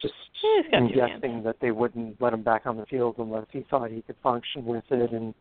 just 0.01 0.14
Yeah, 0.42 0.62
he's 0.62 0.70
got 0.70 0.82
am 0.82 0.88
guessing 0.88 1.42
that 1.44 1.57
they 1.61 1.70
wouldn't 1.70 2.20
let 2.20 2.32
him 2.32 2.42
back 2.42 2.66
on 2.66 2.76
the 2.76 2.86
field 2.86 3.16
unless 3.18 3.47
he 3.51 3.64
thought 3.70 3.90
he 3.90 4.03
could 4.03 4.16
function 4.22 4.64
with 4.64 4.84
it, 4.90 5.12
and 5.12 5.34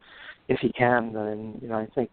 if 0.47 0.59
he 0.59 0.71
can, 0.71 1.13
then 1.13 1.59
you 1.61 1.67
know 1.67 1.75
I 1.77 1.87
think 1.95 2.09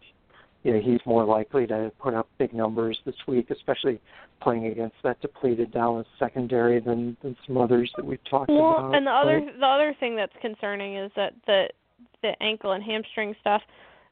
you 0.63 0.73
know 0.73 0.79
he's 0.79 0.99
more 1.05 1.23
likely 1.25 1.67
to 1.67 1.91
put 1.99 2.13
up 2.13 2.27
big 2.37 2.53
numbers 2.53 2.97
this 3.05 3.15
week, 3.27 3.49
especially 3.51 3.99
playing 4.41 4.65
against 4.67 4.95
that 5.03 5.21
depleted 5.21 5.71
Dallas 5.71 6.07
secondary 6.19 6.79
than 6.79 7.15
than 7.21 7.35
some 7.47 7.57
others 7.57 7.91
that 7.95 8.05
we've 8.05 8.23
talked 8.29 8.49
Well, 8.49 8.77
about. 8.77 8.95
and 8.95 9.07
the 9.07 9.11
other 9.11 9.39
But- 9.41 9.59
the 9.59 9.65
other 9.67 9.93
thing 9.99 10.15
that's 10.15 10.35
concerning 10.41 10.95
is 10.95 11.11
that 11.15 11.33
the 11.45 11.69
the 12.21 12.41
ankle 12.41 12.71
and 12.71 12.83
hamstring 12.83 13.35
stuff 13.41 13.61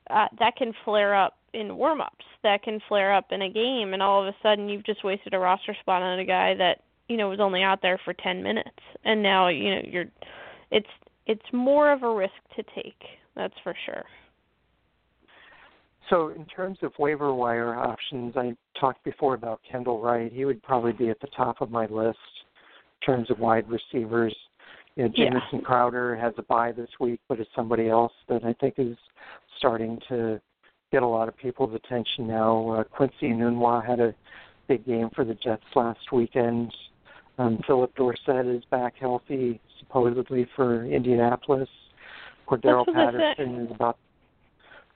uh, 0.10 0.28
that 0.40 0.56
can 0.58 0.74
flare 0.84 1.16
up 1.16 1.38
in 1.54 1.76
warm-ups. 1.78 2.26
That 2.44 2.64
can 2.64 2.80
flare 2.88 3.14
up 3.14 3.32
in 3.32 3.42
a 3.44 3.50
game, 3.50 3.94
and 3.94 4.02
all 4.04 4.22
of 4.22 4.28
a 4.28 4.36
sudden 4.42 4.68
you've 4.68 4.84
just 4.86 5.04
wasted 5.04 5.34
a 5.34 5.40
roster 5.40 5.74
spot 5.80 6.02
on 6.02 6.20
a 6.20 6.26
guy 6.26 6.54
that 6.56 6.82
you 7.12 7.18
know 7.18 7.30
was 7.30 7.42
only 7.42 7.62
out 7.62 7.82
there 7.82 8.00
for 8.06 8.14
10 8.14 8.42
minutes, 8.42 8.70
and 9.04 9.22
now 9.22 9.50
you 9.50 9.76
know 9.76 9.82
you're 9.84 10.06
it's 10.72 10.88
it's 11.28 11.46
more 11.52 11.92
of 11.92 12.04
a 12.04 12.14
risk 12.14 12.34
to 12.56 12.64
take. 12.74 13.02
That's 13.36 13.54
for 13.64 13.76
sure. 13.86 14.04
So 16.10 16.30
in 16.30 16.46
terms 16.46 16.78
of 16.82 16.92
waiver 16.98 17.34
wire 17.34 17.76
options, 17.76 18.36
I 18.36 18.56
talked 18.80 19.04
before 19.04 19.34
about 19.34 19.62
Kendall 19.70 20.02
Wright. 20.02 20.32
He 20.32 20.46
would 20.46 20.62
probably 20.64 20.92
be 20.94 21.10
at 21.10 21.20
the 21.22 21.28
top 21.28 21.62
of 21.62 21.70
my 21.70 21.86
list 21.86 22.18
in 23.02 23.06
terms 23.06 23.30
of 23.30 23.40
wide 23.40 23.66
receivers. 23.70 24.36
You 24.96 25.04
know, 25.04 25.12
Yeah. 25.16 25.30
Jamison 25.30 25.62
Crowder 25.62 26.16
has 26.16 26.34
a 26.38 26.44
bye 26.44 26.74
this 26.74 26.90
week, 27.00 27.22
but 27.30 27.40
is 27.40 27.48
somebody 27.56 27.88
else 27.88 28.14
that 28.28 28.44
I 28.44 28.54
think 28.54 28.76
is 28.78 28.98
starting 29.58 30.00
to 30.10 30.42
get 30.92 31.04
a 31.04 31.08
lot 31.08 31.30
of 31.30 31.38
people's 31.38 31.74
attention 31.74 32.28
now. 32.28 32.70
Uh, 32.72 32.84
Quincy 32.84 33.30
Nunwa 33.30 33.86
had 33.86 34.02
a 34.02 34.14
big 34.68 34.86
game 34.86 35.10
for 35.16 35.24
the 35.24 35.36
Jets 35.36 35.64
last 35.76 36.12
weekend. 36.12 36.74
Um, 37.38 37.60
Phillip 37.66 37.96
Dorsett 37.96 38.46
is 38.46 38.64
back 38.66 38.96
healthy, 39.00 39.60
supposedly 39.80 40.48
for 40.56 40.86
Indianapolis. 40.86 41.70
Cordero 42.48 42.86
That's 42.86 42.96
what 42.96 43.14
they 43.14 43.20
say. 43.20 43.36
Patterson 43.36 43.56
is 43.66 43.72
about 43.72 43.98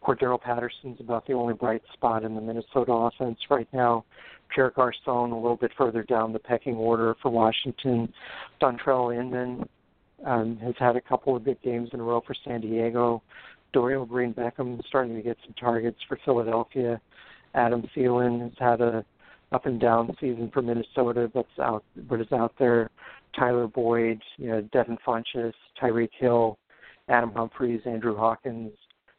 Cordarrelle 0.05 0.41
Patterson's 0.41 0.99
about 0.99 1.25
the 1.25 1.33
only 1.33 1.53
bright 1.53 1.81
spot 1.93 2.23
in 2.23 2.35
the 2.35 2.41
Minnesota 2.41 2.91
offense 2.91 3.39
right 3.49 3.67
now. 3.73 4.05
Pierre 4.53 4.71
Garcon 4.71 5.31
a 5.31 5.35
little 5.35 5.57
bit 5.57 5.71
further 5.77 6.03
down 6.03 6.31
the 6.31 6.39
pecking 6.39 6.75
order 6.75 7.15
for 7.21 7.29
Washington. 7.31 8.13
Dontrelle 8.61 9.17
Inman 9.17 9.67
um, 10.25 10.57
has 10.57 10.75
had 10.77 10.95
a 10.95 11.01
couple 11.01 11.35
of 11.35 11.43
good 11.43 11.59
games 11.63 11.89
in 11.93 11.99
a 11.99 12.03
row 12.03 12.21
for 12.25 12.35
San 12.45 12.61
Diego. 12.61 13.23
Dorial 13.73 14.07
Green 14.07 14.33
Beckham 14.33 14.79
is 14.79 14.85
starting 14.87 15.15
to 15.15 15.21
get 15.21 15.37
some 15.43 15.55
targets 15.59 15.97
for 16.07 16.19
Philadelphia. 16.23 17.01
Adam 17.55 17.83
Thielen 17.95 18.41
has 18.41 18.51
had 18.59 18.81
a 18.81 19.03
up 19.51 19.65
and 19.65 19.79
down 19.79 20.15
season 20.19 20.49
for 20.53 20.61
Minnesota, 20.61 21.31
that's 21.33 21.47
out 21.61 21.83
but 22.09 22.21
is 22.21 22.31
out 22.31 22.53
there. 22.59 22.89
Tyler 23.37 23.67
Boyd, 23.67 24.21
you 24.37 24.47
know, 24.47 24.61
Devin 24.71 24.97
Funchess, 25.05 25.53
Tyreek 25.81 26.09
Hill, 26.17 26.57
Adam 27.09 27.31
Humphries, 27.33 27.81
Andrew 27.85 28.15
Hawkins, 28.15 28.71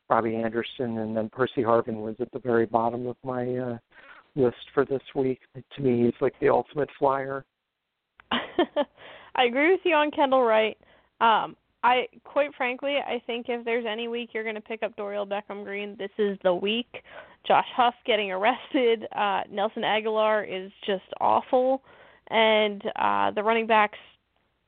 Robbie 0.09 0.37
Anderson, 0.37 0.99
and 0.99 1.17
then 1.17 1.29
Percy 1.29 1.63
Harvin 1.63 1.97
was 1.97 2.17
at 2.21 2.33
the 2.33 2.39
very 2.39 2.67
bottom 2.67 3.07
of 3.07 3.17
my 3.23 3.57
uh, 3.57 3.79
list 4.35 4.57
for 4.73 4.85
this 4.85 5.03
week. 5.15 5.41
To 5.55 5.83
me, 5.83 6.05
he's 6.05 6.21
like 6.21 6.35
the 6.41 6.49
ultimate 6.49 6.89
flyer. 6.99 7.45
I 8.31 9.45
agree 9.45 9.71
with 9.71 9.81
you 9.85 9.95
on 9.95 10.11
Kendall 10.11 10.43
Wright. 10.43 10.79
Um, 11.21 11.57
I 11.87 12.09
quite 12.25 12.51
frankly, 12.57 12.97
I 12.97 13.23
think 13.29 13.47
if 13.49 13.65
there's 13.65 13.87
any 13.89 14.09
week 14.09 14.31
you're 14.33 14.43
going 14.43 14.57
to 14.57 14.61
pick 14.61 14.83
up 14.83 14.97
Dorial 14.97 15.25
Beckham 15.25 15.63
Green, 15.63 15.95
this 15.97 16.11
is 16.19 16.37
the 16.43 16.53
week. 16.53 16.93
Josh 17.47 17.67
Huff 17.77 17.95
getting 18.05 18.33
arrested, 18.33 19.07
uh, 19.17 19.43
Nelson 19.49 19.83
Agholor 19.83 20.45
is 20.49 20.73
just 20.85 21.05
awful, 21.21 21.83
and 22.29 22.83
uh, 22.97 23.31
the 23.31 23.43
running 23.43 23.69
backs, 23.69 23.99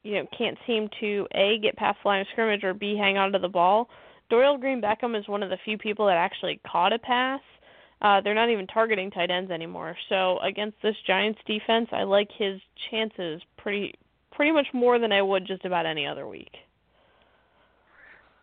you 0.04 0.14
know, 0.14 0.26
can't 0.36 0.56
seem 0.64 0.88
to 1.00 1.26
a 1.34 1.58
get 1.60 1.76
past 1.76 1.98
the 2.04 2.08
line 2.08 2.20
of 2.20 2.28
scrimmage 2.30 2.62
or 2.62 2.72
b 2.72 2.96
hang 2.96 3.18
on 3.18 3.32
to 3.32 3.40
the 3.40 3.48
ball. 3.48 3.88
Dorial 4.30 4.60
Green 4.60 4.80
Beckham 4.80 5.18
is 5.18 5.26
one 5.26 5.42
of 5.42 5.50
the 5.50 5.58
few 5.64 5.76
people 5.76 6.06
that 6.06 6.16
actually 6.16 6.60
caught 6.70 6.92
a 6.92 7.00
pass. 7.00 7.40
Uh, 8.00 8.20
they're 8.20 8.32
not 8.32 8.48
even 8.48 8.68
targeting 8.68 9.10
tight 9.10 9.32
ends 9.32 9.50
anymore. 9.50 9.96
So 10.08 10.38
against 10.38 10.76
this 10.84 10.94
Giants 11.04 11.40
defense, 11.48 11.88
I 11.90 12.04
like 12.04 12.28
his 12.38 12.60
chances 12.92 13.42
pretty 13.56 13.94
pretty 14.30 14.52
much 14.52 14.68
more 14.72 15.00
than 15.00 15.10
I 15.10 15.20
would 15.20 15.48
just 15.48 15.64
about 15.64 15.84
any 15.84 16.06
other 16.06 16.28
week. 16.28 16.52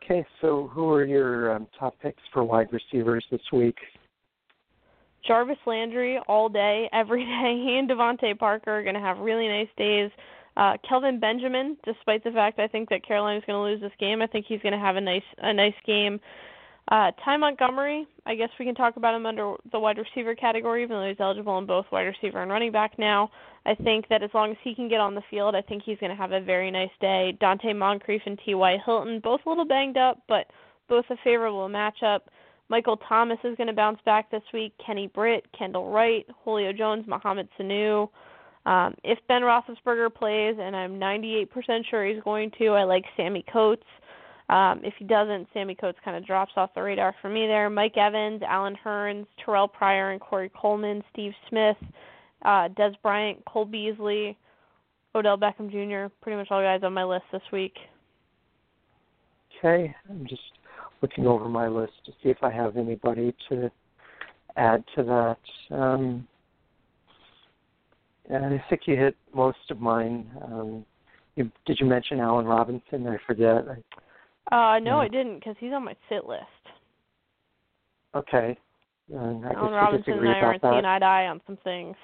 Okay, 0.05 0.23
so 0.39 0.69
who 0.71 0.91
are 0.91 1.03
your 1.03 1.55
um, 1.55 1.67
top 1.79 1.95
picks 1.99 2.21
for 2.31 2.43
wide 2.43 2.67
receivers 2.71 3.25
this 3.31 3.41
week? 3.51 3.77
Jarvis 5.25 5.57
Landry 5.65 6.19
all 6.27 6.47
day, 6.47 6.87
every 6.93 7.23
day. 7.23 7.63
He 7.65 7.77
and 7.79 7.89
DeVante 7.89 8.37
Parker 8.37 8.79
are 8.79 8.83
going 8.83 8.93
to 8.93 9.01
have 9.01 9.17
really 9.17 9.47
nice 9.47 9.67
days. 9.77 10.11
Uh, 10.57 10.73
Kelvin 10.87 11.19
Benjamin, 11.19 11.75
despite 11.83 12.23
the 12.23 12.31
fact 12.31 12.59
I 12.59 12.67
think 12.67 12.87
that 12.89 13.05
Carolina's 13.05 13.43
going 13.47 13.57
to 13.57 13.63
lose 13.63 13.81
this 13.81 13.97
game, 13.99 14.21
I 14.21 14.27
think 14.27 14.45
he's 14.47 14.61
going 14.61 14.73
to 14.73 14.79
have 14.79 14.95
a 14.95 15.01
nice 15.01 15.23
a 15.39 15.51
nice 15.51 15.73
game. 15.85 16.19
Uh, 16.91 17.11
Ty 17.23 17.37
Montgomery, 17.37 18.05
I 18.27 18.35
guess 18.35 18.49
we 18.59 18.65
can 18.65 18.75
talk 18.75 18.95
about 18.95 19.15
him 19.15 19.25
under 19.25 19.55
the 19.71 19.79
wide 19.79 19.97
receiver 19.97 20.35
category, 20.35 20.83
even 20.83 20.97
though 20.97 21.07
he's 21.07 21.19
eligible 21.19 21.57
in 21.57 21.65
both 21.65 21.85
wide 21.91 22.03
receiver 22.03 22.43
and 22.43 22.51
running 22.51 22.71
back 22.71 22.99
now. 22.99 23.31
I 23.65 23.73
think 23.73 24.07
that 24.09 24.21
as 24.21 24.29
long 24.35 24.51
as 24.51 24.57
he 24.63 24.75
can 24.75 24.87
get 24.87 24.99
on 24.99 25.15
the 25.15 25.23
field, 25.31 25.55
I 25.55 25.63
think 25.63 25.81
he's 25.83 25.97
going 25.97 26.11
to 26.11 26.15
have 26.15 26.31
a 26.31 26.41
very 26.41 26.69
nice 26.69 26.91
day. 27.01 27.35
Donte 27.41 27.75
Moncrief 27.75 28.21
and 28.27 28.39
T.Y. 28.45 28.77
Hilton, 28.85 29.19
both 29.19 29.41
a 29.45 29.49
little 29.49 29.65
banged 29.65 29.97
up, 29.97 30.21
but 30.27 30.45
both 30.87 31.05
a 31.09 31.15
favorable 31.23 31.67
matchup. 31.67 32.19
Michael 32.69 32.97
Thomas 32.97 33.39
is 33.43 33.57
going 33.57 33.67
to 33.67 33.73
bounce 33.73 33.99
back 34.05 34.29
this 34.29 34.43
week. 34.53 34.73
Kenny 34.83 35.07
Britt, 35.07 35.45
Kendall 35.57 35.91
Wright, 35.91 36.25
Julio 36.43 36.71
Jones, 36.71 37.05
Mohamed 37.07 37.47
Sanu. 37.59 38.09
Um, 38.67 38.95
if 39.03 39.19
Ben 39.27 39.41
Roethlisberger 39.41 40.13
plays, 40.13 40.55
and 40.59 40.75
I'm 40.75 40.99
98% 40.99 41.47
sure 41.89 42.05
he's 42.05 42.23
going 42.23 42.51
to, 42.59 42.69
I 42.69 42.83
like 42.83 43.05
Sammie 43.17 43.45
Coates. 43.51 43.83
Um, 44.49 44.81
if 44.83 44.93
he 44.99 45.05
doesn't, 45.05 45.47
Sammie 45.53 45.75
Coates 45.75 45.97
kind 46.05 46.15
of 46.15 46.25
drops 46.25 46.51
off 46.55 46.73
the 46.75 46.81
radar 46.81 47.15
for 47.21 47.29
me 47.29 47.47
there. 47.47 47.69
Mike 47.69 47.97
Evans, 47.97 48.41
Allen 48.47 48.77
Hurns, 48.83 49.25
Terrell 49.43 49.67
Pryor, 49.67 50.11
and 50.11 50.21
Corey 50.21 50.51
Coleman, 50.55 51.03
Steve 51.11 51.33
Smith, 51.49 51.77
uh, 52.43 52.69
Dez 52.77 52.93
Bryant, 53.01 53.43
Cole 53.45 53.65
Beasley, 53.65 54.37
Odell 55.15 55.37
Beckham 55.37 55.71
Jr. 55.71 56.13
Pretty 56.21 56.37
much 56.37 56.47
all 56.51 56.61
guys 56.61 56.81
on 56.83 56.93
my 56.93 57.03
list 57.03 57.23
this 57.31 57.41
week. 57.51 57.75
Okay, 59.57 59.95
I'm 60.09 60.27
just 60.27 60.41
looking 61.01 61.25
over 61.25 61.49
my 61.49 61.67
list 61.67 61.93
to 62.05 62.11
see 62.21 62.29
if 62.29 62.37
I 62.43 62.51
have 62.51 62.77
anybody 62.77 63.33
to 63.49 63.71
add 64.57 64.83
to 64.95 65.03
that. 65.03 65.75
Um, 65.75 66.27
and 68.29 68.45
I 68.45 68.63
think 68.69 68.81
you 68.85 68.95
hit 68.95 69.15
most 69.33 69.57
of 69.69 69.79
mine. 69.79 70.29
Um, 70.43 70.85
you, 71.35 71.51
did 71.65 71.79
you 71.79 71.85
mention 71.85 72.19
Allen 72.19 72.45
Robinson? 72.45 73.07
I 73.07 73.17
forget. 73.25 73.65
I, 73.67 73.77
Uh, 74.51 74.79
no, 74.79 74.97
Yeah. 74.97 74.97
I 74.97 75.07
didn't 75.07 75.39
because 75.39 75.55
he's 75.59 75.73
on 75.73 75.83
my 75.85 75.95
sit 76.09 76.25
list. 76.25 76.43
okay. 78.13 78.57
Uh, 79.13 79.17
I 79.17 79.53
Allen 79.53 79.73
Robinson 79.73 80.13
and 80.13 80.29
I 80.29 80.39
are 80.39 80.53
about 80.55 80.71
seeing 80.73 80.81
that. 80.81 80.85
eye 80.85 80.99
to 80.99 81.05
eye 81.05 81.27
on 81.27 81.41
some 81.45 81.57
things. 81.57 81.95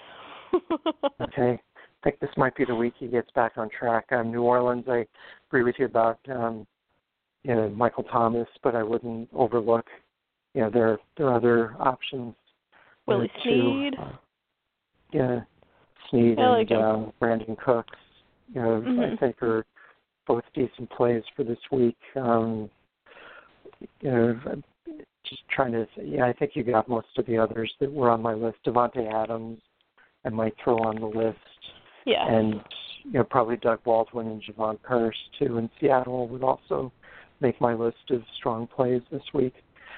Okay. 1.22 1.60
I 1.62 2.04
think 2.04 2.20
this 2.20 2.36
might 2.36 2.56
be 2.56 2.66
the 2.66 2.74
week 2.74 2.96
he 2.98 3.08
gets 3.08 3.30
back 3.32 3.54
on 3.58 3.70
track. 3.70 4.12
Um, 4.12 4.32
New 4.32 4.42
Orleans, 4.42 4.86
I 4.88 5.06
agree 5.48 5.62
with 5.62 5.76
you 5.78 5.86
about 5.86 6.20
um, 6.30 6.66
you 7.44 7.54
know 7.54 7.70
Michael 7.70 8.04
Thomas, 8.04 8.48
but 8.64 8.76
I 8.76 8.82
wouldn't 8.82 9.30
overlook 9.34 9.86
you 10.56 10.62
know 10.62 10.70
there 10.72 10.98
there 11.18 11.28
are 11.28 11.36
other 11.36 11.76
options. 11.80 12.34
Willie 13.06 13.32
Snead. 13.44 13.96
Uh, 14.00 14.12
yeah, 15.14 15.40
I 16.12 16.16
like 16.50 16.72
and 16.72 16.82
um, 16.84 17.14
Brandin 17.22 17.58
Cooks. 17.60 17.98
You 18.54 18.62
know, 18.62 18.78
I 18.78 18.80
Mhm. 18.90 19.20
think 19.20 19.42
are 19.44 19.66
both 20.32 20.44
decent 20.54 20.90
plays 20.92 21.24
for 21.36 21.44
this 21.44 21.60
week. 21.74 21.98
Um, 22.16 22.70
you 24.00 24.12
know, 24.12 24.40
just 25.26 25.42
trying 25.50 25.74
to. 25.74 25.86
Yeah, 26.02 26.26
I 26.26 26.32
think 26.32 26.52
you 26.56 26.64
got 26.64 26.88
most 26.88 27.08
of 27.18 27.26
the 27.26 27.38
others 27.38 27.72
that 27.82 27.92
were 27.92 28.10
on 28.10 28.22
my 28.22 28.34
list. 28.34 28.60
Davante 28.66 29.12
Adams, 29.14 29.60
I 30.24 30.30
might 30.30 30.54
throw 30.64 30.78
on 30.78 31.02
the 31.02 31.06
list, 31.06 31.38
Yeah. 32.06 32.26
and 32.34 32.62
you 33.04 33.12
know 33.12 33.26
probably 33.26 33.58
Doug 33.58 33.84
Baldwin 33.84 34.28
and 34.28 34.42
Jermaine 34.42 34.80
Kearse 34.80 35.12
too 35.38 35.58
in 35.58 35.70
Seattle 35.82 36.30
would 36.30 36.44
also 36.44 36.94
make 37.42 37.60
my 37.60 37.74
list 37.74 38.10
of 38.12 38.22
strong 38.38 38.68
plays 38.68 39.02
this 39.12 39.34
week. 39.34 39.56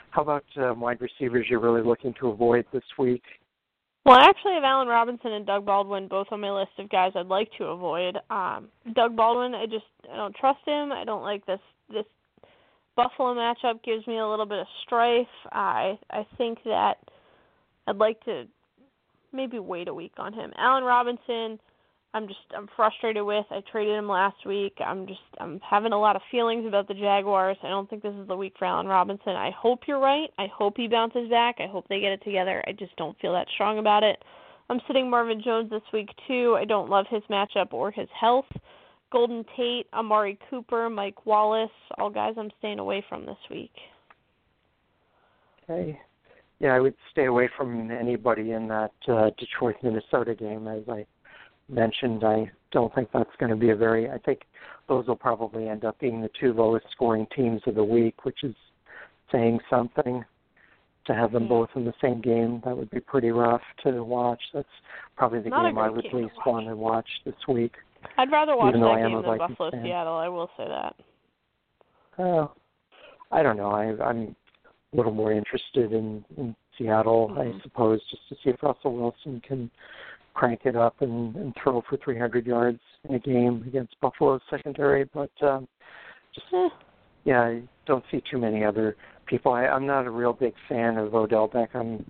How 0.09 0.23
about 0.23 0.45
uh, 0.57 0.73
wide 0.73 1.01
receivers 1.01 1.45
you're 1.47 1.59
really 1.59 1.83
looking 1.83 2.15
to 2.21 2.29
avoid 2.29 2.65
this 2.73 2.83
week? 2.97 3.23
Well, 4.05 4.17
I 4.17 4.25
actually 4.27 4.55
have 4.55 4.63
Allen 4.65 4.89
Robinson 4.89 5.31
and 5.31 5.45
Doug 5.45 5.65
Baldwin 5.65 6.09
both 6.09 6.27
on 6.31 6.41
my 6.41 6.51
list 6.51 6.71
of 6.77 6.89
guys 6.89 7.13
I'd 7.15 7.27
like 7.27 7.49
to 7.57 7.65
avoid. 7.65 8.17
Um, 8.29 8.67
Doug 8.93 9.15
Baldwin, 9.15 9.55
I 9.55 9.65
just 9.65 9.85
I 10.11 10.17
don't 10.17 10.35
trust 10.35 10.59
him. 10.65 10.91
I 10.91 11.05
don't 11.05 11.23
like 11.23 11.45
this 11.45 11.59
this 11.89 12.05
Buffalo 12.95 13.33
matchup 13.33 13.81
gives 13.83 14.05
me 14.05 14.17
a 14.19 14.27
little 14.27 14.45
bit 14.45 14.59
of 14.59 14.67
strife. 14.85 15.27
I 15.51 15.97
I 16.09 16.27
think 16.37 16.59
that 16.65 16.95
I'd 17.87 17.97
like 17.97 18.23
to 18.25 18.45
maybe 19.31 19.59
wait 19.59 19.87
a 19.87 19.93
week 19.93 20.13
on 20.17 20.33
him. 20.33 20.51
Allen 20.57 20.83
Robinson, 20.83 21.59
I'm 22.13 22.27
just 22.27 22.39
I'm 22.55 22.67
frustrated 22.75 23.23
with. 23.23 23.45
I 23.49 23.61
traded 23.71 23.97
him 23.97 24.07
last 24.07 24.45
week. 24.45 24.73
I'm 24.85 25.07
just 25.07 25.19
I'm 25.39 25.59
having 25.67 25.93
a 25.93 25.99
lot 25.99 26.15
of 26.15 26.21
feelings 26.29 26.65
about 26.67 26.87
the 26.87 26.93
Jaguars. 26.93 27.57
I 27.63 27.69
don't 27.69 27.89
think 27.89 28.03
this 28.03 28.13
is 28.13 28.27
the 28.27 28.35
week 28.35 28.53
for 28.59 28.65
Allen 28.65 28.87
Robinson. 28.87 29.35
I 29.35 29.51
hope 29.57 29.81
you're 29.87 29.99
right. 29.99 30.29
I 30.37 30.47
hope 30.55 30.75
he 30.77 30.87
bounces 30.87 31.29
back. 31.29 31.55
I 31.59 31.67
hope 31.67 31.87
they 31.87 31.99
get 31.99 32.11
it 32.11 32.23
together. 32.23 32.63
I 32.67 32.71
just 32.73 32.95
don't 32.97 33.19
feel 33.19 33.33
that 33.33 33.47
strong 33.55 33.79
about 33.79 34.03
it. 34.03 34.23
I'm 34.69 34.79
sitting 34.87 35.09
Marvin 35.09 35.41
Jones 35.43 35.71
this 35.71 35.81
week 35.91 36.09
too. 36.27 36.55
I 36.59 36.65
don't 36.65 36.89
love 36.89 37.05
his 37.09 37.23
matchup 37.29 37.73
or 37.73 37.89
his 37.89 38.09
health. 38.19 38.45
Golden 39.11 39.45
Tate, 39.55 39.87
Amari 39.93 40.39
Cooper, 40.49 40.89
Mike 40.89 41.25
Wallace, 41.25 41.69
all 41.97 42.09
guys 42.09 42.33
I'm 42.37 42.49
staying 42.59 42.79
away 42.79 43.03
from 43.07 43.25
this 43.25 43.37
week. 43.49 43.73
Okay. 45.69 45.99
Yeah, 46.59 46.73
I 46.73 46.79
would 46.79 46.95
stay 47.11 47.25
away 47.25 47.49
from 47.57 47.91
anybody 47.91 48.51
in 48.51 48.67
that 48.69 48.93
uh, 49.07 49.29
Detroit 49.37 49.75
Minnesota 49.83 50.33
game. 50.33 50.67
As 50.67 50.83
I 50.89 51.05
mentioned, 51.69 52.23
I 52.23 52.51
don't 52.71 52.93
think 52.93 53.09
that's 53.13 53.29
going 53.39 53.51
to 53.51 53.55
be 53.55 53.69
a 53.69 53.75
very. 53.75 54.09
I 54.09 54.17
think 54.19 54.41
those 54.87 55.07
will 55.07 55.15
probably 55.15 55.67
end 55.69 55.85
up 55.85 55.99
being 55.99 56.21
the 56.21 56.29
two 56.39 56.53
lowest 56.53 56.85
scoring 56.91 57.27
teams 57.35 57.61
of 57.67 57.75
the 57.75 57.83
week, 57.83 58.25
which 58.25 58.43
is 58.43 58.55
saying 59.31 59.59
something. 59.69 60.23
To 61.07 61.13
have 61.13 61.33
them 61.33 61.49
both 61.49 61.67
in 61.75 61.83
the 61.83 61.93
same 62.01 62.21
game, 62.21 62.61
that 62.63 62.77
would 62.77 62.89
be 62.89 63.01
pretty 63.01 63.31
rough 63.31 63.59
to 63.83 64.05
watch. 64.05 64.39
That's 64.53 64.65
probably 65.17 65.41
the 65.41 65.49
Not 65.49 65.65
game 65.65 65.77
I 65.77 65.89
would 65.89 66.05
least 66.13 66.33
want 66.45 66.65
to 66.67 66.77
watch 66.77 67.09
this 67.25 67.35
week. 67.45 67.73
I'd 68.17 68.31
rather 68.31 68.55
watch 68.55 68.73
that 68.73 68.79
game 68.79 69.21
than 69.21 69.37
Buffalo 69.37 69.71
fan. 69.71 69.83
Seattle. 69.83 70.13
I 70.15 70.29
will 70.29 70.49
say 70.55 70.65
that. 70.65 70.95
Uh, 72.17 72.47
I 73.33 73.43
don't 73.43 73.57
know. 73.57 73.71
I, 73.71 74.01
I'm 74.01 74.33
a 74.93 74.95
little 74.95 75.11
more 75.11 75.33
interested 75.33 75.91
in, 75.91 76.23
in 76.37 76.55
Seattle, 76.77 77.29
Mhm. 77.29 77.57
I 77.57 77.61
suppose, 77.63 77.99
just 78.09 78.29
to 78.29 78.35
see 78.35 78.51
if 78.51 78.63
Russell 78.63 78.95
Wilson 78.95 79.41
can 79.45 79.69
crank 80.33 80.61
it 80.65 80.75
up 80.75 81.01
and, 81.01 81.35
and 81.35 81.53
throw 81.61 81.83
for 81.89 81.97
300 81.97 82.45
yards 82.45 82.79
in 83.07 83.15
a 83.15 83.19
game 83.19 83.63
against 83.67 83.99
Buffalo's 84.01 84.41
secondary. 84.49 85.05
But 85.05 85.31
um, 85.41 85.67
just 86.33 86.47
Eh. 86.53 86.69
yeah, 87.25 87.41
I 87.41 87.63
don't 87.85 88.03
see 88.11 88.21
too 88.29 88.37
many 88.37 88.63
other 88.63 88.95
people. 89.25 89.53
I, 89.53 89.67
I'm 89.67 89.85
not 89.85 90.05
a 90.05 90.11
real 90.11 90.33
big 90.33 90.53
fan 90.67 90.97
of 90.97 91.13
Odell 91.13 91.47
Beckham 91.47 92.03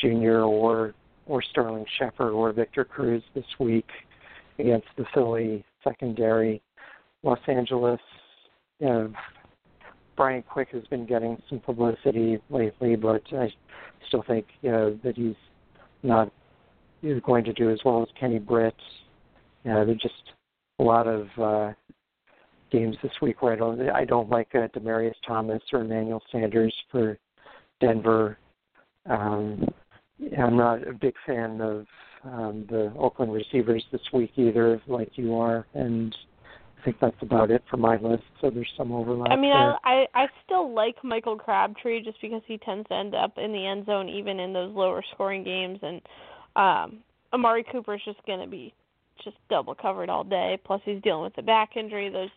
Jr. 0.00 0.40
or 0.40 0.94
or 1.26 1.42
Sterling 1.42 1.84
Shepard 1.98 2.32
or 2.32 2.52
Victor 2.52 2.84
Cruz 2.84 3.22
this 3.34 3.44
week 3.60 3.88
against 4.58 4.88
the 4.96 5.04
Philly 5.14 5.64
secondary. 5.84 6.60
Los 7.22 7.38
Angeles, 7.46 8.00
you 8.80 8.86
know, 8.86 9.12
Brian 10.16 10.42
Quick 10.42 10.70
has 10.72 10.82
been 10.88 11.06
getting 11.06 11.40
some 11.48 11.60
publicity 11.60 12.38
lately, 12.50 12.96
but 12.96 13.22
I 13.32 13.52
still 14.08 14.24
think 14.26 14.46
you 14.62 14.72
know 14.72 14.98
that 15.04 15.16
he's 15.16 15.36
not 16.02 16.32
he's 17.00 17.20
going 17.24 17.44
to 17.44 17.52
do 17.52 17.70
as 17.70 17.78
well 17.84 18.02
as 18.02 18.08
Kenny 18.18 18.38
Britt. 18.38 18.74
Know, 19.64 19.84
there's 19.84 20.00
just 20.00 20.14
a 20.78 20.82
lot 20.82 21.06
of 21.06 21.26
uh, 21.38 21.72
games 22.70 22.96
this 23.02 23.12
week 23.20 23.42
where 23.42 23.52
I 23.52 23.56
don't 23.56 23.90
I 23.90 24.04
don't 24.04 24.30
like 24.30 24.48
uh, 24.54 24.68
Demaryius 24.68 25.14
Thomas 25.26 25.62
or 25.72 25.80
Emmanuel 25.80 26.22
Sanders 26.32 26.74
for 26.90 27.18
Denver. 27.80 28.38
Um, 29.08 29.66
I'm 30.38 30.56
not 30.56 30.86
a 30.86 30.92
big 30.92 31.14
fan 31.26 31.60
of 31.60 31.86
um, 32.24 32.66
the 32.68 32.92
Oakland 32.98 33.32
receivers 33.32 33.84
this 33.90 34.00
week 34.12 34.32
either, 34.36 34.80
like 34.86 35.10
you 35.14 35.34
are, 35.36 35.66
and 35.74 36.14
I 36.78 36.84
think 36.84 36.96
that's 37.00 37.16
about 37.22 37.50
it 37.50 37.62
for 37.70 37.76
my 37.76 37.96
list. 37.96 38.24
So 38.40 38.50
there's 38.50 38.70
some 38.76 38.92
overlap 38.92 39.30
I 39.30 39.36
mean, 39.36 39.50
there. 39.50 39.76
I, 39.84 40.06
I 40.14 40.22
I 40.22 40.26
still 40.44 40.72
like 40.74 40.96
Michael 41.02 41.36
Crabtree 41.36 42.02
just 42.02 42.20
because 42.20 42.42
he 42.46 42.58
tends 42.58 42.88
to 42.88 42.94
end 42.94 43.14
up 43.14 43.32
in 43.36 43.52
the 43.52 43.66
end 43.66 43.86
zone 43.86 44.08
even 44.08 44.40
in 44.40 44.52
those 44.52 44.74
lower 44.74 45.02
scoring 45.14 45.44
games, 45.44 45.78
and 45.82 46.00
um, 46.56 47.02
Amari 47.32 47.64
Cooper's 47.70 48.02
just 48.04 48.24
going 48.26 48.40
to 48.40 48.46
be 48.46 48.74
just 49.22 49.36
double 49.48 49.74
covered 49.74 50.08
all 50.08 50.24
day. 50.24 50.58
Plus, 50.64 50.80
he's 50.84 51.02
dealing 51.02 51.22
with 51.22 51.36
the 51.36 51.42
back 51.42 51.76
injury. 51.76 52.08
Those 52.08 52.30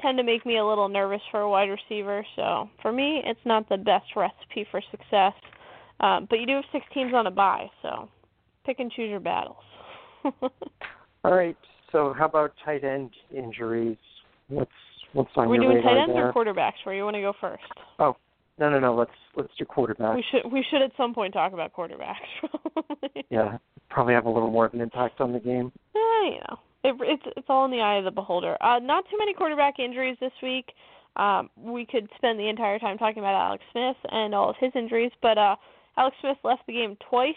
tend 0.00 0.18
to 0.18 0.24
make 0.24 0.44
me 0.44 0.58
a 0.58 0.66
little 0.66 0.88
nervous 0.88 1.22
for 1.30 1.40
a 1.40 1.50
wide 1.50 1.68
receiver. 1.68 2.24
So 2.36 2.68
for 2.82 2.92
me, 2.92 3.22
it's 3.24 3.40
not 3.44 3.68
the 3.68 3.78
best 3.78 4.06
recipe 4.14 4.66
for 4.70 4.82
success. 4.90 5.32
Um, 6.00 6.26
but 6.28 6.38
you 6.38 6.46
do 6.46 6.56
have 6.56 6.64
six 6.72 6.84
teams 6.92 7.14
on 7.14 7.26
a 7.26 7.30
bye, 7.30 7.70
so 7.80 8.08
pick 8.66 8.80
and 8.80 8.92
choose 8.92 9.08
your 9.08 9.20
battles. 9.20 9.56
All 11.24 11.34
right. 11.34 11.56
So 11.92 12.14
how 12.16 12.26
about 12.26 12.52
tight 12.64 12.84
end 12.84 13.10
injuries? 13.34 13.96
What's 14.48 14.70
what's 15.14 15.30
on 15.36 15.46
Are 15.46 15.48
we 15.48 15.56
your 15.56 15.72
doing 15.72 15.82
tight 15.82 15.96
ends 15.96 16.12
there? 16.14 16.28
or 16.28 16.32
quarterbacks? 16.32 16.84
Where 16.84 16.94
you 16.94 17.04
want 17.04 17.16
to 17.16 17.22
go 17.22 17.32
first? 17.40 17.62
No, 18.58 18.70
no, 18.70 18.78
no. 18.78 18.94
Let's 18.94 19.10
let's 19.36 19.52
do 19.58 19.64
quarterback. 19.64 20.16
We 20.16 20.24
should 20.30 20.50
we 20.50 20.64
should 20.70 20.82
at 20.82 20.92
some 20.96 21.14
point 21.14 21.34
talk 21.34 21.52
about 21.52 21.72
quarterbacks. 21.72 22.14
Yeah, 23.28 23.58
probably 23.90 24.14
have 24.14 24.26
a 24.26 24.30
little 24.30 24.50
more 24.50 24.66
of 24.66 24.74
an 24.74 24.80
impact 24.80 25.20
on 25.20 25.32
the 25.32 25.40
game. 25.40 25.72
Eh, 25.96 25.98
you 26.30 26.38
know, 26.48 26.58
it, 26.84 26.94
it's 27.00 27.22
it's 27.36 27.46
all 27.48 27.64
in 27.64 27.70
the 27.70 27.80
eye 27.80 27.98
of 27.98 28.04
the 28.04 28.10
beholder. 28.10 28.56
Uh, 28.62 28.78
not 28.78 29.04
too 29.10 29.16
many 29.18 29.34
quarterback 29.34 29.78
injuries 29.80 30.16
this 30.20 30.32
week. 30.42 30.66
Um, 31.16 31.50
we 31.56 31.86
could 31.86 32.08
spend 32.16 32.38
the 32.38 32.48
entire 32.48 32.78
time 32.78 32.98
talking 32.98 33.18
about 33.18 33.34
Alex 33.34 33.64
Smith 33.72 33.96
and 34.10 34.34
all 34.34 34.50
of 34.50 34.56
his 34.60 34.70
injuries, 34.74 35.10
but 35.22 35.38
uh, 35.38 35.56
Alex 35.96 36.16
Smith 36.20 36.36
left 36.44 36.62
the 36.66 36.74
game 36.74 36.96
twice, 37.08 37.34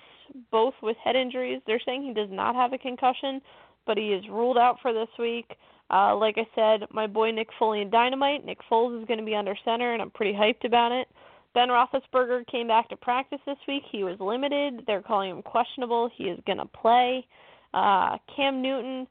both 0.52 0.74
with 0.84 0.98
head 1.04 1.16
injuries. 1.16 1.62
They're 1.66 1.82
saying 1.86 2.04
he 2.04 2.14
does 2.14 2.30
not 2.30 2.56
have 2.56 2.74
a 2.74 2.78
concussion, 2.78 3.42
but 3.86 3.98
he 3.98 4.10
is 4.10 4.24
ruled 4.30 4.58
out 4.58 4.78
for 4.82 4.94
this 4.94 5.10
week. 5.18 5.56
Uh, 5.92 6.16
like 6.16 6.38
I 6.38 6.48
said, 6.54 6.88
my 6.92 7.08
boy 7.08 7.32
Nick 7.32 7.50
Foley 7.58 7.82
and 7.82 7.92
Dynamite. 7.92 8.46
Nick 8.46 8.60
Foles 8.70 9.00
is 9.00 9.08
going 9.08 9.20
to 9.20 9.26
be 9.26 9.36
under 9.36 9.56
center, 9.66 9.94
and 9.94 10.02
I'm 10.02 10.12
pretty 10.12 10.34
hyped 10.34 10.66
about 10.66 10.92
it. 10.92 11.08
Ben 11.54 11.70
Roethlisberger 11.70 12.46
came 12.48 12.68
back 12.68 12.90
to 12.90 12.96
practice 12.96 13.40
this 13.46 13.58
week. 13.68 13.84
He 13.92 14.04
was 14.04 14.20
limited. 14.20 14.84
They're 14.86 15.02
calling 15.02 15.32
him 15.32 15.42
questionable. 15.42 16.10
He 16.16 16.26
is 16.26 16.40
going 16.46 16.60
to 16.60 16.66
play. 16.66 17.26
Uh, 17.74 18.18
Cam 18.36 18.62
Newton 18.62 19.08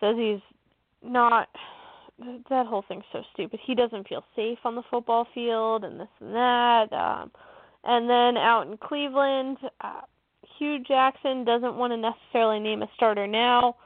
says 0.00 0.16
he's 0.16 0.40
not. 1.02 1.48
That 2.48 2.66
whole 2.66 2.84
thing's 2.88 3.04
so 3.12 3.22
stupid. 3.34 3.60
He 3.62 3.74
doesn't 3.74 4.08
feel 4.08 4.24
safe 4.34 4.58
on 4.64 4.74
the 4.74 4.82
football 4.90 5.26
field, 5.34 5.84
and 5.84 6.00
this 6.00 6.08
and 6.20 6.34
that. 6.34 6.90
Um, 6.92 7.30
and 7.84 8.08
then 8.08 8.38
out 8.38 8.66
in 8.66 8.78
Cleveland, 8.78 9.58
uh, 9.82 10.00
Hue 10.58 10.78
Jackson 10.78 11.44
doesn't 11.44 11.76
want 11.76 11.92
to 11.92 11.98
necessarily 11.98 12.58
name 12.58 12.82
a 12.82 12.88
starter 12.96 13.26
now. 13.26 13.76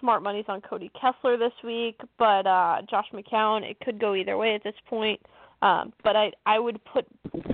Smart 0.00 0.22
money's 0.22 0.44
on 0.48 0.60
Cody 0.60 0.90
Kessler 1.00 1.36
this 1.36 1.52
week, 1.64 2.00
but 2.18 2.46
uh, 2.46 2.82
Josh 2.88 3.06
McCown. 3.12 3.68
It 3.68 3.78
could 3.80 3.98
go 4.00 4.14
either 4.14 4.36
way 4.36 4.54
at 4.54 4.62
this 4.62 4.74
point. 4.88 5.20
Um, 5.60 5.92
but 6.04 6.14
I 6.14 6.30
I 6.46 6.58
would 6.58 6.80
put 6.84 7.04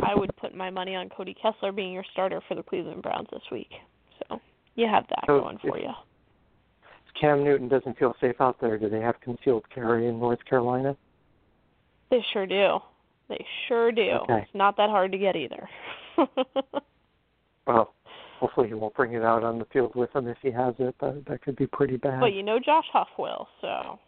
I 0.03 0.15
would 0.15 0.35
put 0.37 0.55
my 0.55 0.69
money 0.71 0.95
on 0.95 1.09
Cody 1.09 1.35
Kessler 1.41 1.73
being 1.73 1.93
your 1.93 2.05
starter 2.13 2.41
for 2.47 2.55
the 2.55 2.63
Cleveland 2.63 3.03
Browns 3.03 3.29
this 3.33 3.43
week. 3.51 3.71
So 4.29 4.41
you 4.75 4.87
have 4.87 5.05
that 5.09 5.25
So 5.27 5.41
going 5.41 5.59
for 5.59 5.79
if- 5.79 5.85
you. 5.85 5.91
If 7.09 7.21
Cam 7.21 7.45
Newton 7.45 7.69
doesn't 7.69 7.97
feel 7.99 8.15
safe 8.21 8.41
out 8.41 8.61
there, 8.61 8.77
do 8.77 8.89
they 8.91 9.01
have 9.01 9.19
concealed 9.21 9.65
carry 9.75 10.07
in 10.09 10.19
North 10.19 10.45
Carolina? 10.45 10.97
They 12.11 12.23
sure 12.33 12.47
do. 12.47 12.79
They 13.29 13.43
sure 13.69 13.91
do. 13.91 14.11
Okay. 14.25 14.41
It's 14.43 14.55
not 14.55 14.77
that 14.77 14.91
hard 14.91 15.13
to 15.13 15.19
get 15.19 15.35
either. 15.37 15.69
Well, 17.67 17.94
hopefully 18.45 18.69
he 18.69 18.75
won't 18.75 18.93
bring 18.95 19.15
it 19.15 19.23
out 19.23 19.43
on 19.43 19.59
the 19.59 19.65
field 19.73 19.95
with 19.95 20.15
him 20.15 20.29
if 20.29 20.37
he 20.43 20.51
has 20.51 20.75
it. 20.79 20.95
That 21.01 21.25
that 21.29 21.41
could 21.41 21.57
be 21.57 21.67
pretty 21.67 21.97
bad. 21.97 22.21
but 22.21 22.35
you 22.35 22.43
know 22.43 22.59
Josh 22.59 22.85
Huff 22.93 23.09
will, 23.19 23.49
so. 23.63 23.99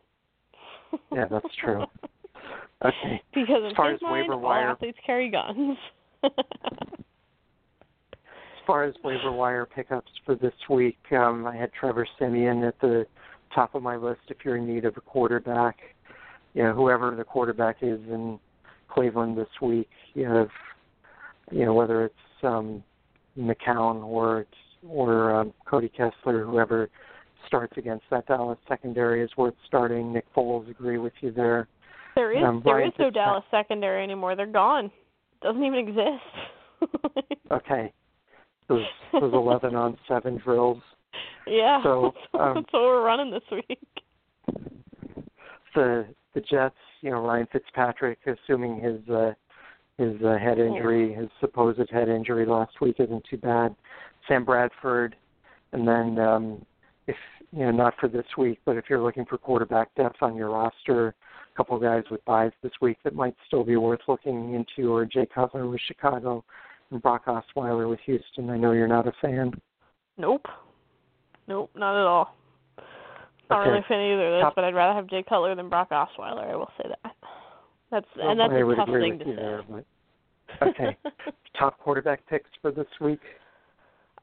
Yeah, 1.12 1.24
that's 1.30 1.54
true. 1.62 1.84
Okay. 2.84 3.22
because 3.34 3.62
As 3.66 3.72
far 3.74 3.94
as 3.94 4.02
mind, 4.02 4.28
waiver 4.28 4.36
wire- 4.36 4.68
athletes 4.68 4.98
carry 5.04 5.30
guns. 5.30 5.78
As 6.22 6.30
far 8.66 8.84
as 8.84 8.94
waiver 9.02 9.32
wire 9.32 9.64
pickups 9.64 10.10
for 10.26 10.34
this 10.34 10.52
week, 10.68 10.98
um, 11.12 11.46
I 11.46 11.56
had 11.56 11.72
Trevor 11.72 12.06
Siemian 12.18 12.62
at 12.64 12.78
the 12.80 13.06
top 13.54 13.74
of 13.74 13.82
my 13.82 13.96
list. 13.96 14.20
If 14.28 14.38
you're 14.44 14.56
in 14.58 14.66
need 14.66 14.84
of 14.84 14.96
a 14.98 15.00
quarterback, 15.00 15.78
you 16.52 16.62
know 16.64 16.74
whoever 16.74 17.16
the 17.16 17.24
quarterback 17.24 17.78
is 17.80 17.98
in 18.10 18.38
Cleveland 18.90 19.38
this 19.38 19.48
week, 19.62 19.88
you 20.14 20.24
have 20.26 20.48
you 21.50 21.64
know 21.64 21.72
whether 21.74 22.04
it's 22.04 22.14
um, 22.42 22.84
McCown 23.38 24.04
or 24.04 24.46
or 24.86 25.34
um, 25.34 25.52
Cody 25.68 25.88
Kessler, 25.88 26.44
whoever 26.44 26.88
starts 27.46 27.76
against 27.76 28.04
that 28.10 28.26
Dallas 28.26 28.58
secondary 28.68 29.22
is 29.22 29.30
worth 29.36 29.54
starting. 29.66 30.12
Nick 30.12 30.26
Foles, 30.34 30.68
agree 30.70 30.98
with 30.98 31.12
you 31.20 31.32
there. 31.32 31.68
There 32.14 32.32
is 32.32 32.42
Um, 32.44 32.62
there 32.64 32.84
is 32.84 32.92
no 32.98 33.10
Dallas 33.10 33.44
secondary 33.50 34.02
anymore. 34.02 34.36
They're 34.36 34.46
gone. 34.46 34.90
Doesn't 35.42 35.62
even 35.64 35.78
exist. 35.78 36.22
Okay, 37.50 37.92
those 38.68 38.84
those 39.12 39.32
eleven 39.32 39.76
on 39.76 39.96
seven 40.08 40.36
drills. 40.44 40.82
yeah. 41.46 41.80
So, 41.84 42.12
um, 42.38 42.54
that's 42.54 42.72
what 42.72 42.82
we're 42.82 43.04
running 43.04 43.30
this 43.30 43.42
week. 43.52 43.78
The 45.74 46.06
the 46.34 46.40
Jets, 46.40 46.74
you 47.02 47.10
know 47.12 47.20
Ryan 47.20 47.46
Fitzpatrick, 47.52 48.18
assuming 48.26 48.80
his 48.80 49.08
uh, 49.08 49.32
his 49.98 50.14
uh, 50.22 50.36
head 50.38 50.58
injury, 50.58 51.12
his 51.14 51.28
supposed 51.40 51.90
head 51.90 52.08
injury 52.08 52.44
last 52.46 52.80
week 52.80 52.96
isn't 52.98 53.24
too 53.28 53.38
bad. 53.38 53.74
Sam 54.28 54.44
Bradford, 54.44 55.16
and 55.72 55.86
then 55.86 56.18
um, 56.18 56.64
if 57.06 57.16
you 57.52 57.60
know 57.60 57.70
not 57.70 57.94
for 57.98 58.08
this 58.08 58.26
week, 58.36 58.58
but 58.64 58.76
if 58.76 58.84
you're 58.90 59.02
looking 59.02 59.24
for 59.24 59.38
quarterback 59.38 59.94
depth 59.94 60.22
on 60.22 60.36
your 60.36 60.50
roster, 60.50 61.08
a 61.08 61.56
couple 61.56 61.76
of 61.76 61.82
guys 61.82 62.02
with 62.10 62.24
byes 62.24 62.52
this 62.62 62.72
week 62.80 62.98
that 63.04 63.14
might 63.14 63.34
still 63.46 63.64
be 63.64 63.76
worth 63.76 64.00
looking 64.08 64.54
into, 64.54 64.92
or 64.92 65.04
Jay 65.06 65.26
Cutler 65.32 65.66
with 65.66 65.80
Chicago, 65.86 66.44
and 66.90 67.00
Brock 67.00 67.24
Osweiler 67.26 67.88
with 67.88 68.00
Houston. 68.06 68.50
I 68.50 68.58
know 68.58 68.72
you're 68.72 68.88
not 68.88 69.06
a 69.08 69.12
fan. 69.22 69.52
Nope. 70.18 70.46
Nope, 71.48 71.70
not 71.74 71.98
at 71.98 72.06
all. 72.06 72.34
Not 73.48 73.60
Okay. 73.60 73.70
really 73.70 73.80
a 73.80 73.88
fan 73.88 74.00
either 74.00 74.26
of 74.26 74.32
those, 74.32 74.42
Top- 74.42 74.54
but 74.56 74.64
I'd 74.64 74.74
rather 74.74 74.94
have 74.94 75.06
Jay 75.06 75.22
Cutler 75.22 75.54
than 75.54 75.68
Brock 75.68 75.90
Osweiler. 75.90 76.50
I 76.50 76.56
will 76.56 76.70
say 76.76 76.88
that. 76.88 77.15
That's 77.90 78.06
Well, 78.16 78.30
and 78.30 78.40
that's 78.40 78.52
I 78.52 78.58
a 78.58 78.74
tough 78.76 78.88
thing 78.88 79.18
to 79.18 79.24
say. 79.24 79.36
there, 79.36 79.62
but 79.68 79.84
okay. 80.68 80.96
top 81.58 81.78
quarterback 81.78 82.26
picks 82.28 82.50
for 82.62 82.70
this 82.70 82.86
week. 83.00 83.20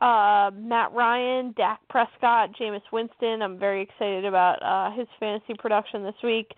uh, 0.02 0.52
Matt 0.56 0.92
Ryan, 0.94 1.54
Dak 1.56 1.80
Prescott, 1.90 2.50
Jameis 2.60 2.82
Winston. 2.92 3.42
I'm 3.42 3.58
very 3.58 3.82
excited 3.82 4.26
about 4.26 4.62
uh, 4.62 4.96
his 4.98 5.08
fantasy 5.20 5.54
production 5.58 6.04
this 6.04 6.16
week. 6.24 6.52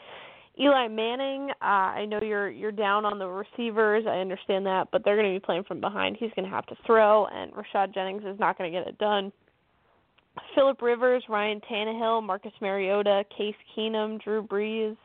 Eli 0.60 0.88
Manning, 0.88 1.50
uh, 1.62 1.66
I 1.66 2.06
know 2.06 2.22
you're 2.22 2.50
you're 2.50 2.72
down 2.72 3.04
on 3.04 3.20
the 3.20 3.28
receivers. 3.28 4.06
I 4.08 4.20
understand 4.20 4.66
that, 4.66 4.88
but 4.92 5.04
they're 5.04 5.18
going 5.18 5.34
to 5.34 5.40
be 5.40 5.46
playing 5.46 5.66
from 5.66 5.82
behind. 5.82 6.16
He's 6.18 6.32
going 6.36 6.50
to 6.50 6.56
have 6.56 6.66
to 6.68 6.76
throw, 6.86 7.26
and 7.28 7.52
Rashad 7.52 7.94
Jennings 7.94 8.24
is 8.26 8.40
not 8.40 8.58
going 8.58 8.72
to 8.72 8.80
get 8.80 8.88
it 8.88 8.98
done. 8.98 9.34
Philip 10.54 10.82
Rivers, 10.82 11.24
Ryan 11.30 11.62
Tannehill, 11.70 12.24
Marcus 12.24 12.54
Mariota, 12.62 13.24
Case 13.38 13.56
Keenum, 13.76 14.22
Drew 14.24 14.44
Brees. 14.44 14.96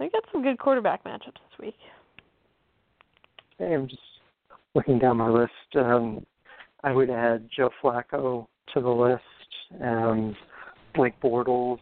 They 0.00 0.08
got 0.08 0.24
some 0.32 0.42
good 0.42 0.58
quarterback 0.58 1.04
matchups 1.04 1.34
this 1.34 1.58
week. 1.60 1.76
Okay, 3.60 3.74
I'm 3.74 3.86
just 3.86 4.00
looking 4.74 4.98
down 4.98 5.18
my 5.18 5.28
list. 5.28 5.52
Um, 5.76 6.24
I 6.82 6.90
would 6.90 7.10
add 7.10 7.50
Joe 7.54 7.68
Flacco 7.82 8.46
to 8.72 8.80
the 8.80 8.88
list, 8.88 9.22
um, 9.82 10.34
Blake 10.94 11.20
Bortles, 11.20 11.80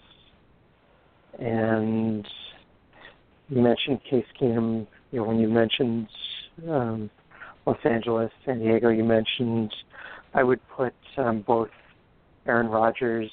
and 1.38 2.26
you 3.48 3.62
mentioned 3.62 4.00
Case 4.10 4.26
Keenum. 4.40 4.88
You 5.12 5.20
know, 5.20 5.24
when 5.24 5.38
you 5.38 5.48
mentioned 5.48 6.08
um, 6.68 7.10
Los 7.66 7.78
Angeles, 7.84 8.32
San 8.44 8.58
Diego, 8.58 8.88
you 8.88 9.04
mentioned 9.04 9.72
I 10.34 10.42
would 10.42 10.60
put 10.76 10.94
um, 11.18 11.44
both 11.46 11.70
Aaron 12.48 12.66
Rodgers 12.66 13.30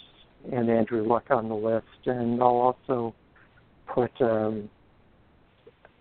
and 0.53 0.69
Andrew 0.69 1.07
Luck 1.07 1.31
on 1.31 1.49
the 1.49 1.55
list, 1.55 2.05
and 2.05 2.39
I'll 2.39 2.75
also 2.87 3.15
put 3.87 4.11
um, 4.21 4.69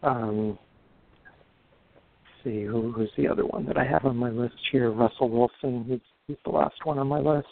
um, 0.05 0.59
see 2.43 2.65
who 2.65 2.93
who's 2.93 3.11
the 3.17 3.27
other 3.27 3.47
one 3.47 3.65
that 3.67 3.77
I 3.77 3.85
have 3.85 4.05
on 4.05 4.17
my 4.17 4.31
list 4.31 4.55
here. 4.71 4.91
Russell 4.91 5.31
Wilson. 5.31 5.85
He's 5.89 6.01
he's 6.27 6.37
the 6.45 6.51
last 6.51 6.77
one 6.85 6.99
on 6.99 7.07
my 7.09 7.21
list. 7.21 7.49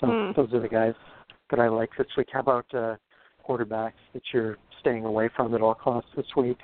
So 0.00 0.06
Hmm. 0.06 0.32
those 0.34 0.52
are 0.52 0.60
the 0.60 0.68
guys 0.68 0.94
that 1.50 1.60
I 1.60 1.68
like 1.68 1.90
this 1.96 2.06
week. 2.16 2.28
How 2.32 2.40
about 2.40 2.66
uh, 2.74 2.96
quarterbacks 3.46 3.92
that 4.12 4.22
you're 4.32 4.56
staying 4.80 5.04
away 5.04 5.28
from 5.36 5.54
at 5.54 5.60
all 5.60 5.74
costs 5.74 6.10
this 6.16 6.26
week? 6.36 6.58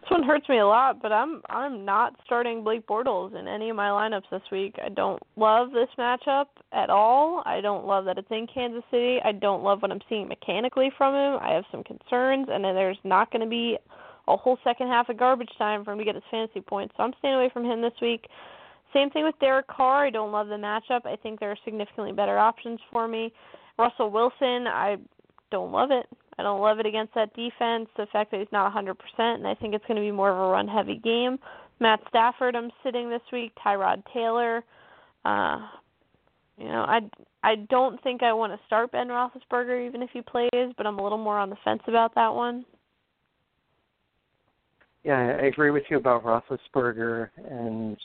This 0.00 0.10
one 0.10 0.22
hurts 0.22 0.48
me 0.48 0.58
a 0.58 0.66
lot, 0.66 1.02
but 1.02 1.12
I'm 1.12 1.42
I'm 1.50 1.84
not 1.84 2.14
starting 2.24 2.64
Blake 2.64 2.86
Bortles 2.86 3.38
in 3.38 3.46
any 3.46 3.68
of 3.70 3.76
my 3.76 3.88
lineups 3.88 4.30
this 4.30 4.42
week. 4.50 4.74
I 4.82 4.88
don't 4.88 5.22
love 5.36 5.72
this 5.72 5.88
matchup 5.98 6.46
at 6.72 6.88
all. 6.88 7.42
I 7.44 7.60
don't 7.60 7.84
love 7.84 8.04
that 8.06 8.16
it's 8.16 8.30
in 8.30 8.46
Kansas 8.52 8.84
City. 8.90 9.18
I 9.24 9.32
don't 9.32 9.62
love 9.62 9.82
what 9.82 9.90
I'm 9.90 10.00
seeing 10.08 10.28
mechanically 10.28 10.90
from 10.96 11.14
him. 11.14 11.38
I 11.42 11.52
have 11.52 11.64
some 11.70 11.84
concerns, 11.84 12.48
and 12.50 12.64
there's 12.64 12.98
not 13.04 13.30
going 13.30 13.42
to 13.42 13.48
be 13.48 13.76
a 14.28 14.36
whole 14.36 14.58
second 14.62 14.88
half 14.88 15.08
of 15.08 15.18
garbage 15.18 15.50
time 15.58 15.84
for 15.84 15.92
him 15.92 15.98
to 15.98 16.04
get 16.04 16.14
his 16.14 16.24
fantasy 16.30 16.60
points. 16.60 16.94
So 16.96 17.02
I'm 17.02 17.12
staying 17.18 17.34
away 17.34 17.50
from 17.52 17.64
him 17.64 17.82
this 17.82 17.92
week. 18.00 18.26
Same 18.94 19.10
thing 19.10 19.24
with 19.24 19.38
Derek 19.40 19.66
Carr. 19.66 20.06
I 20.06 20.10
don't 20.10 20.32
love 20.32 20.48
the 20.48 20.54
matchup. 20.54 21.04
I 21.04 21.16
think 21.16 21.40
there 21.40 21.50
are 21.50 21.58
significantly 21.64 22.12
better 22.12 22.38
options 22.38 22.80
for 22.90 23.08
me. 23.08 23.32
Russell 23.78 24.10
Wilson, 24.10 24.66
I 24.66 24.96
don't 25.50 25.72
love 25.72 25.90
it. 25.90 26.06
I 26.38 26.42
don't 26.42 26.60
love 26.60 26.78
it 26.78 26.86
against 26.86 27.14
that 27.14 27.34
defense. 27.34 27.88
The 27.96 28.06
fact 28.12 28.30
that 28.30 28.40
he's 28.40 28.52
not 28.52 28.72
100%, 28.72 28.94
and 29.18 29.46
I 29.46 29.54
think 29.54 29.74
it's 29.74 29.84
going 29.86 29.96
to 29.96 30.02
be 30.02 30.12
more 30.12 30.30
of 30.30 30.36
a 30.36 30.50
run-heavy 30.52 31.00
game. 31.02 31.38
Matt 31.80 32.00
Stafford, 32.08 32.54
I'm 32.54 32.70
sitting 32.82 33.10
this 33.10 33.22
week. 33.32 33.52
Tyrod 33.64 34.02
Taylor. 34.12 34.64
Uh, 35.24 35.58
you 36.56 36.66
know, 36.66 36.84
I 36.88 37.00
I 37.44 37.54
don't 37.70 38.02
think 38.02 38.22
I 38.22 38.32
want 38.32 38.52
to 38.52 38.66
start 38.66 38.90
Ben 38.90 39.08
Roethlisberger 39.08 39.86
even 39.86 40.02
if 40.02 40.10
he 40.12 40.22
plays, 40.22 40.74
but 40.76 40.86
I'm 40.86 40.98
a 40.98 41.02
little 41.02 41.18
more 41.18 41.38
on 41.38 41.50
the 41.50 41.56
fence 41.64 41.82
about 41.86 42.14
that 42.16 42.34
one. 42.34 42.64
Yeah, 45.04 45.36
I 45.40 45.46
agree 45.46 45.70
with 45.70 45.84
you 45.88 45.96
about 45.96 46.24
Roethlisberger 46.24 47.30
and 47.48 47.96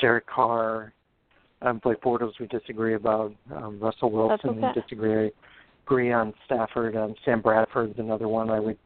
Derek 0.00 0.26
Carr. 0.26 0.92
Um, 1.62 1.80
Blake 1.82 2.00
Bortles 2.02 2.32
we 2.38 2.46
disagree 2.46 2.94
about. 2.94 3.34
Um, 3.54 3.80
Russell 3.80 4.10
Wilson 4.12 4.50
okay. 4.50 4.60
we 4.60 4.80
disagree. 4.80 5.30
Agree 5.86 6.12
on 6.12 6.34
Stafford. 6.46 6.96
Um, 6.96 7.14
Sam 7.24 7.40
Bradford's 7.40 7.98
another 7.98 8.26
one 8.26 8.50
I 8.50 8.58
would 8.58 8.76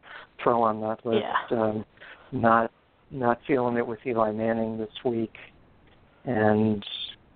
throw 0.42 0.62
on 0.62 0.80
that 0.82 1.04
list. 1.06 1.24
Yeah. 1.50 1.58
Um, 1.58 1.84
not 2.30 2.70
not 3.10 3.38
feeling 3.46 3.76
it 3.78 3.86
with 3.86 3.98
Eli 4.06 4.30
Manning 4.32 4.76
this 4.78 4.90
week, 5.04 5.32
and 6.26 6.84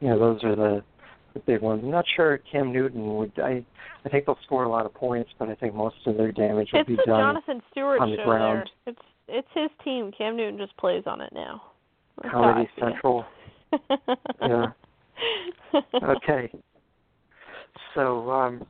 you 0.01 0.09
know 0.09 0.19
those 0.19 0.45
are 0.45 0.55
the 0.55 0.85
the 1.33 1.41
big 1.41 1.63
ones. 1.63 1.81
I'm 1.83 1.91
not 1.91 2.05
sure 2.15 2.39
Cam 2.53 2.73
Newton 2.73 3.17
would. 3.17 3.33
I 3.39 3.65
I 4.05 4.09
think 4.11 4.27
they'll 4.27 4.39
score 4.45 4.65
a 4.65 4.69
lot 4.69 4.85
of 4.85 4.93
points, 4.93 5.31
but 5.39 5.49
I 5.49 5.55
think 5.55 5.75
most 5.75 5.97
of 6.07 6.19
their 6.19 6.31
damage 6.31 6.69
will 6.73 6.81
It's 6.81 6.89
be 6.89 6.97
done. 6.97 7.07
Jonathan 7.07 7.63
Stewart 7.71 8.01
on 8.03 8.11
the 8.11 8.17
show 8.19 8.25
ground. 8.25 8.71
there. 8.85 8.93
It's 8.93 9.03
it's 9.29 9.49
his 9.55 9.71
team. 9.83 10.13
Cam 10.17 10.37
Newton 10.37 10.59
just 10.59 10.77
plays 10.77 11.05
on 11.07 11.23
it 11.23 11.33
now. 11.33 11.63
That's 12.23 12.35
Comedy. 12.35 12.69
Central. 12.79 13.25
Yeah. 14.41 14.67
Okay. 16.03 16.53
So 17.95 18.31
um, 18.31 18.65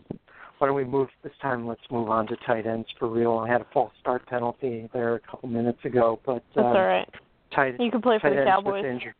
why 0.65 0.69
don't 0.69 0.77
we 0.77 0.85
move 0.85 1.09
this 1.23 1.33
time? 1.43 1.67
Let's 1.67 1.83
move 1.91 2.09
on 2.09 2.27
to 2.29 2.37
tight 2.47 2.67
ends 2.67 2.89
for 2.99 3.07
real. 3.07 3.33
I 3.33 3.47
had 3.47 3.61
a 3.61 3.67
false 3.71 3.93
start 4.01 4.27
penalty 4.27 4.89
there 4.95 5.17
a 5.17 5.21
couple 5.21 5.51
minutes 5.51 5.85
ago, 5.85 6.19
but 6.25 6.43
That's 6.55 6.65
um, 6.65 6.73
all 6.75 6.87
right. 6.87 7.07
tight 7.55 7.75
You 7.79 7.91
can 7.91 8.01
play 8.01 8.19
for 8.19 8.31
the 8.31 8.39
ends 8.39 8.51
Cowboys. 8.51 8.83
with 8.83 8.91
injury, 8.91 9.12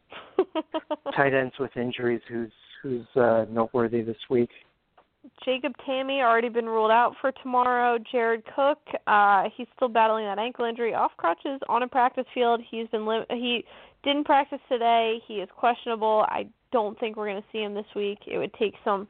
tight 1.15 1.35
ends 1.35 1.53
with 1.61 1.77
injuries. 1.77 2.23
Who's 2.31 2.51
who's 2.83 3.05
uh, 3.15 3.45
noteworthy 3.51 4.01
this 4.01 4.17
week? 4.31 4.49
Jacob 5.45 5.75
Tamme 5.87 6.23
already 6.23 6.49
been 6.49 6.65
ruled 6.65 6.91
out 6.91 7.13
for 7.21 7.31
tomorrow. 7.43 7.99
Jared 8.11 8.43
Cook, 8.57 8.79
uh, 9.07 9.45
he's 9.55 9.67
still 9.77 9.89
battling 9.89 10.25
that 10.25 10.39
ankle 10.39 10.65
injury 10.65 10.95
off 10.95 11.13
crutches 11.19 11.61
on 11.69 11.83
a 11.83 11.89
practice 11.89 12.25
field. 12.33 12.63
He's 12.71 12.89
been 12.89 13.05
lim- 13.05 13.27
he 13.29 13.67
didn't 14.03 14.25
practice 14.25 14.61
today. 14.71 15.19
He 15.29 15.35
is 15.35 15.49
questionable. 15.55 16.25
I 16.29 16.47
don't 16.73 16.99
think 16.99 17.19
we're 17.19 17.29
going 17.29 17.43
to 17.43 17.49
see 17.53 17.63
him 17.63 17.75
this 17.75 17.85
week. 17.95 18.21
It 18.27 18.39
would 18.39 18.55
take 18.55 18.73
some 18.83 19.09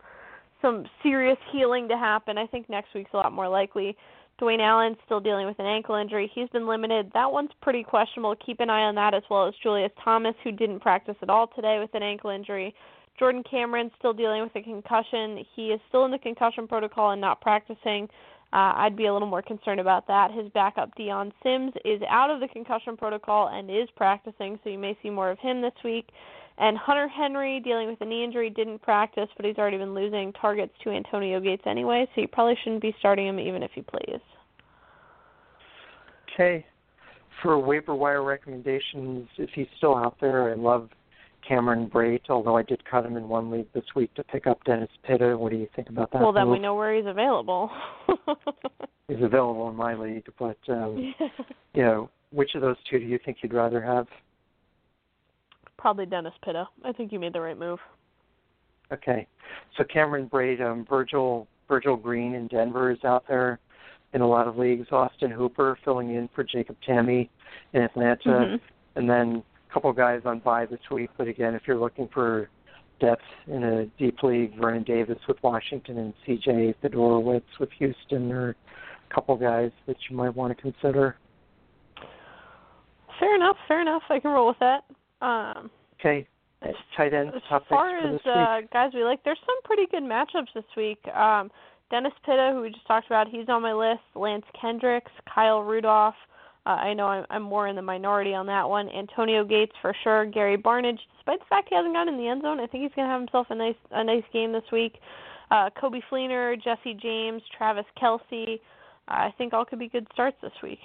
some 0.64 0.86
serious 1.02 1.36
healing 1.52 1.88
to 1.88 1.96
happen. 1.96 2.38
I 2.38 2.46
think 2.46 2.70
next 2.70 2.94
week's 2.94 3.10
a 3.12 3.18
lot 3.18 3.32
more 3.32 3.48
likely. 3.48 3.96
Dwayne 4.40 4.60
Allen's 4.60 4.96
still 5.04 5.20
dealing 5.20 5.46
with 5.46 5.58
an 5.58 5.66
ankle 5.66 5.94
injury. 5.94 6.30
He's 6.34 6.48
been 6.48 6.66
limited. 6.66 7.10
That 7.12 7.30
one's 7.30 7.50
pretty 7.60 7.84
questionable. 7.84 8.34
Keep 8.44 8.60
an 8.60 8.70
eye 8.70 8.82
on 8.82 8.94
that 8.96 9.14
as 9.14 9.22
well 9.30 9.46
as 9.46 9.54
Julius 9.62 9.92
Thomas, 10.02 10.34
who 10.42 10.50
didn't 10.50 10.80
practice 10.80 11.16
at 11.22 11.30
all 11.30 11.48
today 11.54 11.78
with 11.78 11.94
an 11.94 12.02
ankle 12.02 12.30
injury. 12.30 12.74
Jordan 13.18 13.44
Cameron's 13.48 13.92
still 13.98 14.12
dealing 14.12 14.42
with 14.42 14.56
a 14.56 14.62
concussion. 14.62 15.44
He 15.54 15.68
is 15.68 15.80
still 15.88 16.04
in 16.04 16.10
the 16.10 16.18
concussion 16.18 16.66
protocol 16.66 17.10
and 17.10 17.20
not 17.20 17.40
practicing. 17.40 18.08
Uh, 18.52 18.72
I'd 18.76 18.96
be 18.96 19.06
a 19.06 19.12
little 19.12 19.28
more 19.28 19.42
concerned 19.42 19.80
about 19.80 20.06
that. 20.08 20.32
His 20.32 20.48
backup, 20.52 20.94
Dion 20.96 21.32
Sims, 21.42 21.72
is 21.84 22.00
out 22.08 22.30
of 22.30 22.40
the 22.40 22.48
concussion 22.48 22.96
protocol 22.96 23.48
and 23.48 23.70
is 23.70 23.88
practicing, 23.96 24.58
so 24.64 24.70
you 24.70 24.78
may 24.78 24.96
see 25.02 25.10
more 25.10 25.30
of 25.30 25.38
him 25.38 25.60
this 25.60 25.74
week. 25.84 26.08
And 26.56 26.78
Hunter 26.78 27.08
Henry, 27.08 27.60
dealing 27.60 27.88
with 27.88 28.00
a 28.00 28.04
knee 28.04 28.22
injury, 28.22 28.48
didn't 28.48 28.80
practice, 28.80 29.28
but 29.36 29.44
he's 29.44 29.58
already 29.58 29.78
been 29.78 29.94
losing 29.94 30.32
targets 30.34 30.72
to 30.84 30.90
Antonio 30.90 31.40
Gates 31.40 31.64
anyway, 31.66 32.08
so 32.14 32.20
you 32.20 32.28
probably 32.28 32.56
shouldn't 32.62 32.82
be 32.82 32.94
starting 33.00 33.26
him 33.26 33.40
even 33.40 33.62
if 33.62 33.72
he 33.74 33.82
plays. 33.82 34.20
Okay. 36.32 36.64
For 37.42 37.58
waiver 37.58 37.94
wire 37.94 38.22
recommendations, 38.22 39.28
if 39.36 39.50
he's 39.54 39.66
still 39.76 39.96
out 39.96 40.16
there, 40.20 40.50
I 40.50 40.54
love 40.54 40.90
Cameron 41.46 41.90
Brate, 41.92 42.30
although 42.30 42.56
I 42.56 42.62
did 42.62 42.84
cut 42.84 43.04
him 43.04 43.16
in 43.16 43.28
one 43.28 43.50
league 43.50 43.66
this 43.74 43.84
week 43.94 44.14
to 44.14 44.24
pick 44.24 44.46
up 44.46 44.62
Dennis 44.64 44.88
Pitta. 45.04 45.36
What 45.36 45.50
do 45.50 45.58
you 45.58 45.68
think 45.74 45.88
about 45.90 46.12
that? 46.12 46.22
Well, 46.22 46.32
then 46.32 46.46
move? 46.46 46.52
we 46.54 46.58
know 46.60 46.74
where 46.74 46.94
he's 46.94 47.06
available. 47.06 47.70
he's 49.08 49.22
available 49.22 49.68
in 49.68 49.76
my 49.76 49.94
league, 49.94 50.26
but 50.38 50.56
um, 50.68 51.14
you 51.74 51.82
know, 51.82 52.10
which 52.30 52.54
of 52.54 52.62
those 52.62 52.76
two 52.90 52.98
do 52.98 53.04
you 53.04 53.18
think 53.24 53.38
you'd 53.42 53.52
rather 53.52 53.82
have? 53.82 54.06
Probably 55.84 56.06
Dennis 56.06 56.32
Pitta. 56.42 56.66
I 56.82 56.92
think 56.92 57.12
you 57.12 57.20
made 57.20 57.34
the 57.34 57.42
right 57.42 57.58
move. 57.58 57.78
Okay, 58.90 59.26
so 59.76 59.84
Cameron 59.84 60.30
Brate, 60.32 60.62
um, 60.62 60.86
Virgil 60.88 61.46
Virgil 61.68 61.94
Green 61.94 62.32
in 62.32 62.46
Denver 62.46 62.90
is 62.90 63.04
out 63.04 63.24
there 63.28 63.58
in 64.14 64.22
a 64.22 64.26
lot 64.26 64.48
of 64.48 64.56
leagues. 64.56 64.86
Austin 64.90 65.30
Hooper 65.30 65.76
filling 65.84 66.14
in 66.14 66.30
for 66.34 66.42
Jacob 66.42 66.76
Tamme 66.88 67.28
in 67.74 67.82
Atlanta, 67.82 68.18
mm-hmm. 68.26 68.56
and 68.98 69.10
then 69.10 69.42
a 69.68 69.74
couple 69.74 69.92
guys 69.92 70.22
on 70.24 70.38
bye 70.38 70.64
this 70.64 70.80
week. 70.90 71.10
But 71.18 71.28
again, 71.28 71.54
if 71.54 71.64
you're 71.66 71.76
looking 71.76 72.08
for 72.14 72.48
depth 72.98 73.20
in 73.46 73.62
a 73.62 73.84
deep 73.98 74.22
league, 74.22 74.58
Vernon 74.58 74.84
Davis 74.84 75.18
with 75.28 75.36
Washington 75.42 75.98
and 75.98 76.14
C.J. 76.24 76.76
Fedorowicz 76.82 77.42
with 77.60 77.68
Houston 77.78 78.32
are 78.32 78.56
a 79.10 79.14
couple 79.14 79.36
guys 79.36 79.70
that 79.86 79.96
you 80.08 80.16
might 80.16 80.34
want 80.34 80.56
to 80.56 80.62
consider. 80.62 81.18
Fair 83.20 83.36
enough. 83.36 83.56
Fair 83.68 83.82
enough. 83.82 84.02
I 84.08 84.18
can 84.18 84.30
roll 84.30 84.46
with 84.46 84.60
that. 84.60 84.84
Um, 85.24 85.70
okay. 85.98 86.26
Tight 86.96 87.12
end 87.12 87.30
as 87.34 87.42
far 87.68 87.98
as 87.98 88.20
uh, 88.24 88.66
guys 88.72 88.90
we 88.94 89.04
like, 89.04 89.22
there's 89.22 89.38
some 89.44 89.56
pretty 89.64 89.86
good 89.90 90.02
matchups 90.02 90.48
this 90.54 90.64
week. 90.76 90.98
Um, 91.08 91.50
Dennis 91.90 92.12
Pitta, 92.24 92.52
who 92.54 92.62
we 92.62 92.70
just 92.70 92.86
talked 92.86 93.06
about, 93.06 93.28
he's 93.28 93.48
on 93.48 93.60
my 93.60 93.74
list. 93.74 94.00
Lance 94.14 94.46
Kendricks, 94.58 95.12
Kyle 95.32 95.62
Rudolph. 95.62 96.14
Uh, 96.66 96.70
I 96.70 96.94
know 96.94 97.06
I'm, 97.06 97.26
I'm 97.28 97.42
more 97.42 97.68
in 97.68 97.76
the 97.76 97.82
minority 97.82 98.32
on 98.32 98.46
that 98.46 98.66
one. 98.66 98.88
Antonio 98.88 99.44
Gates 99.44 99.72
for 99.82 99.94
sure. 100.02 100.24
Gary 100.24 100.56
Barnidge, 100.56 100.98
despite 101.16 101.40
the 101.40 101.46
fact 101.50 101.68
he 101.68 101.74
hasn't 101.74 101.92
gotten 101.92 102.14
in 102.14 102.20
the 102.20 102.28
end 102.28 102.40
zone, 102.40 102.58
I 102.58 102.66
think 102.66 102.82
he's 102.82 102.92
going 102.96 103.06
to 103.06 103.12
have 103.12 103.20
himself 103.20 103.48
a 103.50 103.54
nice 103.54 103.74
a 103.90 104.02
nice 104.02 104.24
game 104.32 104.52
this 104.52 104.64
week. 104.72 104.94
Uh, 105.50 105.68
Coby 105.80 106.00
Fleener, 106.10 106.56
Jesse 106.62 106.94
James, 106.94 107.42
Travis 107.56 107.84
Kelce. 108.00 108.54
Uh, 108.54 108.56
I 109.08 109.34
think 109.36 109.52
all 109.52 109.66
could 109.66 109.78
be 109.78 109.88
good 109.88 110.06
starts 110.14 110.38
this 110.40 110.52
week. 110.62 110.80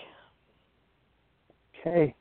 Okay. 1.79 2.13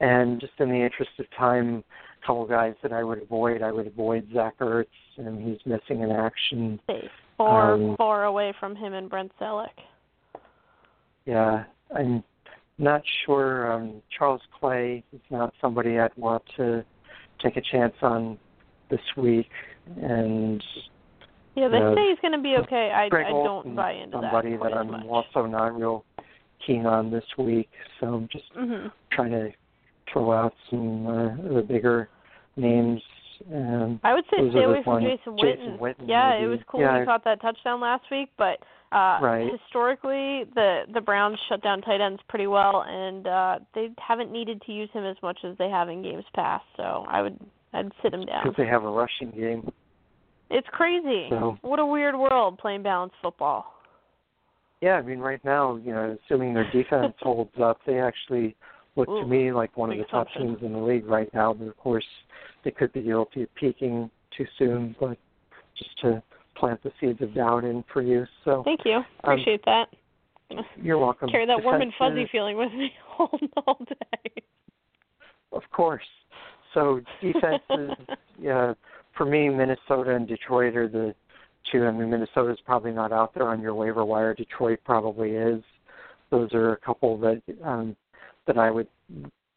And 0.00 0.40
just 0.40 0.52
in 0.58 0.68
the 0.68 0.76
interest 0.76 1.12
of 1.18 1.26
time, 1.36 1.82
a 2.22 2.26
couple 2.26 2.46
guys 2.46 2.74
that 2.82 2.92
I 2.92 3.02
would 3.02 3.22
avoid. 3.22 3.62
I 3.62 3.72
would 3.72 3.86
avoid 3.86 4.28
Zach 4.34 4.58
Ertz, 4.58 4.86
and 5.16 5.42
he's 5.42 5.58
missing 5.64 6.02
in 6.02 6.10
action. 6.10 6.80
Far, 7.38 7.74
um, 7.74 7.96
far 7.96 8.24
away 8.24 8.54
from 8.58 8.76
him 8.76 8.94
and 8.94 9.08
Brent 9.08 9.32
Celek. 9.40 9.68
Yeah, 11.24 11.64
I'm 11.94 12.22
not 12.78 13.02
sure. 13.24 13.72
Um, 13.72 14.02
Charles 14.16 14.42
Clay 14.58 15.02
is 15.12 15.20
not 15.30 15.52
somebody 15.60 15.98
I'd 15.98 16.16
want 16.16 16.42
to 16.56 16.84
take 17.42 17.56
a 17.56 17.62
chance 17.72 17.94
on 18.02 18.38
this 18.90 19.00
week, 19.16 19.48
and 20.00 20.62
yeah, 21.56 21.68
they 21.68 21.78
uh, 21.78 21.94
say 21.94 22.10
he's 22.10 22.18
going 22.20 22.36
to 22.36 22.42
be 22.42 22.56
okay. 22.58 22.92
I, 22.94 23.06
I 23.06 23.30
don't 23.30 23.74
buy 23.74 23.92
into 23.92 24.18
somebody 24.20 24.50
that 24.50 24.58
quite 24.58 24.72
that 24.72 24.78
I'm 24.78 24.90
much. 24.90 25.06
also 25.06 25.46
not 25.46 25.74
real 25.74 26.04
keen 26.64 26.86
on 26.86 27.10
this 27.10 27.24
week. 27.38 27.70
So 27.98 28.06
I'm 28.06 28.28
just 28.30 28.44
hmm 28.54 28.86
trying 29.10 29.30
to 29.30 29.50
throw 30.12 30.32
out 30.32 30.54
some 30.70 31.06
uh, 31.06 31.54
the 31.54 31.62
bigger 31.62 32.08
names. 32.56 33.02
And 33.50 34.00
I 34.02 34.14
would 34.14 34.24
say 34.30 34.48
stay 34.50 34.64
away 34.64 34.80
from 34.82 35.02
Jason 35.02 35.36
Jason 35.38 35.76
Witten. 35.76 35.78
Witten, 35.78 36.08
yeah, 36.08 36.30
maybe. 36.38 36.44
it 36.44 36.48
was 36.48 36.58
cool 36.68 36.80
Yeah, 36.80 37.00
he 37.00 37.04
caught 37.04 37.22
that 37.24 37.40
touchdown 37.42 37.80
last 37.82 38.04
week, 38.10 38.30
but 38.38 38.58
uh 38.92 39.18
Right. 39.20 39.50
historically 39.52 40.44
the 40.54 40.84
the 40.94 41.02
Browns 41.02 41.38
shut 41.48 41.62
down 41.62 41.82
tight 41.82 42.00
ends 42.00 42.20
pretty 42.30 42.46
well 42.46 42.84
and 42.88 43.26
uh 43.26 43.58
they 43.74 43.90
haven't 43.98 44.32
needed 44.32 44.62
to 44.62 44.72
use 44.72 44.88
him 44.94 45.04
as 45.04 45.16
much 45.22 45.38
as 45.44 45.54
they 45.58 45.68
have 45.68 45.90
in 45.90 46.02
games 46.02 46.24
past. 46.34 46.64
So 46.78 47.04
I 47.08 47.20
would 47.20 47.38
I'd 47.74 47.92
sit 48.02 48.14
him 48.14 48.24
down. 48.24 48.40
because 48.44 48.56
they 48.56 48.66
have 48.66 48.84
a 48.84 48.90
rushing 48.90 49.32
game. 49.32 49.70
It's 50.48 50.68
crazy. 50.72 51.26
So- 51.28 51.58
What 51.60 51.78
a 51.78 51.84
weird 51.84 52.16
world 52.16 52.56
playing 52.58 52.84
balanced 52.84 53.16
football. 53.20 53.74
Yeah, 54.80 54.92
I 54.94 55.02
mean, 55.02 55.18
right 55.18 55.42
now, 55.44 55.76
you 55.76 55.92
know, 55.92 56.16
assuming 56.24 56.54
their 56.54 56.70
defense 56.70 57.14
holds 57.20 57.50
up, 57.62 57.80
they 57.86 57.98
actually 57.98 58.54
look 58.96 59.08
Ooh, 59.08 59.20
to 59.20 59.26
me 59.26 59.52
like 59.52 59.76
one 59.76 59.92
of 59.92 59.98
the 59.98 60.04
top 60.04 60.26
teams 60.36 60.58
in 60.62 60.72
the 60.72 60.78
league 60.78 61.06
right 61.06 61.32
now. 61.32 61.52
But 61.52 61.68
of 61.68 61.76
course, 61.76 62.04
they 62.64 62.70
could 62.70 62.92
be 62.92 63.02
guilty 63.02 63.42
of 63.42 63.54
peaking 63.54 64.10
too 64.36 64.46
soon. 64.58 64.96
But 64.98 65.18
just 65.76 65.98
to 66.00 66.22
plant 66.56 66.82
the 66.82 66.92
seeds 67.00 67.20
of 67.22 67.34
doubt 67.34 67.64
in 67.64 67.84
for 67.92 68.02
you. 68.02 68.26
So 68.44 68.62
Thank 68.64 68.80
you. 68.84 69.02
Appreciate 69.20 69.62
that. 69.66 69.88
you're 70.82 70.98
welcome. 70.98 71.28
Carry 71.28 71.46
that 71.46 71.62
warm 71.62 71.82
and 71.82 71.92
fuzzy 71.98 72.28
feeling 72.30 72.56
with 72.56 72.72
me 72.72 72.90
all, 73.18 73.38
all 73.66 73.78
day. 73.88 74.42
Of 75.52 75.62
course. 75.72 76.04
So 76.74 77.00
defense 77.22 77.62
is, 77.70 77.90
yeah, 78.40 78.74
for 79.16 79.24
me, 79.24 79.48
Minnesota 79.48 80.14
and 80.14 80.28
Detroit 80.28 80.76
are 80.76 80.88
the 80.88 81.14
two. 81.72 81.84
I 81.84 81.90
mean, 81.90 82.10
Minnesota's 82.10 82.58
probably 82.64 82.92
not 82.92 83.12
out 83.12 83.34
there 83.34 83.48
on 83.48 83.60
your 83.60 83.74
waiver 83.74 84.04
wire. 84.04 84.34
Detroit 84.34 84.80
probably 84.84 85.30
is. 85.30 85.62
Those 86.30 86.52
are 86.54 86.72
a 86.72 86.76
couple 86.76 87.18
that 87.18 87.40
um, 87.64 87.96
that 88.46 88.58
I 88.58 88.70
would, 88.70 88.88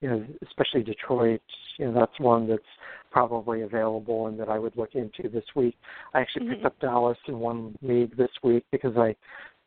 you 0.02 0.10
know, 0.10 0.26
especially 0.48 0.84
Detroit. 0.84 1.42
You 1.78 1.86
know, 1.86 1.94
that's 1.94 2.20
one 2.20 2.48
that's 2.48 2.62
probably 3.12 3.62
available 3.62 4.28
and 4.28 4.40
that 4.40 4.50
I 4.50 4.60
would 4.60 4.76
look 4.76 4.96
into 4.96 5.30
this 5.30 5.46
week. 5.56 5.76
I 6.14 6.22
actually 6.22 6.50
picked 6.50 6.62
Mhm. 6.62 6.66
up 6.66 6.80
Dallas 6.80 7.18
in 7.28 7.40
one 7.40 7.76
league 7.82 8.16
this 8.16 8.32
week 8.44 8.66
because 8.72 8.98
I 8.98 9.16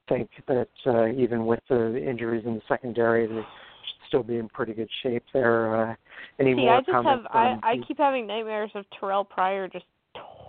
think 0.09 0.31
that 0.47 0.68
uh, 0.87 1.07
even 1.07 1.47
with 1.47 1.61
the 1.68 2.03
injuries 2.03 2.45
in 2.45 2.55
the 2.55 2.62
secondary, 2.68 3.27
they 3.27 3.35
should 3.35 4.07
still 4.09 4.23
be 4.23 4.39
in 4.39 4.49
pretty 4.49 4.75
good 4.75 4.91
shape 5.03 5.25
there. 5.33 5.75
Uh, 5.75 5.95
any 6.39 6.55
See, 6.55 6.61
more 6.61 6.75
I 6.75 6.81
just 6.81 6.91
have 6.91 7.27
I 7.31 7.59
I 7.62 7.77
keep 7.87 7.99
having 7.99 8.27
nightmares 8.27 8.70
of 8.75 8.85
Terrell 8.99 9.25
Pryor 9.25 9.68
just 9.68 9.87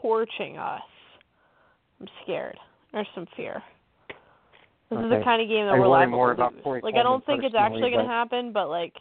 torching 0.02 0.58
us. 0.58 0.82
I'm 2.00 2.08
scared. 2.24 2.60
There's 2.92 3.08
some 3.16 3.26
fear. 3.38 3.64
This 4.96 5.06
is 5.06 5.10
the 5.12 5.24
kind 5.24 5.42
of 5.42 5.48
game 5.48 5.66
that 5.66 5.74
I 5.74 5.80
we're 5.80 5.88
liable 5.88 6.18
more 6.18 6.32
about. 6.32 6.54
Corey 6.64 6.82
Like 6.84 6.96
I 6.96 7.04
don't 7.04 7.26
think 7.26 7.44
it's 7.44 7.56
actually 7.56 7.92
going 7.92 8.06
to 8.06 8.12
happen, 8.12 8.52
but 8.52 8.70
like 8.70 8.94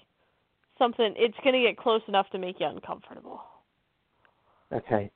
something 0.78 1.14
it's 1.16 1.36
going 1.44 1.54
to 1.54 1.60
get 1.60 1.76
close 1.76 2.02
enough 2.08 2.28
to 2.30 2.38
make 2.38 2.60
you 2.60 2.66
uncomfortable. 2.66 3.42
Okay. 4.72 5.10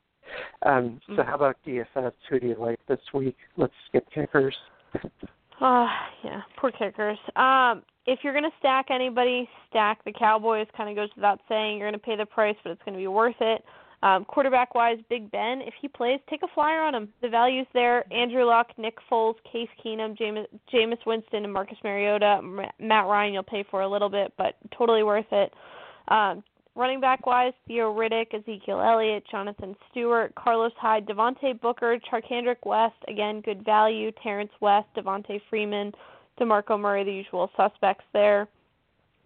Um, 0.62 1.00
so 1.06 1.14
Mhm. 1.14 1.26
how 1.26 1.34
about 1.34 1.56
DFS? 1.64 2.12
Who 2.28 2.40
do 2.40 2.48
you 2.48 2.56
like 2.56 2.84
this 2.86 3.00
week? 3.14 3.36
Let's 3.56 3.72
skip 3.88 4.08
kickers. 4.10 4.56
Uh, 5.60 5.88
yeah, 6.24 6.42
poor 6.56 6.70
kickers. 6.72 7.18
Um, 7.36 7.82
if 8.06 8.22
you're 8.22 8.34
gonna 8.34 8.52
stack 8.58 8.90
anybody, 8.90 9.48
stack 9.68 10.02
the 10.04 10.12
Cowboys. 10.12 10.66
Kind 10.76 10.90
of 10.90 10.96
goes 10.96 11.14
without 11.16 11.40
saying. 11.48 11.78
You're 11.78 11.88
gonna 11.88 11.98
pay 11.98 12.16
the 12.16 12.26
price, 12.26 12.56
but 12.62 12.70
it's 12.70 12.82
gonna 12.84 12.98
be 12.98 13.06
worth 13.06 13.40
it. 13.40 13.64
Um, 14.06 14.24
quarterback 14.24 14.76
wise, 14.76 14.98
Big 15.10 15.32
Ben. 15.32 15.60
If 15.62 15.74
he 15.80 15.88
plays, 15.88 16.20
take 16.30 16.44
a 16.44 16.48
flyer 16.54 16.80
on 16.80 16.94
him. 16.94 17.08
The 17.22 17.28
value's 17.28 17.66
there. 17.74 18.04
Andrew 18.12 18.44
Luck, 18.44 18.68
Nick 18.78 18.98
Foles, 19.10 19.34
Case 19.50 19.68
Keenum, 19.84 20.16
Jameis, 20.16 20.46
Jameis 20.72 21.04
Winston, 21.04 21.42
and 21.42 21.52
Marcus 21.52 21.78
Mariota. 21.82 22.40
Ma- 22.40 22.70
Matt 22.78 23.06
Ryan, 23.06 23.34
you'll 23.34 23.42
pay 23.42 23.64
for 23.68 23.80
a 23.80 23.88
little 23.88 24.08
bit, 24.08 24.32
but 24.38 24.54
totally 24.78 25.02
worth 25.02 25.26
it. 25.32 25.52
Um, 26.06 26.44
running 26.76 27.00
back 27.00 27.26
wise, 27.26 27.52
Theo 27.66 27.92
Riddick, 27.92 28.32
Ezekiel 28.32 28.80
Elliott, 28.80 29.24
Jonathan 29.28 29.74
Stewart, 29.90 30.32
Carlos 30.36 30.72
Hyde, 30.78 31.06
Devontae 31.06 31.60
Booker, 31.60 31.98
Charcandrick 32.08 32.64
West, 32.64 32.94
again 33.08 33.40
good 33.40 33.64
value, 33.64 34.12
Terrence 34.22 34.52
West, 34.60 34.86
Devonta 34.96 35.40
Freeman, 35.50 35.92
DeMarco 36.38 36.78
Murray, 36.78 37.02
the 37.02 37.12
usual 37.12 37.50
suspects 37.56 38.04
there. 38.12 38.46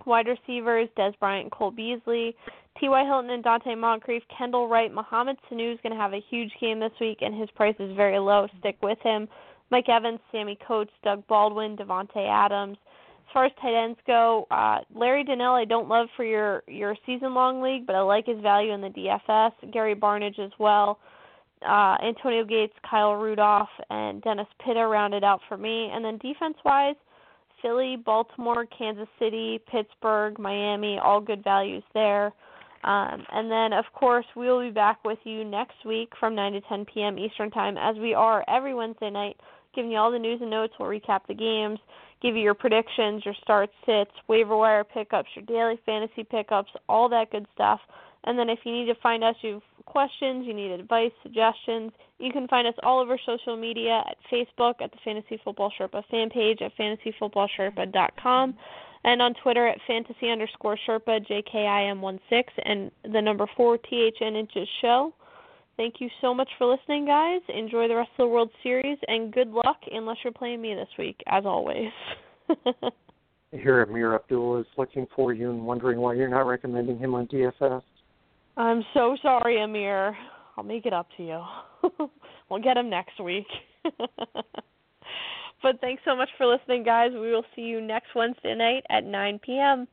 Wide 0.07 0.27
receivers, 0.27 0.89
Dez 0.97 1.19
Bryant 1.19 1.45
and 1.45 1.53
Cole 1.53 1.71
Beasley, 1.71 2.35
T.Y. 2.79 3.05
Hilton 3.05 3.31
and 3.31 3.45
Donte 3.45 3.77
Moncrief, 3.77 4.23
Kendall 4.37 4.69
Wright, 4.69 4.93
Mohamed 4.93 5.37
Sanu 5.51 5.73
is 5.73 5.79
going 5.83 5.95
to 5.95 6.01
have 6.01 6.15
a 6.15 6.25
huge 6.31 6.53
game 6.61 6.81
this 6.81 6.93
week, 7.01 7.19
and 7.21 7.39
his 7.39 7.51
price 7.51 7.75
is 7.79 7.95
very 7.97 8.19
low. 8.19 8.47
Stick 8.61 8.77
with 8.83 8.99
him. 9.03 9.29
Mike 9.71 9.89
Evans, 9.89 10.19
Sammie 10.33 10.59
Coates, 10.67 10.93
Doug 11.05 11.27
Baldwin, 11.27 11.77
Davante 11.77 12.29
Adams. 12.29 12.77
As 13.29 13.33
far 13.33 13.45
as 13.45 13.53
tight 13.63 13.81
ends 13.81 13.99
go, 14.07 14.47
uh, 14.51 14.79
Larry 14.93 15.23
Donnell 15.23 15.55
I 15.55 15.65
don't 15.65 15.89
love 15.89 16.09
for 16.17 16.25
your 16.25 16.65
your 16.67 16.97
season 17.07 17.33
long 17.33 17.63
league, 17.63 17.87
but 17.87 17.95
I 17.95 18.01
like 18.01 18.27
his 18.27 18.41
value 18.41 18.73
in 18.73 18.81
the 18.81 18.89
DFS. 18.89 19.53
Gary 19.73 19.95
Barnidge 19.95 20.41
as 20.41 20.51
well. 20.59 20.99
Uh, 21.65 21.97
Antonio 22.03 22.45
Gates, 22.45 22.73
Kyle 22.89 23.15
Rudolph, 23.15 23.69
and 23.91 24.21
Dennis 24.23 24.49
Pitta 24.65 24.85
rounded 24.85 25.23
out 25.23 25.41
for 25.49 25.57
me. 25.57 25.91
And 25.93 26.05
then 26.05 26.19
defense 26.19 26.57
wise, 26.65 26.97
Philly, 27.63 27.97
Baltimore, 27.97 28.67
Kansas 28.67 29.09
City, 29.19 29.61
Pittsburgh, 29.71 30.39
Miami, 30.39 30.99
all 30.99 31.21
good 31.21 31.43
values 31.45 31.83
there. 31.95 32.33
Um, 32.83 33.25
and 33.33 33.51
then, 33.51 33.73
of 33.73 33.85
course, 33.93 34.25
we 34.35 34.47
will 34.47 34.63
be 34.63 34.71
back 34.71 35.05
with 35.05 35.19
you 35.25 35.45
next 35.45 35.85
week 35.85 36.13
from 36.19 36.35
9 36.35 36.53
to 36.53 36.61
10 36.63 36.87
p.m. 36.87 37.19
Eastern 37.19 37.51
Time, 37.51 37.77
as 37.77 37.97
we 37.97 38.15
are 38.15 38.43
every 38.49 38.75
Wednesday 38.75 39.11
night, 39.11 39.37
giving 39.75 39.91
you 39.91 39.99
all 39.99 40.11
the 40.11 40.19
news 40.19 40.41
and 40.41 40.51
notes. 40.51 40.73
We'll 40.79 40.89
recap 40.89 41.21
the 41.29 41.35
games, 41.35 41.79
give 42.23 42.37
you 42.37 42.43
your 42.43 42.55
predictions, 42.55 43.25
your 43.25 43.35
starts, 43.43 43.73
sits, 43.85 44.11
waiver 44.29 44.57
wire 44.57 44.85
pickups, 44.85 45.29
your 45.35 45.45
daily 45.45 45.79
fantasy 45.85 46.25
pickups, 46.25 46.71
all 46.89 47.09
that 47.11 47.31
good 47.31 47.47
stuff. 47.55 47.81
And 48.25 48.39
then 48.39 48.49
if 48.49 48.61
you 48.65 48.73
need 48.73 48.87
to 48.87 49.01
find 49.03 49.23
us, 49.25 49.37
you 49.43 49.55
have 49.55 49.63
questions, 49.91 50.47
you 50.47 50.55
need 50.55 50.71
advice, 50.71 51.11
suggestions, 51.23 51.91
you 52.19 52.33
can 52.33 52.47
find 52.49 52.67
us 52.67 52.75
all 52.83 53.01
over 53.01 53.19
social 53.27 53.57
media 53.57 54.03
at 54.09 54.17
Facebook 54.33 54.81
at 54.81 54.93
the 54.93 54.99
Fantasy 55.05 55.41
Football 55.43 55.73
Sherpa 55.79 56.03
fan 56.11 56.31
page 56.31 56.61
at 56.63 56.73
fantasyfootballsherpa.com. 56.77 58.55
and 59.05 59.23
on 59.23 59.35
Twitter 59.43 59.67
at 59.67 59.79
fantasy 59.87 60.31
underscore 60.31 60.79
Sherpa 60.87 61.27
JKIM16 61.27 62.45
and 62.65 62.91
the 63.13 63.21
number 63.21 63.47
four 63.57 63.79
THN 63.79 64.37
inches 64.37 64.69
show. 64.81 65.13
Thank 65.77 65.95
you 65.99 66.09
so 66.21 66.35
much 66.35 66.49
for 66.59 66.67
listening, 66.67 67.07
guys. 67.07 67.41
Enjoy 67.49 67.89
the 67.89 67.97
rest 67.97 68.11
of 68.19 68.25
the 68.25 68.29
World 68.29 68.51
Series 68.63 68.99
and 69.09 69.33
good 69.33 69.49
luck 69.49 69.79
unless 69.91 70.19
you're 70.23 70.33
playing 70.33 70.61
me 70.61 70.75
this 70.75 70.91
week, 70.99 71.17
as 71.27 71.47
always. 71.47 71.91
Here, 73.53 73.85
Ameer 73.85 74.15
Abdul 74.15 74.59
is 74.59 74.67
looking 74.77 75.07
for 75.17 75.33
you 75.33 75.51
and 75.51 75.65
wondering 75.65 75.99
why 75.99 76.15
you're 76.15 76.29
not 76.29 76.47
recommending 76.47 76.99
him 76.99 77.15
on 77.15 77.27
DFS. 77.27 77.83
I'm 78.57 78.85
so 78.95 79.17
sorry, 79.23 79.63
Amir. 79.63 80.17
I'll 80.57 80.65
make 80.65 80.87
it 80.87 80.93
up 80.93 81.09
to 81.17 81.23
you. 81.23 82.11
we'll 82.51 82.63
get 82.63 82.77
him 82.77 82.91
next 82.91 83.21
week. 83.21 83.47
but 85.63 85.81
thanks 85.81 86.03
so 86.05 86.17
much 86.17 86.29
for 86.37 86.47
listening, 86.47 86.85
guys. 86.85 87.11
We 87.13 87.31
will 87.31 87.45
see 87.55 87.63
you 87.63 87.81
next 87.81 88.09
Wednesday 88.15 88.55
night 88.55 88.85
at 88.91 89.05
9 89.05 89.41
p.m. 89.45 89.87